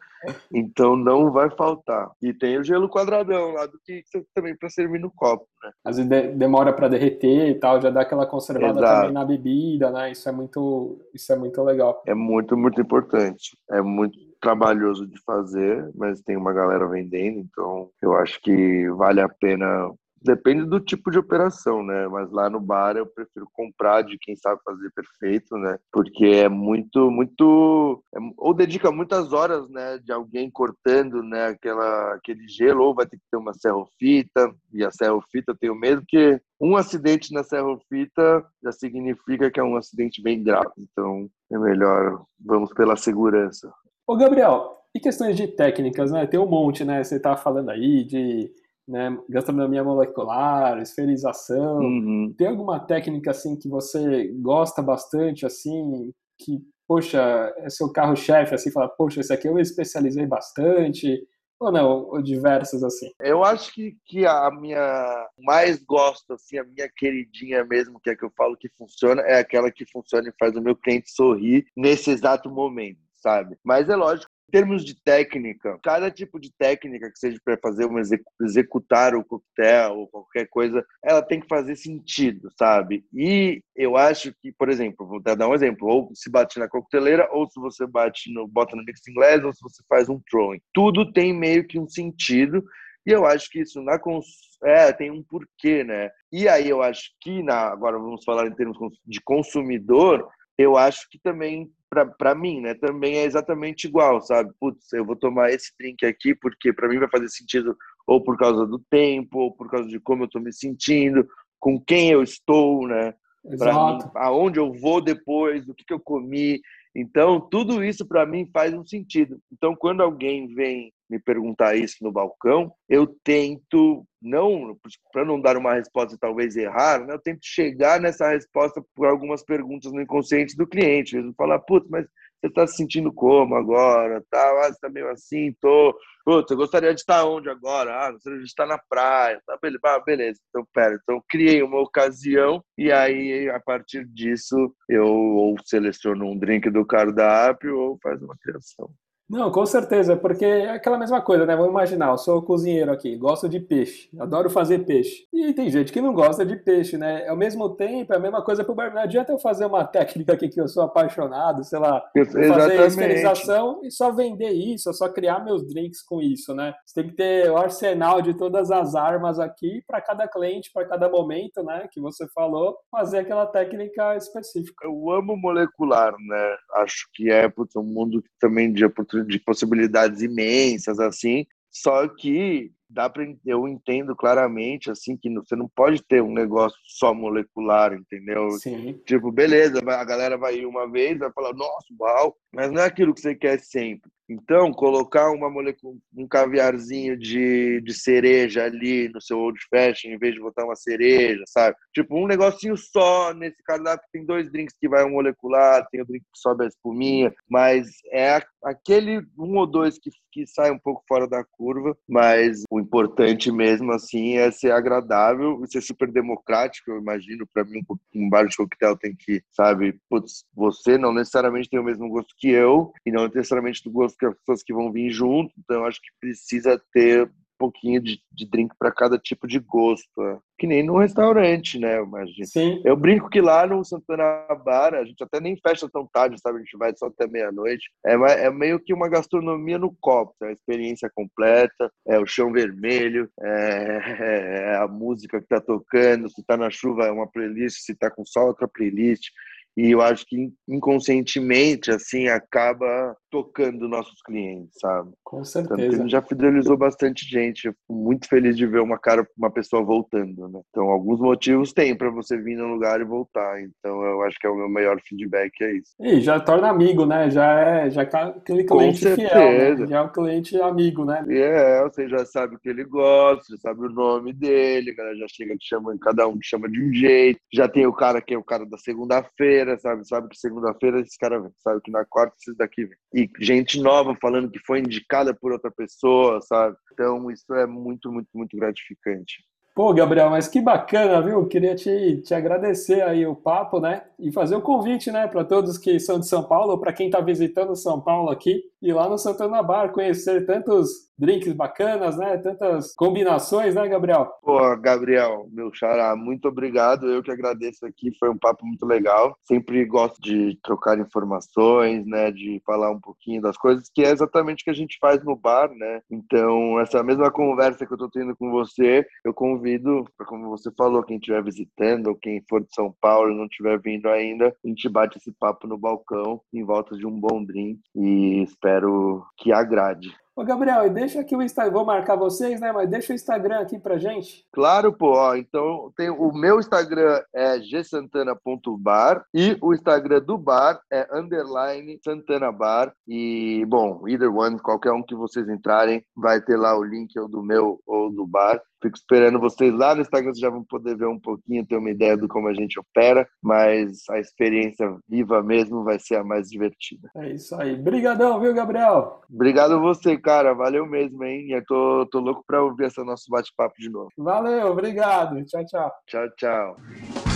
Então 0.53 0.95
não 0.95 1.31
vai 1.31 1.49
faltar. 1.49 2.11
E 2.21 2.31
tem 2.31 2.59
o 2.59 2.63
gelo 2.63 2.87
quadradão 2.87 3.53
lá 3.53 3.65
do 3.65 3.79
que 3.83 4.03
também 4.35 4.55
para 4.55 4.69
servir 4.69 4.99
no 4.99 5.09
copo, 5.09 5.47
né? 5.63 5.71
Às 5.83 5.97
vezes 5.97 6.37
demora 6.37 6.71
para 6.71 6.87
derreter 6.87 7.49
e 7.49 7.55
tal, 7.55 7.81
já 7.81 7.89
dá 7.89 8.01
aquela 8.01 8.27
conservada 8.27 8.79
Exato. 8.79 8.95
também 8.99 9.13
na 9.13 9.25
bebida, 9.25 9.89
né? 9.89 10.11
Isso 10.11 10.29
é 10.29 10.31
muito, 10.31 10.99
isso 11.13 11.33
é 11.33 11.35
muito 11.35 11.63
legal. 11.63 12.03
É 12.05 12.13
muito, 12.13 12.55
muito 12.55 12.79
importante. 12.79 13.57
É 13.71 13.81
muito 13.81 14.17
trabalhoso 14.39 15.07
de 15.07 15.19
fazer, 15.23 15.89
mas 15.95 16.21
tem 16.21 16.35
uma 16.35 16.51
galera 16.51 16.87
vendendo, 16.87 17.39
então 17.39 17.89
eu 18.01 18.15
acho 18.15 18.41
que 18.41 18.89
vale 18.91 19.21
a 19.21 19.29
pena 19.29 19.91
Depende 20.23 20.65
do 20.65 20.79
tipo 20.79 21.09
de 21.09 21.17
operação, 21.17 21.81
né? 21.81 22.07
Mas 22.07 22.31
lá 22.31 22.47
no 22.49 22.59
bar 22.59 22.95
eu 22.95 23.07
prefiro 23.07 23.47
comprar 23.51 24.03
de 24.03 24.17
quem 24.19 24.35
sabe 24.35 24.61
fazer 24.63 24.91
perfeito, 24.91 25.57
né? 25.57 25.79
Porque 25.91 26.25
é 26.25 26.47
muito, 26.47 27.09
muito. 27.09 28.03
É, 28.15 28.19
ou 28.37 28.53
dedica 28.53 28.91
muitas 28.91 29.33
horas, 29.33 29.67
né? 29.69 29.97
De 29.97 30.11
alguém 30.11 30.51
cortando, 30.51 31.23
né? 31.23 31.47
Aquela, 31.47 32.13
aquele 32.13 32.47
gelo, 32.47 32.83
ou 32.83 32.93
vai 32.93 33.07
ter 33.07 33.17
que 33.17 33.23
ter 33.31 33.37
uma 33.37 33.53
serrofita. 33.53 34.53
E 34.71 34.85
a 34.85 34.91
serrofita 34.91 35.53
eu 35.53 35.57
tenho 35.57 35.75
medo 35.75 36.03
que 36.07 36.39
um 36.59 36.75
acidente 36.75 37.33
na 37.33 37.43
serrofita 37.43 38.45
já 38.63 38.71
significa 38.71 39.49
que 39.49 39.59
é 39.59 39.63
um 39.63 39.75
acidente 39.75 40.21
bem 40.21 40.43
grave. 40.43 40.71
Então 40.77 41.27
é 41.51 41.57
melhor, 41.57 42.23
vamos 42.39 42.71
pela 42.73 42.95
segurança. 42.95 43.73
Ô, 44.05 44.15
Gabriel, 44.15 44.77
e 44.93 44.99
questões 44.99 45.35
de 45.35 45.47
técnicas, 45.47 46.11
né? 46.11 46.27
Tem 46.27 46.39
um 46.39 46.45
monte, 46.45 46.83
né? 46.83 47.03
Você 47.03 47.19
tá 47.19 47.35
falando 47.35 47.69
aí 47.69 48.03
de 48.03 48.51
né, 48.91 49.17
gastronomia 49.29 49.83
molecular, 49.83 50.79
esferização. 50.79 51.79
Uhum. 51.79 52.35
Tem 52.37 52.47
alguma 52.47 52.79
técnica 52.79 53.31
assim 53.31 53.55
que 53.55 53.69
você 53.69 54.27
gosta 54.41 54.81
bastante, 54.81 55.45
assim, 55.45 56.13
que 56.37 56.59
poxa, 56.85 57.53
é 57.59 57.69
seu 57.69 57.89
carro-chefe, 57.89 58.53
assim, 58.53 58.69
fala, 58.69 58.89
poxa, 58.89 59.21
esse 59.21 59.31
aqui 59.31 59.47
eu 59.47 59.57
especializei 59.57 60.25
bastante, 60.25 61.25
ou 61.57 61.71
não, 61.71 62.09
ou 62.09 62.21
diversas 62.21 62.83
assim? 62.83 63.09
Eu 63.21 63.45
acho 63.45 63.73
que, 63.73 63.95
que 64.05 64.25
a 64.25 64.51
minha 64.51 65.29
mais 65.39 65.81
gosto, 65.81 66.33
assim, 66.33 66.57
a 66.57 66.65
minha 66.65 66.89
queridinha 66.93 67.63
mesmo, 67.63 67.97
que 67.97 68.09
é 68.09 68.15
que 68.15 68.25
eu 68.25 68.31
falo 68.35 68.57
que 68.57 68.67
funciona, 68.77 69.21
é 69.21 69.39
aquela 69.39 69.71
que 69.71 69.85
funciona 69.89 70.27
e 70.27 70.33
faz 70.37 70.53
o 70.57 70.61
meu 70.61 70.75
cliente 70.75 71.09
sorrir 71.11 71.65
nesse 71.77 72.11
exato 72.11 72.49
momento 72.49 72.99
sabe? 73.21 73.57
Mas 73.63 73.87
é 73.87 73.95
lógico 73.95 74.30
termos 74.51 74.83
de 74.83 74.93
técnica, 75.01 75.79
cada 75.81 76.11
tipo 76.11 76.39
de 76.39 76.51
técnica 76.51 77.09
que 77.09 77.17
seja 77.17 77.39
para 77.43 77.57
fazer 77.57 77.85
um 77.85 77.97
executar 78.41 79.15
o 79.15 79.23
coquetel 79.23 79.97
ou 79.97 80.07
qualquer 80.07 80.47
coisa, 80.47 80.85
ela 81.03 81.21
tem 81.21 81.39
que 81.39 81.47
fazer 81.47 81.75
sentido, 81.75 82.49
sabe? 82.57 83.05
E 83.13 83.63
eu 83.75 83.95
acho 83.97 84.33
que, 84.41 84.51
por 84.51 84.69
exemplo, 84.69 85.07
vou 85.07 85.21
dar 85.21 85.47
um 85.47 85.53
exemplo, 85.53 85.87
ou 85.87 86.11
se 86.13 86.29
bate 86.29 86.59
na 86.59 86.67
coqueteleira, 86.67 87.29
ou 87.31 87.49
se 87.49 87.59
você 87.59 87.87
bate 87.87 88.31
no 88.33 88.47
bota 88.47 88.75
no 88.75 88.83
mix 88.83 89.07
inglês, 89.07 89.43
ou 89.43 89.53
se 89.53 89.61
você 89.61 89.81
faz 89.87 90.09
um 90.09 90.19
throwing. 90.29 90.61
Tudo 90.73 91.11
tem 91.11 91.33
meio 91.33 91.65
que 91.65 91.79
um 91.79 91.87
sentido. 91.87 92.63
E 93.05 93.11
eu 93.11 93.25
acho 93.25 93.49
que 93.49 93.61
isso 93.61 93.81
na 93.81 93.97
cons... 93.97 94.25
é, 94.63 94.91
tem 94.93 95.09
um 95.09 95.23
porquê, 95.23 95.83
né? 95.83 96.09
E 96.31 96.47
aí 96.47 96.69
eu 96.69 96.83
acho 96.83 97.11
que 97.19 97.41
na 97.41 97.71
agora 97.71 97.97
vamos 97.97 98.23
falar 98.23 98.45
em 98.47 98.53
termos 98.53 98.77
de 99.05 99.19
consumidor, 99.21 100.29
eu 100.57 100.77
acho 100.77 101.09
que 101.09 101.17
também 101.19 101.71
para 102.17 102.33
mim, 102.33 102.61
né, 102.61 102.73
também 102.73 103.17
é 103.17 103.25
exatamente 103.25 103.85
igual, 103.85 104.21
sabe? 104.21 104.49
Putz, 104.59 104.93
eu 104.93 105.05
vou 105.05 105.15
tomar 105.15 105.51
esse 105.51 105.73
drink 105.77 106.05
aqui 106.05 106.33
porque 106.33 106.71
para 106.71 106.87
mim 106.87 106.97
vai 106.97 107.09
fazer 107.09 107.27
sentido 107.27 107.75
ou 108.07 108.23
por 108.23 108.37
causa 108.37 108.65
do 108.65 108.79
tempo, 108.89 109.39
ou 109.39 109.51
por 109.51 109.69
causa 109.69 109.87
de 109.87 109.99
como 109.99 110.23
eu 110.23 110.25
estou 110.25 110.41
me 110.41 110.53
sentindo, 110.53 111.27
com 111.59 111.79
quem 111.79 112.09
eu 112.09 112.23
estou, 112.23 112.87
né? 112.87 113.13
Mim, 113.43 114.11
aonde 114.15 114.59
eu 114.59 114.71
vou 114.73 115.01
depois, 115.01 115.67
o 115.67 115.73
que, 115.73 115.83
que 115.83 115.93
eu 115.93 115.99
comi. 115.99 116.61
Então, 116.95 117.39
tudo 117.39 117.83
isso 117.83 118.05
para 118.05 118.25
mim 118.25 118.49
faz 118.53 118.73
um 118.73 118.85
sentido. 118.85 119.39
Então, 119.51 119.75
quando 119.75 120.01
alguém 120.01 120.53
vem 120.53 120.93
me 121.11 121.19
perguntar 121.19 121.75
isso 121.75 121.97
no 122.01 122.11
balcão, 122.11 122.71
eu 122.87 123.05
tento 123.23 124.05
não 124.21 124.77
para 125.11 125.25
não 125.25 125.41
dar 125.41 125.57
uma 125.57 125.73
resposta 125.73 126.17
talvez 126.19 126.55
errar, 126.55 127.05
né, 127.05 127.13
eu 127.13 127.19
tento 127.19 127.41
chegar 127.43 127.99
nessa 127.99 128.29
resposta 128.29 128.81
por 128.95 129.07
algumas 129.07 129.43
perguntas 129.43 129.91
no 129.91 130.01
inconsciente 130.01 130.55
do 130.55 130.67
cliente. 130.67 131.19
Vão 131.19 131.33
falar, 131.33 131.59
putz, 131.59 131.87
mas 131.89 132.05
você 132.41 132.47
está 132.47 132.65
se 132.65 132.75
sentindo 132.77 133.13
como 133.13 133.55
agora? 133.55 134.23
Tá, 134.29 134.41
ah, 134.41 134.63
você 134.63 134.71
está 134.71 134.89
meio 134.89 135.09
assim, 135.09 135.53
tô. 135.61 135.95
Putz, 136.25 136.49
eu 136.49 136.57
gostaria 136.57 136.93
de 136.93 136.99
estar 136.99 137.23
onde 137.23 137.49
agora? 137.49 137.93
Ah, 137.93 138.11
gostaria 138.11 138.39
de 138.39 138.45
estar 138.45 138.65
na 138.65 138.79
praia. 138.79 139.39
Tá, 139.45 139.57
beleza. 139.61 139.79
Ah, 139.85 139.99
beleza. 139.99 140.39
Então, 140.49 140.67
pera. 140.73 140.99
Então, 141.03 141.23
criei 141.29 141.61
uma 141.61 141.79
ocasião 141.79 142.63
e 142.75 142.91
aí, 142.91 143.47
a 143.49 143.59
partir 143.59 144.05
disso, 144.05 144.55
eu 144.89 145.05
ou 145.05 145.55
seleciono 145.65 146.25
um 146.25 146.37
drink 146.37 146.69
do 146.71 146.85
cardápio 146.85 147.77
ou 147.77 147.99
faz 148.01 148.21
uma 148.23 148.35
criação. 148.41 148.89
Não, 149.31 149.49
com 149.49 149.65
certeza, 149.65 150.17
porque 150.17 150.43
é 150.43 150.71
aquela 150.71 150.97
mesma 150.97 151.21
coisa, 151.21 151.45
né? 151.45 151.55
Vamos 151.55 151.71
imaginar, 151.71 152.09
eu 152.09 152.17
sou 152.17 152.41
cozinheiro 152.41 152.91
aqui, 152.91 153.15
gosto 153.15 153.47
de 153.47 153.61
peixe, 153.61 154.09
adoro 154.19 154.49
fazer 154.49 154.79
peixe. 154.79 155.25
E 155.31 155.53
tem 155.53 155.69
gente 155.69 155.93
que 155.93 156.01
não 156.01 156.13
gosta 156.13 156.45
de 156.45 156.57
peixe, 156.57 156.97
né? 156.97 157.25
Ao 157.29 157.37
mesmo 157.37 157.69
tempo, 157.69 158.11
é 158.11 158.17
a 158.17 158.19
mesma 158.19 158.43
coisa 158.43 158.61
pro 158.61 158.75
bar. 158.75 158.93
Não 158.93 159.01
adianta 159.01 159.31
eu 159.31 159.39
fazer 159.39 159.65
uma 159.65 159.85
técnica 159.87 160.33
aqui 160.33 160.49
que 160.49 160.59
eu 160.59 160.67
sou 160.67 160.83
apaixonado, 160.83 161.63
sei 161.63 161.79
lá, 161.79 162.03
fazer 162.13 162.85
esterilização 162.85 163.79
e 163.85 163.89
só 163.89 164.11
vender 164.11 164.51
isso, 164.51 164.93
só 164.93 165.07
criar 165.07 165.39
meus 165.45 165.65
drinks 165.65 166.01
com 166.01 166.21
isso, 166.21 166.53
né? 166.53 166.73
Você 166.85 167.01
tem 167.01 167.09
que 167.09 167.15
ter 167.15 167.49
o 167.49 167.55
arsenal 167.55 168.21
de 168.21 168.33
todas 168.33 168.69
as 168.69 168.95
armas 168.95 169.39
aqui 169.39 169.81
para 169.87 170.01
cada 170.01 170.27
cliente, 170.27 170.69
para 170.73 170.85
cada 170.85 171.07
momento, 171.07 171.63
né? 171.63 171.87
Que 171.89 172.01
você 172.01 172.27
falou, 172.35 172.75
fazer 172.91 173.19
aquela 173.19 173.45
técnica 173.45 174.13
específica. 174.17 174.85
Eu 174.85 175.09
amo 175.09 175.37
molecular, 175.37 176.13
né? 176.19 176.57
Acho 176.75 177.07
que 177.13 177.31
é 177.31 177.49
um 177.77 177.83
mundo 177.83 178.21
também 178.37 178.73
de 178.73 178.83
oportunidade 178.83 179.20
de 179.25 179.39
possibilidades 179.39 180.21
imensas, 180.21 180.99
assim. 180.99 181.45
Só 181.69 182.07
que 182.07 182.71
dá 182.91 183.09
para 183.09 183.25
eu 183.45 183.67
entendo 183.67 184.15
claramente 184.15 184.91
assim 184.91 185.17
que 185.17 185.29
você 185.33 185.55
não 185.55 185.69
pode 185.73 186.03
ter 186.03 186.21
um 186.21 186.33
negócio 186.33 186.77
só 186.83 187.13
molecular, 187.13 187.93
entendeu? 187.93 188.51
Sim. 188.51 188.99
Tipo, 189.05 189.31
beleza, 189.31 189.79
a 189.79 190.03
galera 190.03 190.37
vai 190.37 190.57
ir 190.57 190.65
uma 190.65 190.89
vez, 190.89 191.17
vai 191.17 191.31
falar, 191.31 191.53
nossa, 191.53 191.87
uau, 191.99 192.35
mas 192.53 192.71
não 192.71 192.81
é 192.81 192.85
aquilo 192.85 193.13
que 193.13 193.21
você 193.21 193.35
quer 193.35 193.59
sempre. 193.59 194.09
Então, 194.31 194.71
colocar 194.71 195.29
uma 195.29 195.49
molecula, 195.49 195.93
um 196.15 196.25
caviarzinho 196.25 197.17
de, 197.17 197.81
de 197.81 197.93
cereja 197.93 198.63
ali 198.63 199.09
no 199.09 199.19
seu 199.21 199.37
old 199.37 199.59
fashion, 199.69 200.09
em 200.09 200.17
vez 200.17 200.33
de 200.33 200.39
botar 200.39 200.63
uma 200.63 200.75
cereja, 200.75 201.43
sabe? 201.47 201.75
Tipo, 201.93 202.17
um 202.17 202.27
negocinho 202.27 202.77
só 202.77 203.33
nesse 203.33 203.61
cardápio. 203.63 204.07
Tem 204.13 204.25
dois 204.25 204.49
drinks 204.49 204.75
que 204.79 204.87
vai 204.87 205.03
um 205.03 205.11
molecular, 205.11 205.85
tem 205.91 206.01
o 206.01 206.05
drink 206.05 206.23
que 206.23 206.39
sobe 206.39 206.63
a 206.63 206.67
espuminha, 206.67 207.33
mas 207.49 207.89
é 208.13 208.41
aquele 208.63 209.17
um 209.37 209.57
ou 209.57 209.67
dois 209.67 209.99
que, 209.99 210.09
que 210.31 210.47
sai 210.47 210.71
um 210.71 210.79
pouco 210.79 211.03
fora 211.09 211.27
da 211.27 211.43
curva, 211.43 211.97
mas 212.07 212.63
o 212.69 212.80
importante 212.81 213.51
mesmo, 213.51 213.91
assim, 213.91 214.37
é 214.37 214.51
ser 214.51 214.71
agradável 214.71 215.61
e 215.63 215.71
ser 215.71 215.81
super 215.81 216.11
democrático, 216.11 216.91
eu 216.91 216.99
imagino. 216.99 217.47
Para 217.53 217.63
mim, 217.63 217.81
um 218.13 218.29
bar 218.29 218.47
de 218.47 218.57
coquetel 218.57 218.97
tem 218.97 219.15
que, 219.15 219.41
sabe, 219.51 219.99
putz, 220.09 220.45
você 220.53 220.97
não 220.97 221.13
necessariamente 221.13 221.69
tem 221.69 221.79
o 221.79 221.83
mesmo 221.83 222.09
gosto 222.09 222.35
que 222.37 222.49
eu 222.49 222.91
e 223.05 223.11
não 223.11 223.27
necessariamente 223.27 223.83
do 223.83 223.91
gosto 223.91 224.17
que 224.17 224.25
as 224.25 224.35
pessoas 224.37 224.63
que 224.63 224.73
vão 224.73 224.91
vir 224.91 225.09
junto, 225.09 225.53
então 225.57 225.85
acho 225.85 226.01
que 226.01 226.09
precisa 226.19 226.81
ter 226.93 227.29
pouquinho 227.61 228.01
de, 228.01 228.19
de 228.31 228.45
drink 228.49 228.73
para 228.77 228.91
cada 228.91 229.17
tipo 229.17 229.47
de 229.47 229.59
gosto. 229.59 230.21
É. 230.21 230.37
Que 230.57 230.67
nem 230.67 230.83
no 230.83 230.97
restaurante, 230.97 231.79
né? 231.79 232.01
Imagina. 232.01 232.45
Sim. 232.45 232.81
Eu 232.83 232.95
brinco 232.95 233.29
que 233.29 233.41
lá 233.41 233.65
no 233.65 233.83
Santana 233.83 234.47
Bar, 234.63 234.93
a 234.93 235.03
gente 235.03 235.23
até 235.23 235.39
nem 235.39 235.55
fecha 235.57 235.87
tão 235.91 236.07
tarde, 236.11 236.39
sabe? 236.41 236.57
A 236.57 236.61
gente 236.61 236.77
vai 236.77 236.93
só 236.95 237.07
até 237.07 237.27
meia-noite. 237.27 237.89
É, 238.05 238.13
é 238.13 238.49
meio 238.49 238.79
que 238.79 238.93
uma 238.93 239.09
gastronomia 239.09 239.77
no 239.77 239.95
copo, 239.99 240.35
é 240.43 240.47
a 240.47 240.51
experiência 240.51 241.09
completa, 241.13 241.91
é 242.07 242.19
o 242.19 242.25
chão 242.25 242.51
vermelho, 242.51 243.29
é, 243.39 244.71
é 244.71 244.75
a 244.77 244.87
música 244.87 245.41
que 245.41 245.47
tá 245.47 245.59
tocando, 245.59 246.29
se 246.29 246.43
tá 246.45 246.57
na 246.57 246.69
chuva 246.69 247.05
é 247.05 247.11
uma 247.11 247.27
playlist, 247.27 247.81
se 247.81 247.95
tá 247.95 248.09
com 248.11 248.25
sol 248.25 248.47
outra 248.47 248.67
playlist 248.67 249.29
e 249.77 249.91
eu 249.91 250.01
acho 250.01 250.25
que 250.25 250.51
inconscientemente 250.67 251.91
assim 251.91 252.27
acaba 252.27 253.15
tocando 253.31 253.87
nossos 253.87 254.21
clientes, 254.21 254.77
sabe? 254.79 255.11
Com 255.23 255.43
certeza. 255.43 255.97
Tanto 255.97 256.09
já 256.09 256.21
fidelizou 256.21 256.77
bastante 256.77 257.25
gente. 257.25 257.67
Eu 257.67 257.73
fico 257.73 257.93
muito 257.93 258.27
feliz 258.27 258.57
de 258.57 258.67
ver 258.67 258.81
uma 258.81 258.99
cara, 258.99 259.25
uma 259.37 259.49
pessoa 259.49 259.83
voltando, 259.83 260.47
né? 260.49 260.59
Então, 260.69 260.89
alguns 260.89 261.19
motivos 261.19 261.73
tem 261.73 261.95
para 261.95 262.09
você 262.09 262.37
vir 262.37 262.57
no 262.57 262.67
lugar 262.67 262.99
e 263.01 263.05
voltar. 263.05 263.61
Então, 263.61 264.03
eu 264.03 264.21
acho 264.23 264.37
que 264.39 264.45
é 264.45 264.49
o 264.49 264.55
meu 264.55 264.69
maior 264.69 264.99
feedback 265.01 265.51
é 265.61 265.73
isso. 265.77 265.91
E 265.99 266.21
já 266.21 266.39
torna 266.39 266.69
amigo, 266.69 267.05
né? 267.05 267.29
Já 267.29 267.59
é, 267.59 267.89
já 267.89 268.01
é 268.03 268.05
aquele 268.05 268.63
cliente 268.65 268.99
fiel, 268.99 269.77
né? 269.77 269.87
já 269.87 269.97
é 269.97 270.01
um 270.01 270.11
cliente 270.11 270.61
amigo, 270.61 271.05
né? 271.05 271.23
É, 271.29 271.81
você 271.83 272.07
já 272.07 272.25
sabe 272.25 272.55
o 272.55 272.59
que 272.59 272.69
ele 272.69 272.83
gosta, 272.83 273.55
sabe 273.57 273.85
o 273.85 273.89
nome 273.89 274.33
dele, 274.33 274.93
cara 274.93 275.15
já 275.15 275.25
chega 275.29 275.55
te 275.57 275.67
chama, 275.67 275.97
cada 275.99 276.27
um 276.27 276.37
te 276.37 276.47
chama 276.47 276.69
de 276.69 276.81
um 276.81 276.93
jeito. 276.93 277.39
Já 277.53 277.67
tem 277.67 277.85
o 277.85 277.93
cara 277.93 278.21
que 278.21 278.33
é 278.33 278.37
o 278.37 278.43
cara 278.43 278.65
da 278.65 278.77
segunda-feira, 278.77 279.77
sabe? 279.77 280.07
Sabe 280.07 280.29
que 280.29 280.37
segunda-feira 280.37 280.99
esse 280.99 281.17
cara 281.17 281.39
vem, 281.39 281.51
sabe 281.59 281.81
que 281.81 281.91
na 281.91 282.05
quarta 282.05 282.35
esse 282.39 282.55
daqui 282.55 282.85
vem. 282.85 282.97
E 283.13 283.20
gente 283.39 283.81
nova 283.81 284.15
falando 284.21 284.49
que 284.49 284.59
foi 284.59 284.79
indicada 284.79 285.33
por 285.33 285.51
outra 285.51 285.71
pessoa, 285.71 286.41
sabe? 286.41 286.75
Então 286.93 287.29
isso 287.31 287.53
é 287.53 287.65
muito, 287.65 288.11
muito, 288.11 288.29
muito 288.33 288.55
gratificante. 288.57 289.43
Pô, 289.73 289.93
Gabriel, 289.93 290.29
mas 290.29 290.49
que 290.49 290.59
bacana, 290.59 291.21
viu? 291.21 291.47
Queria 291.47 291.73
te, 291.73 292.17
te 292.17 292.33
agradecer 292.33 293.01
aí 293.03 293.25
o 293.25 293.35
papo, 293.35 293.79
né? 293.79 294.03
E 294.19 294.29
fazer 294.29 294.55
o 294.55 294.61
convite, 294.61 295.09
né, 295.09 295.27
para 295.27 295.45
todos 295.45 295.77
que 295.77 295.97
são 295.97 296.19
de 296.19 296.27
São 296.27 296.43
Paulo, 296.43 296.77
para 296.77 296.91
quem 296.91 297.05
está 297.05 297.21
visitando 297.21 297.73
São 297.75 298.01
Paulo 298.01 298.29
aqui, 298.29 298.61
ir 298.81 298.93
lá 298.93 299.07
no 299.07 299.17
Santana 299.17 299.63
Bar, 299.63 299.93
conhecer 299.93 300.45
tantos 300.45 301.09
drinks 301.21 301.53
bacanas, 301.53 302.17
né? 302.17 302.35
Tantas 302.37 302.95
combinações, 302.95 303.75
né, 303.75 303.87
Gabriel? 303.87 304.27
Pô, 304.41 304.75
Gabriel, 304.77 305.47
meu 305.51 305.71
xará, 305.71 306.15
muito 306.15 306.47
obrigado. 306.47 307.07
Eu 307.07 307.21
que 307.21 307.31
agradeço 307.31 307.85
aqui, 307.85 308.11
foi 308.19 308.29
um 308.29 308.37
papo 308.37 308.65
muito 308.65 308.87
legal. 308.87 309.37
Sempre 309.43 309.85
gosto 309.85 310.19
de 310.19 310.57
trocar 310.63 310.97
informações, 310.97 312.05
né? 312.07 312.31
De 312.31 312.59
falar 312.65 312.89
um 312.89 312.99
pouquinho 312.99 313.39
das 313.39 313.55
coisas, 313.55 313.87
que 313.93 314.03
é 314.03 314.09
exatamente 314.09 314.61
o 314.61 314.65
que 314.65 314.71
a 314.71 314.75
gente 314.75 314.97
faz 314.99 315.23
no 315.23 315.35
bar, 315.35 315.69
né? 315.75 316.01
Então, 316.09 316.79
essa 316.79 317.03
mesma 317.03 317.29
conversa 317.29 317.85
que 317.85 317.93
eu 317.93 317.97
tô 317.97 318.09
tendo 318.09 318.35
com 318.35 318.49
você, 318.49 319.05
eu 319.23 319.33
convido, 319.33 320.03
como 320.25 320.49
você 320.49 320.71
falou, 320.75 321.03
quem 321.03 321.17
estiver 321.17 321.43
visitando 321.43 322.07
ou 322.07 322.15
quem 322.15 322.43
for 322.49 322.61
de 322.61 322.73
São 322.73 322.93
Paulo 322.99 323.31
e 323.31 323.37
não 323.37 323.45
estiver 323.45 323.79
vindo 323.79 324.09
ainda, 324.09 324.47
a 324.47 324.67
gente 324.67 324.89
bate 324.89 325.19
esse 325.19 325.31
papo 325.33 325.67
no 325.67 325.77
balcão 325.77 326.41
em 326.51 326.63
volta 326.63 326.95
de 326.97 327.05
um 327.05 327.19
bom 327.19 327.43
drink 327.43 327.79
e 327.95 328.41
espero 328.41 329.23
que 329.37 329.51
agrade. 329.51 330.09
Ô, 330.33 330.45
Gabriel, 330.45 330.89
deixa 330.89 331.19
aqui 331.19 331.35
o 331.35 331.41
Instagram, 331.41 331.73
vou 331.73 331.85
marcar 331.85 332.15
vocês, 332.15 332.61
né? 332.61 332.71
Mas 332.71 332.89
deixa 332.89 333.11
o 333.11 333.15
Instagram 333.15 333.59
aqui 333.59 333.77
pra 333.77 333.97
gente. 333.97 334.45
Claro, 334.53 334.93
pô. 334.93 335.11
Ó, 335.11 335.35
então, 335.35 335.91
tem, 335.95 336.09
o 336.09 336.31
meu 336.31 336.57
Instagram 336.57 337.21
é 337.33 337.59
gsantana.bar 337.59 339.25
e 339.33 339.57
o 339.61 339.73
Instagram 339.73 340.21
do 340.21 340.37
bar 340.37 340.79
é 340.89 341.05
underline 341.11 341.99
Santana 342.01 342.49
Bar. 342.49 342.93
E, 343.05 343.65
bom, 343.67 344.07
either 344.07 344.33
one, 344.33 344.57
qualquer 344.57 344.93
um 344.93 345.03
que 345.03 345.15
vocês 345.15 345.49
entrarem, 345.49 346.01
vai 346.15 346.39
ter 346.39 346.55
lá 346.55 346.77
o 346.77 346.83
link 346.83 347.19
ou 347.19 347.27
do 347.27 347.43
meu 347.43 347.81
ou 347.85 348.09
do 348.09 348.25
bar. 348.25 348.61
Fico 348.81 348.97
esperando 348.97 349.39
vocês 349.39 349.73
lá 349.73 349.93
no 349.93 350.01
Instagram, 350.01 350.31
vocês 350.31 350.39
já 350.39 350.49
vão 350.49 350.63
poder 350.63 350.97
ver 350.97 351.07
um 351.07 351.19
pouquinho, 351.19 351.65
ter 351.65 351.77
uma 351.77 351.89
ideia 351.89 352.17
do 352.17 352.27
como 352.27 352.47
a 352.47 352.53
gente 352.53 352.79
opera, 352.79 353.27
mas 353.41 354.03
a 354.09 354.19
experiência 354.19 354.97
viva 355.07 355.43
mesmo 355.43 355.83
vai 355.83 355.99
ser 355.99 356.15
a 356.15 356.23
mais 356.23 356.49
divertida. 356.49 357.09
É 357.15 357.31
isso 357.31 357.55
aí. 357.55 357.75
Brigadão, 357.75 358.39
viu, 358.39 358.53
Gabriel? 358.53 359.21
Obrigado 359.31 359.75
a 359.75 359.79
você, 359.79 360.17
cara. 360.17 360.53
Valeu 360.53 360.85
mesmo, 360.85 361.23
hein? 361.23 361.51
Eu 361.51 361.63
tô, 361.65 362.07
tô 362.11 362.19
louco 362.19 362.43
para 362.45 362.63
ouvir 362.63 362.85
esse 362.85 363.03
nosso 363.03 363.25
bate-papo 363.29 363.75
de 363.77 363.89
novo. 363.89 364.09
Valeu, 364.17 364.67
obrigado. 364.67 365.43
Tchau, 365.45 365.65
tchau. 365.65 365.91
Tchau, 366.07 366.29
tchau. 366.37 367.30